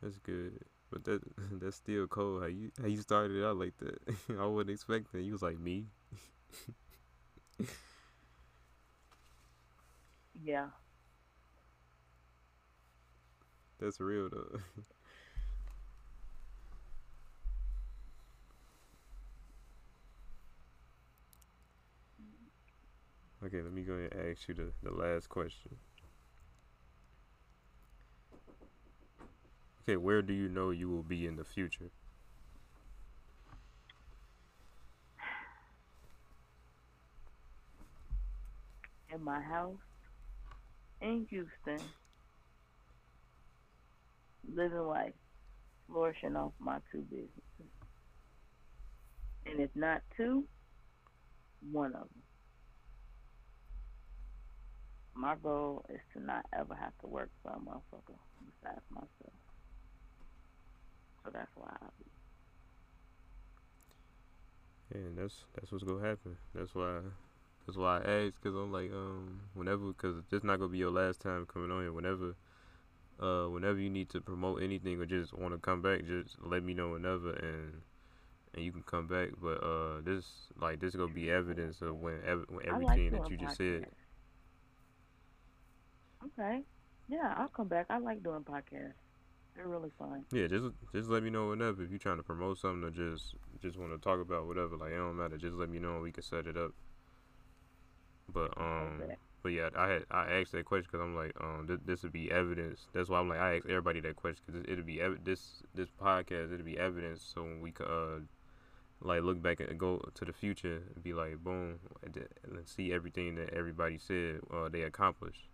That's 0.01 0.19
good. 0.19 0.59
But 0.91 1.03
that 1.05 1.21
that's 1.59 1.77
still 1.77 2.07
cold. 2.07 2.41
How 2.41 2.47
you 2.47 2.71
how 2.79 2.87
you 2.87 3.01
started 3.01 3.43
out 3.45 3.57
like 3.57 3.77
that? 3.77 3.99
I 4.39 4.45
wouldn't 4.45 4.73
expect 4.73 5.11
that. 5.13 5.21
You 5.21 5.31
was 5.33 5.41
like 5.41 5.59
me. 5.59 5.87
yeah. 10.43 10.67
That's 13.79 13.99
real 13.99 14.29
though. 14.29 14.59
Okay, 23.45 23.61
let 23.61 23.73
me 23.73 23.81
go 23.81 23.93
ahead 23.93 24.13
and 24.13 24.31
ask 24.31 24.47
you 24.47 24.53
the, 24.53 24.71
the 24.83 24.91
last 24.91 25.29
question. 25.29 25.75
Okay, 29.83 29.97
where 29.97 30.21
do 30.21 30.33
you 30.33 30.47
know 30.47 30.69
you 30.69 30.89
will 30.89 31.03
be 31.03 31.25
in 31.25 31.35
the 31.35 31.43
future? 31.43 31.89
In 39.13 39.23
my 39.23 39.41
house 39.41 39.77
in 41.01 41.25
Houston, 41.29 41.85
living 44.53 44.77
life, 44.77 45.13
flourishing 45.87 46.35
off 46.35 46.53
my 46.59 46.77
two 46.91 47.01
businesses. 47.09 47.31
And 49.45 49.59
if 49.59 49.71
not 49.75 50.01
two, 50.15 50.45
one 51.71 51.93
of 51.93 52.01
them. 52.01 52.30
My 55.15 55.35
goal 55.35 55.85
is 55.89 55.99
to 56.13 56.19
not 56.23 56.45
ever 56.57 56.73
have 56.75 56.93
to 57.01 57.07
work 57.07 57.29
for 57.43 57.51
a 57.51 57.59
motherfucker 57.59 58.17
besides 58.45 58.81
myself. 58.89 59.33
So 61.23 61.31
that's 61.33 61.51
why 61.55 61.69
I'll 61.81 61.93
be. 61.99 62.05
Yeah, 64.93 65.07
and 65.07 65.17
that's 65.17 65.45
that's 65.55 65.71
what's 65.71 65.83
gonna 65.83 66.05
happen. 66.07 66.37
That's 66.53 66.73
why 66.73 66.99
that's 67.65 67.77
why 67.77 67.99
I 67.99 68.25
asked, 68.25 68.41
cause 68.41 68.53
I'm 68.55 68.71
like, 68.71 68.91
um, 68.91 69.41
whenever, 69.53 69.93
cause 69.93 70.15
this 70.29 70.43
not 70.43 70.57
gonna 70.57 70.71
be 70.71 70.79
your 70.79 70.91
last 70.91 71.21
time 71.21 71.45
coming 71.45 71.71
on 71.71 71.81
here. 71.83 71.93
Whenever, 71.93 72.35
uh, 73.19 73.49
whenever 73.49 73.79
you 73.79 73.89
need 73.89 74.09
to 74.09 74.21
promote 74.21 74.63
anything 74.63 74.99
or 74.99 75.05
just 75.05 75.33
want 75.33 75.53
to 75.53 75.59
come 75.59 75.81
back, 75.81 76.05
just 76.05 76.37
let 76.41 76.63
me 76.63 76.73
know 76.73 76.89
whenever, 76.89 77.31
and 77.33 77.81
and 78.53 78.65
you 78.65 78.71
can 78.71 78.83
come 78.83 79.07
back. 79.07 79.29
But 79.41 79.63
uh, 79.63 80.01
this 80.01 80.25
like 80.59 80.79
this 80.79 80.95
gonna 80.95 81.13
be 81.13 81.29
evidence 81.29 81.81
of 81.81 81.97
when, 82.01 82.19
ev- 82.25 82.45
when 82.49 82.65
everything 82.67 83.11
like 83.13 83.23
that 83.23 83.31
you 83.31 83.37
just 83.37 83.57
said. 83.57 83.85
Okay, 86.25 86.61
yeah, 87.07 87.33
I'll 87.37 87.47
come 87.49 87.67
back. 87.67 87.87
I 87.89 87.97
like 87.97 88.23
doing 88.23 88.43
podcasts. 88.43 88.93
They're 89.55 89.67
really 89.67 89.91
fun. 89.97 90.23
Yeah, 90.31 90.47
just 90.47 90.65
just 90.93 91.09
let 91.09 91.23
me 91.23 91.29
know 91.29 91.49
whenever 91.49 91.83
if 91.83 91.89
you're 91.89 91.99
trying 91.99 92.17
to 92.17 92.23
promote 92.23 92.57
something 92.57 92.83
or 92.87 92.91
just 92.91 93.35
just 93.61 93.77
want 93.77 93.91
to 93.91 93.97
talk 93.97 94.21
about 94.21 94.47
whatever. 94.47 94.77
Like 94.77 94.91
it 94.91 94.97
don't 94.97 95.17
matter. 95.17 95.37
Just 95.37 95.55
let 95.55 95.69
me 95.69 95.79
know 95.79 95.95
and 95.95 96.03
we 96.03 96.11
can 96.11 96.23
set 96.23 96.47
it 96.47 96.55
up. 96.57 96.71
But 98.33 98.57
um, 98.57 99.01
Okay. 99.01 99.15
but 99.43 99.49
yeah, 99.49 99.69
I 99.75 99.87
had 99.89 100.05
I 100.09 100.31
asked 100.39 100.53
that 100.53 100.65
question 100.65 100.87
because 100.91 101.03
I'm 101.03 101.15
like, 101.15 101.33
um, 101.41 101.65
this, 101.67 101.79
this 101.85 102.03
would 102.03 102.13
be 102.13 102.31
evidence. 102.31 102.87
That's 102.93 103.09
why 103.09 103.19
I'm 103.19 103.27
like, 103.27 103.39
I 103.39 103.57
asked 103.57 103.65
everybody 103.65 103.99
that 104.01 104.15
question 104.15 104.43
because 104.45 104.61
it, 104.61 104.69
it'll 104.71 104.85
be 104.85 105.01
ev- 105.01 105.23
this 105.25 105.63
this 105.75 105.89
podcast. 106.01 106.53
It'll 106.53 106.65
be 106.65 106.77
evidence, 106.77 107.21
so 107.35 107.41
when 107.43 107.59
we 107.61 107.71
could 107.71 107.87
uh, 107.87 108.21
like 109.01 109.23
look 109.23 109.41
back 109.41 109.59
and 109.59 109.77
go 109.77 109.97
to 110.13 110.25
the 110.25 110.33
future 110.33 110.81
and 110.95 111.03
be 111.03 111.13
like, 111.13 111.43
boom, 111.43 111.79
and 112.03 112.15
and 112.43 112.67
see 112.67 112.93
everything 112.93 113.35
that 113.35 113.49
everybody 113.53 113.97
said 113.97 114.39
uh, 114.53 114.69
they 114.69 114.83
accomplished, 114.83 115.49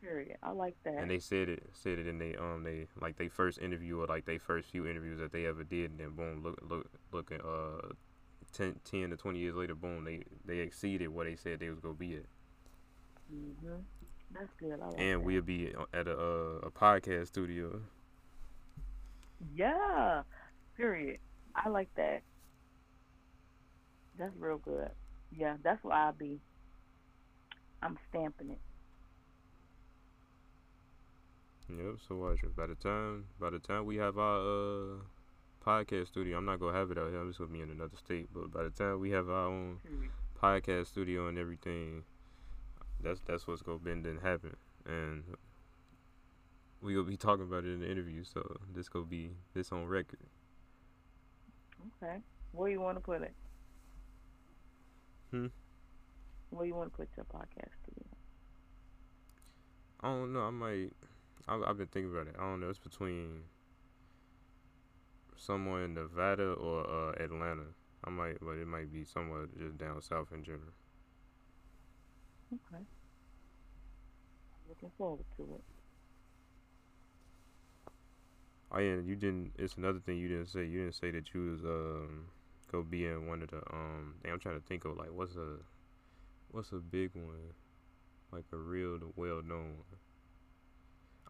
Period. 0.00 0.38
I 0.42 0.52
like 0.52 0.76
that. 0.84 0.94
and 0.94 1.10
they 1.10 1.18
said 1.18 1.48
it 1.50 1.62
said 1.72 1.98
it 1.98 2.06
in 2.06 2.18
they 2.18 2.34
um 2.36 2.62
they 2.64 2.86
like 3.00 3.16
they 3.18 3.28
first 3.28 3.58
interview 3.58 4.00
or 4.00 4.06
like 4.06 4.24
they 4.24 4.38
first 4.38 4.70
few 4.70 4.86
interviews 4.86 5.18
that 5.20 5.32
they 5.32 5.46
ever 5.46 5.62
did, 5.64 5.90
and 5.90 6.00
then 6.00 6.10
boom, 6.10 6.42
look 6.42 6.58
look 6.68 6.90
looking 7.12 7.40
uh. 7.40 7.92
10, 8.52 8.80
10 8.84 9.10
to 9.10 9.16
20 9.16 9.38
years 9.38 9.54
later, 9.54 9.76
boom, 9.76 10.04
they, 10.04 10.24
they 10.44 10.58
exceeded 10.58 11.08
what 11.08 11.24
they 11.26 11.36
said 11.36 11.60
they 11.60 11.70
was 11.70 11.78
going 11.78 11.94
to 11.94 11.98
be 12.00 12.16
at. 12.16 12.24
mhm. 13.32 13.84
That's 14.32 14.52
good. 14.58 14.80
I 14.80 14.86
like 14.86 14.98
and 14.98 15.20
that. 15.20 15.24
we'll 15.24 15.42
be 15.42 15.72
at 15.94 16.08
a 16.08 16.18
uh, 16.18 16.66
a 16.66 16.70
podcast 16.70 17.28
studio. 17.28 17.80
Yeah. 19.54 20.22
Period. 20.76 21.18
I 21.54 21.68
like 21.68 21.88
that. 21.96 22.22
That's 24.18 24.34
real 24.38 24.58
good. 24.58 24.90
Yeah, 25.32 25.56
that's 25.62 25.82
where 25.82 25.94
I'll 25.96 26.12
be. 26.12 26.40
I'm 27.82 27.98
stamping 28.10 28.50
it. 28.50 28.60
Yep. 31.78 31.96
So 32.06 32.16
watch 32.16 32.42
it. 32.42 32.56
By 32.56 32.66
the 32.66 32.74
time 32.74 33.26
by 33.38 33.50
the 33.50 33.58
time 33.58 33.86
we 33.86 33.96
have 33.96 34.18
our 34.18 34.40
uh, 34.40 34.96
podcast 35.64 36.08
studio, 36.08 36.38
I'm 36.38 36.44
not 36.44 36.60
gonna 36.60 36.76
have 36.76 36.90
it 36.90 36.98
out 36.98 37.10
here. 37.10 37.20
I'm 37.20 37.28
just 37.28 37.38
gonna 37.38 37.50
be 37.52 37.60
in 37.60 37.70
another 37.70 37.96
state. 37.96 38.28
But 38.32 38.52
by 38.52 38.64
the 38.64 38.70
time 38.70 39.00
we 39.00 39.10
have 39.10 39.28
our 39.28 39.46
own 39.46 39.78
Period. 39.82 40.10
podcast 40.40 40.86
studio 40.88 41.28
and 41.28 41.38
everything, 41.38 42.04
that's 43.02 43.20
that's 43.26 43.46
what's 43.46 43.62
gonna 43.62 43.78
bend 43.78 44.06
and 44.06 44.20
happen. 44.20 44.56
And 44.86 45.24
we 46.82 46.94
gonna 46.94 47.04
be 47.04 47.16
talking 47.16 47.44
about 47.44 47.64
it 47.64 47.72
in 47.72 47.80
the 47.80 47.90
interview. 47.90 48.24
So 48.24 48.56
this 48.74 48.88
gonna 48.88 49.04
be 49.04 49.30
this 49.54 49.70
on 49.72 49.86
record. 49.86 50.20
Okay. 52.02 52.18
Where 52.52 52.70
you 52.70 52.80
want 52.80 52.96
to 52.96 53.00
put 53.00 53.22
it? 53.22 53.34
Hmm? 55.30 55.46
Where 56.50 56.66
you 56.66 56.74
want 56.74 56.92
to 56.92 56.96
put 56.96 57.08
your 57.16 57.24
podcast 57.26 57.70
studio? 57.82 58.04
I 60.02 60.08
don't 60.08 60.32
know. 60.32 60.40
I 60.40 60.50
might. 60.50 60.92
I, 61.50 61.60
I've 61.66 61.76
been 61.76 61.88
thinking 61.88 62.10
about 62.12 62.28
it. 62.28 62.36
I 62.38 62.42
don't 62.42 62.60
know. 62.60 62.70
It's 62.70 62.78
between 62.78 63.44
somewhere 65.36 65.84
in 65.84 65.94
Nevada 65.94 66.52
or 66.52 66.88
uh, 66.88 67.12
Atlanta. 67.22 67.74
I 68.04 68.10
might, 68.10 68.38
but 68.40 68.52
it 68.52 68.66
might 68.66 68.92
be 68.92 69.04
somewhere 69.04 69.46
just 69.58 69.76
down 69.76 70.00
south 70.00 70.32
in 70.32 70.42
general. 70.44 70.72
Okay. 72.52 72.84
Looking 74.68 74.90
forward 74.96 75.26
to 75.36 75.42
it. 75.54 75.64
Oh 78.72 78.78
yeah, 78.78 78.96
you 78.96 79.16
didn't. 79.16 79.52
It's 79.58 79.76
another 79.76 79.98
thing 80.00 80.18
you 80.18 80.28
didn't 80.28 80.48
say. 80.48 80.64
You 80.64 80.80
didn't 80.80 80.94
say 80.94 81.10
that 81.10 81.34
you 81.34 81.50
was 81.52 81.64
um 81.64 82.26
go 82.70 82.82
be 82.82 83.06
in 83.06 83.26
one 83.26 83.42
of 83.42 83.50
the 83.50 83.58
um. 83.72 84.14
Dang, 84.22 84.32
I'm 84.32 84.38
trying 84.40 84.60
to 84.60 84.66
think 84.66 84.84
of 84.84 84.96
like 84.96 85.12
what's 85.12 85.36
a 85.36 85.58
what's 86.50 86.72
a 86.72 86.76
big 86.76 87.12
one, 87.14 87.54
like 88.32 88.46
a 88.52 88.58
real 88.58 88.98
well 89.16 89.42
known 89.42 89.76
one. 89.78 90.00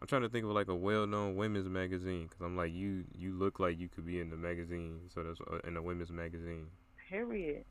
I'm 0.01 0.07
trying 0.07 0.23
to 0.23 0.29
think 0.29 0.45
of 0.45 0.51
like 0.51 0.67
a 0.67 0.75
well 0.75 1.05
known 1.05 1.35
women's 1.35 1.69
magazine 1.69 2.23
because 2.23 2.41
I'm 2.41 2.57
like 2.57 2.73
you 2.73 3.03
you 3.15 3.33
look 3.33 3.59
like 3.59 3.79
you 3.79 3.87
could 3.87 4.05
be 4.05 4.19
in 4.19 4.31
the 4.31 4.35
magazine, 4.35 5.01
so 5.13 5.21
that's 5.23 5.39
uh, 5.41 5.59
in 5.67 5.77
a 5.77 5.81
women's 5.81 6.11
magazine. 6.11 6.67
Period. 7.07 7.63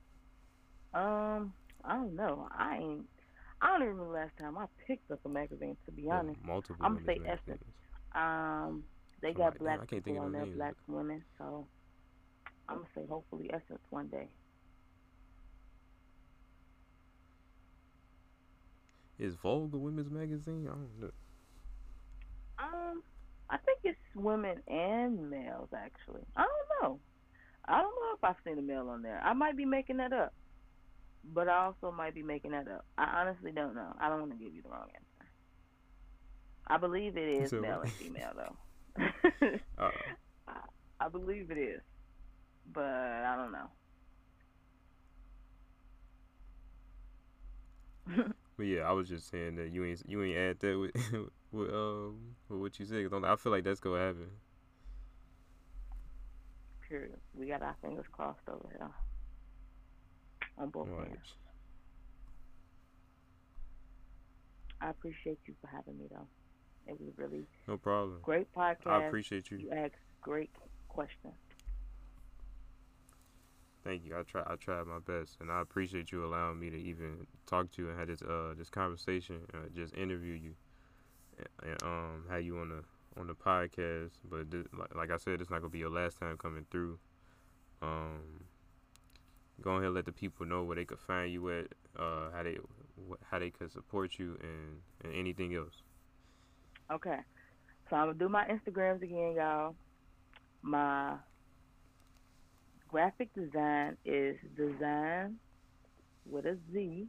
Um, 0.95 1.53
I 1.85 1.95
don't 1.95 2.15
know. 2.15 2.49
I 2.57 2.77
ain't. 2.77 3.07
I 3.61 3.67
don't 3.69 3.83
even 3.83 3.97
remember 3.97 4.15
last 4.15 4.37
time 4.39 4.57
I 4.57 4.67
picked 4.87 5.11
up 5.11 5.19
a 5.25 5.29
magazine. 5.29 5.77
To 5.87 5.93
be 5.93 6.09
honest, 6.09 6.39
multiple. 6.45 6.77
I'ma 6.81 7.01
women's 7.01 7.07
say 7.07 7.31
Essence. 7.31 7.65
um, 8.15 8.85
they 9.23 9.29
I'm 9.31 9.35
got 9.35 9.45
like, 9.55 9.59
black 9.59 9.75
I 9.83 9.87
can't 9.87 10.05
think 10.05 10.05
people 10.05 10.21
of 10.21 10.27
on 10.27 10.33
there, 10.33 10.47
black 10.47 10.75
women. 10.87 11.25
So 11.37 11.67
I'm 12.69 12.77
gonna 12.77 12.89
say 12.95 13.03
hopefully 13.09 13.51
Essence 13.53 13.81
one 13.91 14.07
day. 14.07 14.29
Is 19.19 19.35
Vogue 19.35 19.75
a 19.75 19.79
women's 19.79 20.11
magazine? 20.11 20.67
I 20.69 20.73
don't 20.75 21.01
know. 21.01 21.11
Um, 22.63 23.03
I 23.49 23.57
think 23.59 23.79
it's 23.85 23.99
women 24.15 24.59
and 24.69 25.31
males 25.31 25.69
actually. 25.77 26.23
I 26.37 26.43
don't 26.43 26.83
know. 26.83 27.01
I 27.67 27.81
don't 27.81 27.95
know 27.95 28.15
if 28.17 28.25
I've 28.25 28.37
seen 28.45 28.59
a 28.59 28.63
male 28.63 28.89
on 28.89 29.03
there. 29.03 29.21
I 29.25 29.33
might 29.33 29.57
be 29.57 29.65
making 29.65 29.99
that 29.99 30.13
up, 30.13 30.33
but 31.33 31.49
I 31.49 31.65
also 31.65 31.91
might 31.93 32.15
be 32.15 32.23
making 32.23 32.51
that 32.53 32.69
up. 32.69 32.85
I 32.99 33.05
honestly 33.21 33.53
don't 33.53 33.75
know. 33.75 33.95
I 34.01 34.09
don't 34.09 34.21
want 34.21 34.33
to 34.33 34.39
give 34.45 34.55
you 34.55 34.63
the 34.63 34.69
wrong 34.69 34.89
answer. 34.95 35.31
I 36.67 36.77
believe 36.79 37.17
it 37.17 37.29
is 37.43 37.51
So- 37.51 37.61
male 37.63 37.81
and 37.83 37.93
female 37.93 38.33
though. 38.37 38.57
Uh, 39.79 39.91
I, 40.49 40.53
I 41.01 41.09
believe 41.09 41.51
it 41.51 41.59
is, 41.59 41.81
but 42.73 42.85
I 42.85 43.37
don't 43.37 43.53
know. 43.53 43.71
But 48.57 48.67
yeah, 48.67 48.83
I 48.83 48.93
was 48.93 49.09
just 49.09 49.31
saying 49.31 49.57
that 49.57 49.71
you 49.71 49.87
ain't 49.87 50.03
you 50.07 50.23
ain't 50.23 50.37
add 50.37 50.61
that 50.61 50.79
with 50.79 50.93
with 51.53 51.71
um 51.71 52.37
with 52.49 52.61
what 52.61 52.79
you 52.79 52.87
said. 52.87 53.09
'cause 53.11 53.23
I 53.25 53.37
feel 53.37 53.53
like 53.53 53.65
that's 53.65 53.81
gonna 53.81 54.01
happen. 54.01 54.31
Period. 56.89 57.21
We 57.35 57.47
got 57.47 57.63
our 57.63 57.77
fingers 57.81 58.07
crossed 58.13 58.49
over 58.49 58.69
here. 58.71 58.91
on 60.59 60.69
both 60.71 60.89
Right. 60.89 61.07
ends. 61.09 61.35
I 64.81 64.91
appreciate 64.91 65.39
you 65.47 65.55
for 65.61 65.69
having 65.69 65.99
me 65.99 66.07
though. 66.11 66.29
It 66.87 67.01
was 67.01 67.13
really 67.17 67.47
No 67.67 67.79
problem. 67.79 68.21
great 68.23 68.53
podcast. 68.53 68.87
I 68.87 69.05
appreciate 69.07 69.51
you. 69.51 69.59
You 69.59 69.71
asked 69.71 69.95
great 70.21 70.51
questions. 70.89 71.35
Thank 73.85 74.05
you. 74.05 74.19
I 74.19 74.23
try. 74.23 74.43
I 74.47 74.57
tried 74.57 74.87
my 74.87 74.99
best, 74.99 75.39
and 75.41 75.51
I 75.51 75.61
appreciate 75.63 76.13
you 76.13 76.25
allowing 76.25 76.59
me 76.61 76.69
to 76.71 76.77
even 76.77 77.27
talk 77.47 77.71
to 77.73 77.83
you 77.83 77.89
and 77.91 77.99
have 77.99 78.09
this 78.09 78.23
uh 78.23 78.55
this 78.57 78.69
conversation, 78.69 79.47
uh, 79.55 79.69
just 79.75 79.95
interview 79.95 80.35
you, 80.35 80.55
and 81.63 81.83
um 81.83 82.25
have 82.29 82.43
you 82.43 82.59
on 82.59 82.69
the 82.71 82.85
on 83.19 83.27
the 83.27 83.35
podcast. 83.35 84.13
But 84.29 84.51
this, 84.51 84.67
like, 84.77 84.95
like 84.95 85.11
I 85.11 85.17
said, 85.17 85.41
it's 85.41 85.51
not 85.51 85.61
gonna 85.61 85.71
be 85.71 85.79
your 85.79 85.91
last 85.91 86.19
time 86.19 86.37
coming 86.37 86.67
through. 86.71 86.99
Um, 87.83 88.45
go 89.61 89.73
ahead 89.73 89.85
and 89.85 89.95
let 89.95 90.07
the 90.07 90.13
people 90.13 90.47
know 90.47 90.65
where 90.65 90.77
they 90.77 90.85
could 90.85 91.01
find 91.01 91.33
you 91.33 91.51
at, 91.51 91.67
uh, 91.99 92.31
how 92.33 92.43
they 92.43 92.59
how 93.31 93.39
they 93.39 93.51
could 93.51 93.71
support 93.71 94.19
you, 94.19 94.39
and 94.43 94.81
and 95.05 95.15
anything 95.15 95.55
else. 95.55 95.83
Okay. 96.91 97.19
So 97.89 97.97
I'm 97.97 98.09
gonna 98.09 98.19
do 98.19 98.29
my 98.29 98.45
Instagrams 98.47 99.03
again, 99.03 99.35
y'all. 99.37 99.75
My 100.63 101.15
graphic 102.89 103.33
design 103.35 103.97
is 104.05 104.37
design 104.57 105.37
with 106.27 106.45
a 106.45 106.57
Z 106.73 107.07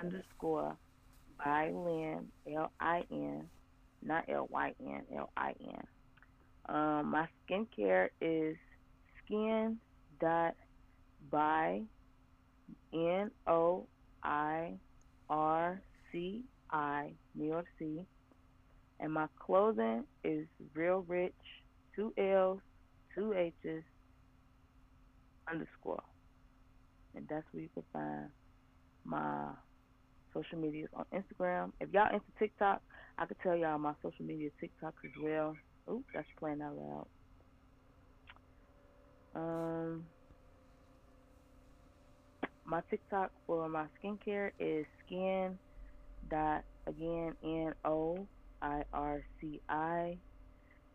underscore 0.00 0.76
by 1.44 1.70
Lin 1.70 2.28
L 2.52 2.70
I 2.80 3.04
N, 3.10 3.48
not 4.02 4.24
L 4.28 4.48
Y 4.50 4.74
N 4.80 5.02
L 5.16 5.30
I 5.36 5.54
N. 5.60 5.86
Um, 6.68 7.10
my 7.10 7.28
skincare 7.48 8.08
is 8.20 8.56
skin 9.24 9.78
dot 10.20 10.54
by 11.30 11.82
N 12.92 13.30
O 13.46 13.86
I 14.22 14.74
R 15.28 15.80
C 16.10 16.42
I 16.70 17.12
New 17.34 17.48
York 17.48 17.66
City. 17.78 18.06
And 18.98 19.12
my 19.12 19.26
clothing 19.38 20.04
is 20.24 20.46
real 20.74 21.04
rich, 21.06 21.34
two 21.94 22.14
L's, 22.16 22.60
two 23.14 23.34
H's, 23.34 23.82
underscore. 25.50 26.02
And 27.14 27.26
that's 27.28 27.44
where 27.52 27.62
you 27.62 27.68
can 27.74 27.82
find 27.92 28.30
my 29.04 29.50
social 30.36 30.58
medias 30.58 30.90
on 30.94 31.04
Instagram. 31.12 31.72
If 31.80 31.92
y'all 31.92 32.12
into 32.12 32.26
TikTok, 32.38 32.82
I 33.18 33.26
could 33.26 33.38
tell 33.42 33.56
y'all 33.56 33.78
my 33.78 33.94
social 34.02 34.24
media 34.24 34.50
TikToks 34.62 35.04
as 35.04 35.22
well. 35.22 35.56
Ooh, 35.88 36.04
that's 36.12 36.26
playing 36.38 36.60
out 36.62 36.76
loud. 36.76 37.06
Um, 39.34 40.04
my 42.64 42.80
TikTok 42.90 43.30
for 43.46 43.68
my 43.68 43.86
skincare 44.02 44.50
is 44.58 44.86
skin 45.04 45.58
dot 46.30 46.64
again 46.86 47.34
N 47.44 47.74
O 47.84 48.26
I 48.60 48.82
R 48.92 49.22
C 49.40 49.60
I, 49.68 50.16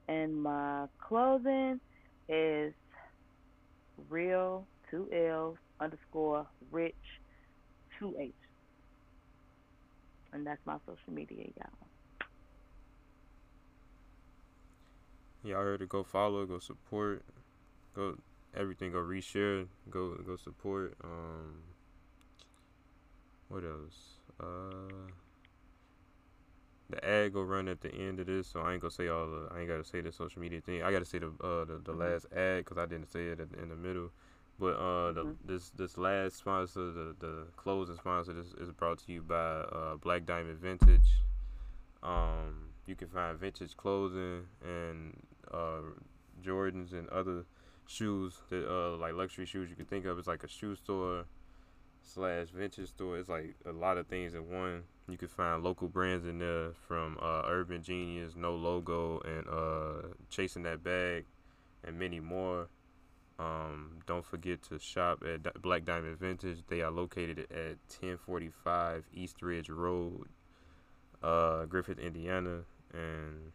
and 0.07 0.35
my 0.41 0.87
clothing 1.07 1.79
is 2.27 2.73
real 4.09 4.67
two 4.89 5.07
L's 5.13 5.57
underscore 5.79 6.47
rich 6.71 6.95
two 7.99 8.15
H, 8.19 8.33
and 10.33 10.45
that's 10.45 10.65
my 10.65 10.77
social 10.85 11.13
media, 11.13 11.45
y'all. 11.57 11.87
Y'all 15.43 15.61
heard 15.63 15.79
to 15.79 15.87
Go 15.87 16.03
follow. 16.03 16.45
Go 16.45 16.59
support. 16.59 17.23
Go 17.95 18.17
everything. 18.55 18.91
Go 18.91 18.99
reshare. 18.99 19.67
Go 19.89 20.15
go 20.15 20.35
support. 20.35 20.95
Um. 21.03 21.55
What 23.49 23.63
else? 23.63 24.15
Uh. 24.39 25.11
The 26.89 27.03
ad 27.05 27.33
go 27.33 27.41
run 27.41 27.67
at 27.69 27.81
the 27.81 27.93
end 27.93 28.19
of 28.19 28.27
this, 28.27 28.47
so 28.47 28.59
I 28.59 28.73
ain't 28.73 28.81
gonna 28.81 28.91
say 28.91 29.07
all 29.07 29.25
the. 29.25 29.47
I 29.53 29.59
ain't 29.59 29.67
gotta 29.69 29.83
say 29.83 30.01
the 30.01 30.11
social 30.11 30.41
media 30.41 30.61
thing. 30.61 30.83
I 30.83 30.91
gotta 30.91 31.05
say 31.05 31.19
the 31.19 31.27
uh 31.41 31.65
the, 31.65 31.81
the 31.83 31.93
Mhm. 31.93 31.99
last 31.99 32.25
ad 32.33 32.65
because 32.65 32.77
I 32.77 32.85
didn't 32.85 33.11
say 33.11 33.27
it 33.27 33.39
at, 33.39 33.47
in 33.61 33.69
the 33.69 33.75
middle. 33.75 34.11
But 34.61 34.75
uh, 34.77 35.11
the 35.13 35.23
Mhm. 35.25 35.37
this 35.43 35.71
this 35.71 35.97
last 35.97 36.35
sponsor, 36.37 36.91
the 36.91 37.15
the 37.17 37.47
closing 37.55 37.95
sponsor, 37.95 38.31
this 38.31 38.53
is 38.53 38.71
brought 38.71 38.99
to 38.99 39.11
you 39.11 39.23
by 39.23 39.35
uh 39.35 39.95
Black 39.95 40.23
Diamond 40.27 40.59
Vintage. 40.59 41.23
Um, 42.03 42.69
you 42.85 42.95
can 42.95 43.07
find 43.07 43.39
vintage 43.39 43.75
clothing 43.75 44.45
and 44.63 45.19
uh 45.51 45.81
Jordans 46.43 46.93
and 46.93 47.09
other 47.09 47.43
shoes 47.87 48.39
that 48.49 48.69
uh 48.71 48.97
like 48.97 49.13
luxury 49.15 49.47
shoes 49.47 49.71
you 49.71 49.75
can 49.75 49.85
think 49.85 50.05
of. 50.05 50.19
It's 50.19 50.27
like 50.27 50.43
a 50.43 50.47
shoe 50.47 50.75
store 50.75 51.25
slash 52.03 52.49
vintage 52.49 52.89
store. 52.89 53.17
It's 53.17 53.29
like 53.29 53.55
a 53.65 53.71
lot 53.71 53.97
of 53.97 54.05
things 54.05 54.35
in 54.35 54.47
one. 54.47 54.83
You 55.07 55.17
can 55.17 55.27
find 55.27 55.63
local 55.63 55.87
brands 55.87 56.27
in 56.27 56.37
there 56.37 56.73
from 56.87 57.17
uh, 57.19 57.43
Urban 57.47 57.81
Genius, 57.81 58.35
No 58.35 58.55
Logo, 58.55 59.19
and 59.21 59.47
uh, 59.47 60.13
Chasing 60.29 60.61
That 60.63 60.83
Bag, 60.83 61.25
and 61.83 61.97
many 61.97 62.19
more. 62.19 62.67
Um, 63.41 63.99
don't 64.05 64.25
forget 64.25 64.61
to 64.63 64.77
shop 64.77 65.23
at 65.23 65.61
Black 65.61 65.83
Diamond 65.83 66.19
Vintage. 66.19 66.59
They 66.67 66.81
are 66.81 66.91
located 66.91 67.39
at 67.49 67.77
1045 67.89 69.05
East 69.13 69.41
Ridge 69.41 69.69
Road, 69.69 70.27
uh, 71.23 71.65
Griffith, 71.65 71.97
Indiana, 71.97 72.61
and 72.93 73.51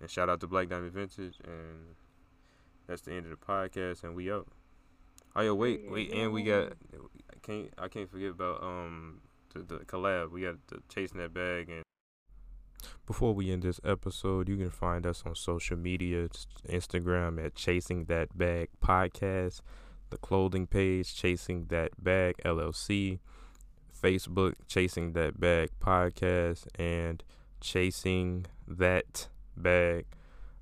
and 0.00 0.10
shout 0.10 0.30
out 0.30 0.40
to 0.40 0.46
Black 0.46 0.68
Diamond 0.70 0.92
Vintage. 0.92 1.38
And 1.44 1.94
that's 2.86 3.02
the 3.02 3.12
end 3.12 3.26
of 3.26 3.30
the 3.30 3.36
podcast, 3.36 4.02
and 4.02 4.14
we 4.14 4.32
out. 4.32 4.48
Oh 5.36 5.42
yeah, 5.42 5.50
wait, 5.50 5.82
wait, 5.90 6.12
and 6.14 6.32
we 6.32 6.42
got 6.42 6.72
I 6.72 7.36
can't 7.42 7.70
I 7.76 7.88
can't 7.88 8.10
forget 8.10 8.30
about 8.30 8.62
um 8.62 9.20
the, 9.52 9.60
the 9.60 9.78
collab. 9.84 10.30
We 10.30 10.42
got 10.42 10.56
the 10.68 10.78
chasing 10.88 11.18
that 11.18 11.34
bag 11.34 11.68
and. 11.68 11.83
Before 13.06 13.34
we 13.34 13.50
end 13.50 13.62
this 13.62 13.80
episode, 13.84 14.48
you 14.48 14.56
can 14.56 14.70
find 14.70 15.06
us 15.06 15.22
on 15.26 15.34
social 15.34 15.76
media, 15.76 16.28
Instagram 16.68 17.44
at 17.44 17.54
Chasing 17.54 18.04
That 18.06 18.36
Bag 18.36 18.68
Podcast, 18.82 19.60
the 20.10 20.18
clothing 20.18 20.66
page 20.66 21.14
Chasing 21.14 21.66
That 21.66 22.02
Bag 22.02 22.36
LLC, 22.44 23.18
Facebook 24.02 24.54
Chasing 24.66 25.12
That 25.12 25.40
Bag 25.40 25.70
Podcast, 25.80 26.66
and 26.78 27.22
Chasing 27.60 28.46
That 28.66 29.28
Bag. 29.56 30.06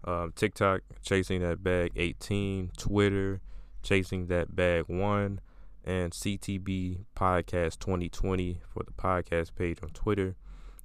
Um, 0.04 0.32
TikTok 0.34 0.82
Chasing 1.02 1.42
That 1.42 1.62
Bag 1.62 1.92
18, 1.96 2.72
Twitter 2.76 3.40
Chasing 3.82 4.26
That 4.26 4.54
Bag 4.54 4.84
1, 4.86 5.40
and 5.84 6.12
CTB 6.12 7.04
Podcast 7.16 7.78
2020 7.80 8.60
for 8.68 8.82
the 8.84 8.92
podcast 8.92 9.54
page 9.54 9.78
on 9.82 9.90
Twitter. 9.90 10.36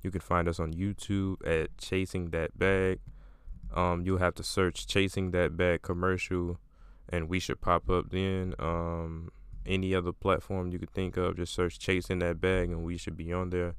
You 0.07 0.11
can 0.11 0.21
find 0.21 0.47
us 0.47 0.57
on 0.57 0.71
YouTube 0.71 1.45
at 1.45 1.77
Chasing 1.77 2.29
That 2.29 2.57
Bag. 2.57 3.01
Um, 3.75 4.03
you'll 4.05 4.19
have 4.19 4.35
to 4.35 4.43
search 4.43 4.87
Chasing 4.87 5.31
That 5.31 5.57
Bag 5.57 5.81
commercial, 5.81 6.61
and 7.09 7.27
we 7.27 7.41
should 7.41 7.59
pop 7.59 7.89
up 7.89 8.09
then. 8.09 8.53
Um, 8.57 9.31
any 9.65 9.93
other 9.93 10.13
platform 10.13 10.71
you 10.71 10.79
could 10.79 10.93
think 10.93 11.17
of, 11.17 11.35
just 11.35 11.53
search 11.53 11.77
Chasing 11.77 12.19
That 12.19 12.39
Bag, 12.39 12.69
and 12.69 12.85
we 12.85 12.95
should 12.95 13.17
be 13.17 13.33
on 13.33 13.49
there. 13.49 13.75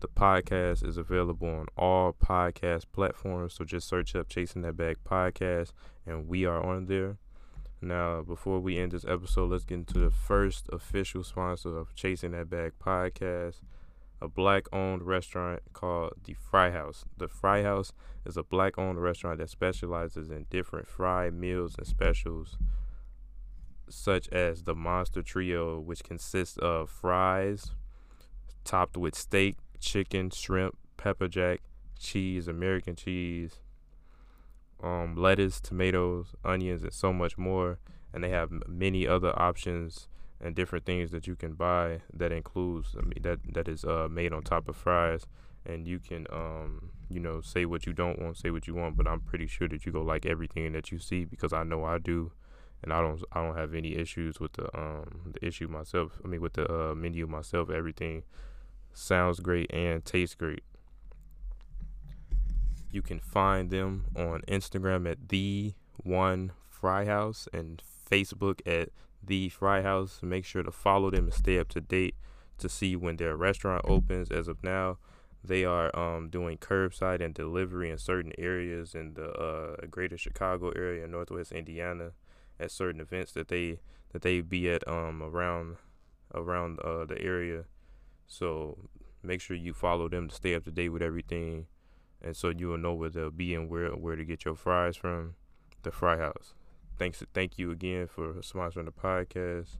The 0.00 0.08
podcast 0.08 0.86
is 0.86 0.98
available 0.98 1.48
on 1.48 1.64
all 1.78 2.12
podcast 2.12 2.84
platforms, 2.92 3.54
so 3.54 3.64
just 3.64 3.88
search 3.88 4.14
up 4.14 4.28
Chasing 4.28 4.60
That 4.60 4.76
Bag 4.76 4.98
podcast, 5.02 5.72
and 6.04 6.28
we 6.28 6.44
are 6.44 6.62
on 6.62 6.88
there. 6.88 7.16
Now, 7.80 8.20
before 8.20 8.60
we 8.60 8.76
end 8.76 8.92
this 8.92 9.06
episode, 9.06 9.50
let's 9.50 9.64
get 9.64 9.76
into 9.76 9.98
the 9.98 10.10
first 10.10 10.68
official 10.70 11.24
sponsor 11.24 11.78
of 11.78 11.94
Chasing 11.94 12.32
That 12.32 12.50
Bag 12.50 12.72
podcast, 12.78 13.60
a 14.22 14.28
black 14.28 14.66
owned 14.72 15.02
restaurant 15.02 15.62
called 15.72 16.12
The 16.24 16.34
Fry 16.34 16.70
House. 16.70 17.04
The 17.16 17.28
Fry 17.28 17.62
House 17.62 17.92
is 18.26 18.36
a 18.36 18.42
black 18.42 18.78
owned 18.78 19.02
restaurant 19.02 19.38
that 19.38 19.50
specializes 19.50 20.30
in 20.30 20.46
different 20.50 20.86
fry 20.86 21.30
meals 21.30 21.74
and 21.78 21.86
specials, 21.86 22.58
such 23.88 24.28
as 24.28 24.64
the 24.64 24.74
Monster 24.74 25.22
Trio, 25.22 25.80
which 25.80 26.04
consists 26.04 26.58
of 26.58 26.90
fries 26.90 27.72
topped 28.64 28.96
with 28.96 29.14
steak, 29.14 29.56
chicken, 29.80 30.30
shrimp, 30.30 30.76
pepper 30.96 31.28
jack, 31.28 31.60
cheese, 31.98 32.46
American 32.46 32.94
cheese, 32.94 33.60
um, 34.82 35.14
lettuce, 35.16 35.60
tomatoes, 35.60 36.34
onions, 36.44 36.82
and 36.82 36.92
so 36.92 37.12
much 37.12 37.38
more. 37.38 37.78
And 38.12 38.24
they 38.24 38.30
have 38.30 38.50
many 38.66 39.06
other 39.06 39.36
options 39.40 40.08
and 40.40 40.54
different 40.54 40.84
things 40.84 41.10
that 41.10 41.26
you 41.26 41.36
can 41.36 41.52
buy 41.52 42.00
that 42.12 42.32
includes 42.32 42.96
I 42.98 43.02
mean, 43.02 43.22
that 43.22 43.40
that 43.54 43.68
is 43.68 43.84
uh, 43.84 44.08
made 44.10 44.32
on 44.32 44.42
top 44.42 44.68
of 44.68 44.76
fries. 44.76 45.26
And 45.66 45.86
you 45.86 45.98
can 45.98 46.26
um, 46.32 46.90
you 47.10 47.20
know 47.20 47.40
say 47.42 47.66
what 47.66 47.86
you 47.86 47.92
don't 47.92 48.18
want, 48.18 48.38
say 48.38 48.50
what 48.50 48.66
you 48.66 48.74
want, 48.74 48.96
but 48.96 49.06
I'm 49.06 49.20
pretty 49.20 49.46
sure 49.46 49.68
that 49.68 49.84
you 49.84 49.92
go 49.92 50.02
like 50.02 50.24
everything 50.24 50.72
that 50.72 50.90
you 50.90 50.98
see 50.98 51.24
because 51.24 51.52
I 51.52 51.64
know 51.64 51.84
I 51.84 51.98
do. 51.98 52.32
And 52.82 52.94
I 52.94 53.02
don't, 53.02 53.22
I 53.32 53.42
don't 53.44 53.56
have 53.56 53.74
any 53.74 53.94
issues 53.94 54.40
with 54.40 54.54
the, 54.54 54.74
um, 54.74 55.32
the 55.34 55.46
issue 55.46 55.68
myself. 55.68 56.18
I 56.24 56.28
mean, 56.28 56.40
with 56.40 56.54
the 56.54 56.72
uh, 56.72 56.94
menu 56.94 57.26
myself, 57.26 57.68
everything 57.68 58.22
sounds 58.94 59.40
great 59.40 59.70
and 59.70 60.02
tastes 60.02 60.34
great. 60.34 60.62
You 62.90 63.02
can 63.02 63.20
find 63.20 63.70
them 63.70 64.06
on 64.16 64.40
Instagram 64.48 65.08
at 65.10 65.28
the 65.28 65.74
One 65.98 66.52
Fry 66.68 67.04
House 67.04 67.48
and 67.52 67.82
Facebook 68.10 68.60
at 68.66 68.88
the 69.30 69.48
Fry 69.48 69.80
House. 69.82 70.18
Make 70.22 70.44
sure 70.44 70.64
to 70.64 70.72
follow 70.72 71.08
them 71.08 71.26
and 71.26 71.32
stay 71.32 71.60
up 71.60 71.68
to 71.68 71.80
date 71.80 72.16
to 72.58 72.68
see 72.68 72.96
when 72.96 73.16
their 73.16 73.36
restaurant 73.36 73.84
opens. 73.86 74.28
As 74.32 74.48
of 74.48 74.64
now, 74.64 74.98
they 75.42 75.64
are 75.64 75.96
um, 75.96 76.30
doing 76.30 76.58
curbside 76.58 77.24
and 77.24 77.32
delivery 77.32 77.90
in 77.90 77.96
certain 77.96 78.32
areas 78.36 78.92
in 78.92 79.14
the 79.14 79.30
uh, 79.30 79.86
greater 79.88 80.18
Chicago 80.18 80.70
area, 80.70 81.06
Northwest 81.06 81.52
Indiana, 81.52 82.10
at 82.58 82.72
certain 82.72 83.00
events 83.00 83.30
that 83.32 83.46
they 83.46 83.78
that 84.12 84.22
they 84.22 84.40
be 84.40 84.68
at 84.68 84.86
um, 84.88 85.22
around 85.22 85.76
around 86.34 86.80
uh, 86.80 87.04
the 87.04 87.22
area. 87.22 87.66
So 88.26 88.78
make 89.22 89.40
sure 89.40 89.56
you 89.56 89.72
follow 89.72 90.08
them 90.08 90.26
to 90.26 90.34
stay 90.34 90.56
up 90.56 90.64
to 90.64 90.72
date 90.72 90.88
with 90.88 91.02
everything, 91.02 91.66
and 92.20 92.36
so 92.36 92.48
you 92.48 92.66
will 92.66 92.78
know 92.78 92.94
where 92.94 93.10
they'll 93.10 93.30
be 93.30 93.54
and 93.54 93.70
where 93.70 93.90
where 93.90 94.16
to 94.16 94.24
get 94.24 94.44
your 94.44 94.56
fries 94.56 94.96
from. 94.96 95.36
The 95.82 95.92
Fry 95.92 96.18
House. 96.18 96.54
Thanks, 97.00 97.24
thank 97.32 97.58
you 97.58 97.70
again 97.70 98.08
for 98.08 98.34
sponsoring 98.42 98.84
the 98.84 98.92
podcast. 98.92 99.78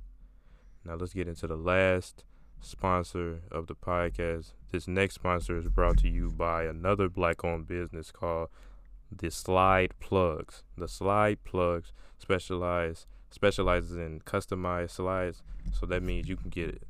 Now 0.87 0.95
let's 0.95 1.13
get 1.13 1.29
into 1.29 1.47
the 1.47 1.55
last 1.55 2.25
sponsor 2.63 3.43
of 3.51 3.67
the 3.67 3.75
podcast. 3.75 4.55
This 4.73 4.89
next 4.89 5.17
sponsor 5.17 5.59
is 5.59 5.69
brought 5.69 5.99
to 5.99 6.09
you 6.09 6.31
by 6.31 6.65
another 6.65 7.11
black 7.11 7.45
owned 7.45 7.67
business 7.67 8.11
called 8.11 8.49
the 9.15 9.31
Slide 9.31 9.93
Plugs. 10.01 10.65
The 10.79 10.89
Slide 10.89 11.45
Plugs 11.45 11.93
specialize 12.17 13.07
specializes 13.29 13.99
in 13.99 14.21
customized 14.21 14.93
slides. 14.93 15.43
So 15.79 15.85
that 15.85 16.03
means 16.03 16.27
you 16.27 16.39
can 16.39 16.49
get 16.49 16.83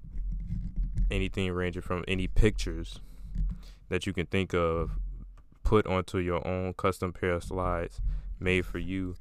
anything 1.10 1.50
ranging 1.50 1.82
from 1.82 2.04
any 2.06 2.28
pictures 2.28 3.00
that 3.88 4.06
you 4.06 4.12
can 4.12 4.26
think 4.26 4.54
of 4.54 4.92
put 5.64 5.88
onto 5.88 6.18
your 6.18 6.46
own 6.46 6.74
custom 6.74 7.12
pair 7.12 7.32
of 7.32 7.42
slides 7.42 8.00
made 8.38 8.64
for 8.64 8.78
you 8.78 9.16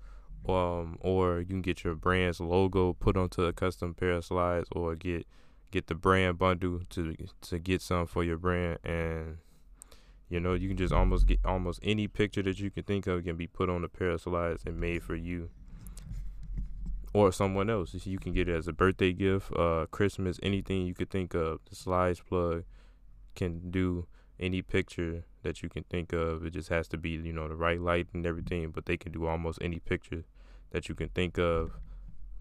um, 0.47 0.97
or 1.01 1.39
you 1.39 1.45
can 1.45 1.61
get 1.61 1.83
your 1.83 1.95
brand's 1.95 2.39
logo 2.39 2.93
put 2.93 3.17
onto 3.17 3.43
a 3.43 3.53
custom 3.53 3.93
pair 3.93 4.11
of 4.11 4.25
slides 4.25 4.67
or 4.71 4.95
get 4.95 5.27
get 5.71 5.87
the 5.87 5.95
brand 5.95 6.37
bundle 6.37 6.81
to 6.89 7.15
to 7.41 7.59
get 7.59 7.81
some 7.81 8.07
for 8.07 8.23
your 8.23 8.37
brand. 8.37 8.79
And 8.83 9.37
you 10.29 10.39
know 10.39 10.53
you 10.53 10.67
can 10.67 10.77
just 10.77 10.93
almost 10.93 11.27
get 11.27 11.39
almost 11.45 11.79
any 11.83 12.07
picture 12.07 12.41
that 12.43 12.59
you 12.59 12.71
can 12.71 12.83
think 12.83 13.07
of 13.07 13.23
can 13.23 13.35
be 13.35 13.47
put 13.47 13.69
on 13.69 13.83
a 13.83 13.89
pair 13.89 14.09
of 14.11 14.21
slides 14.21 14.63
and 14.65 14.79
made 14.79 15.03
for 15.03 15.15
you 15.15 15.49
or 17.13 17.31
someone 17.31 17.69
else. 17.69 17.93
You 18.05 18.19
can 18.19 18.33
get 18.33 18.47
it 18.47 18.55
as 18.55 18.67
a 18.67 18.73
birthday 18.73 19.13
gift 19.13 19.51
uh 19.55 19.87
christmas 19.91 20.39
anything 20.41 20.85
you 20.85 20.93
could 20.93 21.09
think 21.09 21.33
of. 21.33 21.59
The 21.69 21.75
slides 21.75 22.21
plug 22.21 22.63
can 23.35 23.71
do 23.71 24.07
any 24.39 24.61
picture 24.61 25.25
that 25.43 25.63
you 25.63 25.69
can 25.69 25.83
think 25.83 26.13
of 26.13 26.45
it 26.45 26.51
just 26.51 26.69
has 26.69 26.87
to 26.87 26.97
be 26.97 27.11
you 27.11 27.33
know 27.33 27.47
the 27.47 27.55
right 27.55 27.79
light 27.79 28.07
and 28.13 28.25
everything 28.25 28.71
but 28.71 28.85
they 28.85 28.97
can 28.97 29.11
do 29.11 29.25
almost 29.25 29.59
any 29.61 29.79
picture 29.79 30.23
that 30.71 30.89
you 30.89 30.95
can 30.95 31.09
think 31.09 31.37
of 31.37 31.71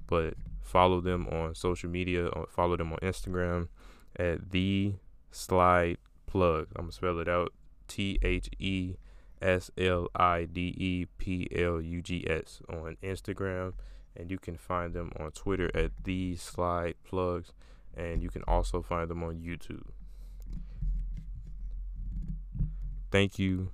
but 0.08 0.34
follow 0.62 1.00
them 1.00 1.28
on 1.28 1.54
social 1.54 1.88
media 1.88 2.26
or 2.26 2.46
follow 2.48 2.76
them 2.76 2.92
on 2.92 2.98
Instagram 2.98 3.68
at 4.16 4.50
the 4.50 4.94
slide 5.30 5.98
plug. 6.26 6.68
I'm 6.74 6.84
gonna 6.84 6.92
spell 6.92 7.18
it 7.20 7.28
out 7.28 7.52
T 7.86 8.18
H 8.22 8.48
E 8.58 8.96
S 9.40 9.70
L 9.78 10.08
I 10.16 10.46
D 10.46 10.74
E 10.76 11.06
P 11.18 11.48
L 11.54 11.80
U 11.80 12.02
G 12.02 12.26
S 12.28 12.60
on 12.68 12.96
Instagram, 13.02 13.74
and 14.16 14.30
you 14.30 14.38
can 14.38 14.56
find 14.56 14.94
them 14.94 15.12
on 15.20 15.30
Twitter 15.32 15.70
at 15.74 15.92
the 16.04 16.36
slide 16.36 16.94
plugs, 17.04 17.52
and 17.96 18.22
you 18.22 18.30
can 18.30 18.42
also 18.48 18.82
find 18.82 19.08
them 19.08 19.22
on 19.22 19.36
YouTube. 19.36 19.84
Thank 23.10 23.38
you 23.38 23.70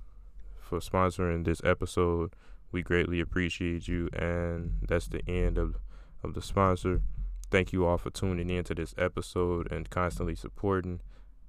for 0.59 0.79
sponsoring 0.79 1.45
this 1.45 1.61
episode. 1.63 2.33
We 2.71 2.81
greatly 2.81 3.19
appreciate 3.19 3.87
you, 3.87 4.09
and 4.13 4.79
that's 4.87 5.07
the 5.07 5.21
end 5.29 5.57
of 5.57 5.77
of 6.23 6.33
the 6.33 6.41
sponsor. 6.41 7.01
Thank 7.51 7.71
you 7.71 7.85
all 7.85 7.97
for 7.97 8.09
tuning 8.09 8.49
in 8.49 8.63
to 8.65 8.75
this 8.75 8.95
episode 8.97 9.71
and 9.71 9.89
constantly 9.89 10.35
supporting. 10.35 11.01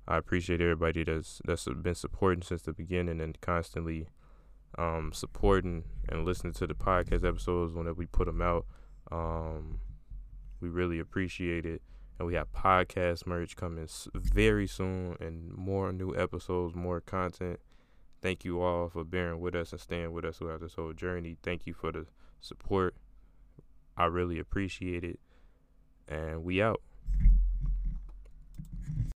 I 0.07 0.19
appreciate 0.19 0.61
everybody 0.61 1.05
that's 1.05 1.41
that's 1.45 1.67
been 1.67 1.95
supporting 1.95 2.43
since 2.43 2.63
the 2.63 2.73
beginning 2.73 3.21
and 3.21 3.41
constantly 3.41 4.09
um, 4.79 5.13
supporting 5.13 5.85
and 6.09 6.25
listening 6.25 6.53
to 6.55 6.67
the 6.67 6.75
podcast 6.75 7.25
episodes 7.25 7.73
whenever 7.73 7.95
we 7.95 8.07
put 8.07 8.27
them 8.27 8.43
out. 8.43 8.67
Um, 9.11 9.81
we 10.61 10.69
really 10.69 10.99
appreciate 10.99 11.65
it. 11.65 11.83
And 12.19 12.27
we 12.27 12.35
have 12.35 12.51
podcast 12.53 13.27
merch 13.27 13.57
coming 13.57 13.89
very 14.15 14.67
soon 14.67 15.17
and 15.21 15.53
more 15.53 15.93
new 15.93 16.17
episodes, 16.17 16.75
more 16.75 17.01
content. 17.01 17.61
Thank 18.23 18.45
you 18.45 18.61
all 18.61 18.89
for 18.89 19.05
bearing 19.05 19.41
with 19.41 19.55
us 19.55 19.73
and 19.73 19.81
staying 19.81 20.13
with 20.13 20.25
us 20.25 20.39
throughout 20.39 20.61
this 20.61 20.75
whole 20.75 20.93
journey. 20.93 21.37
Thank 21.43 21.67
you 21.67 21.75
for 21.75 21.93
the 21.93 22.07
support. 22.41 22.95
I 23.97 24.07
really 24.07 24.39
appreciate 24.39 25.05
it. 25.05 25.21
And 26.09 26.45
we 26.45 26.63
out. 26.63 26.81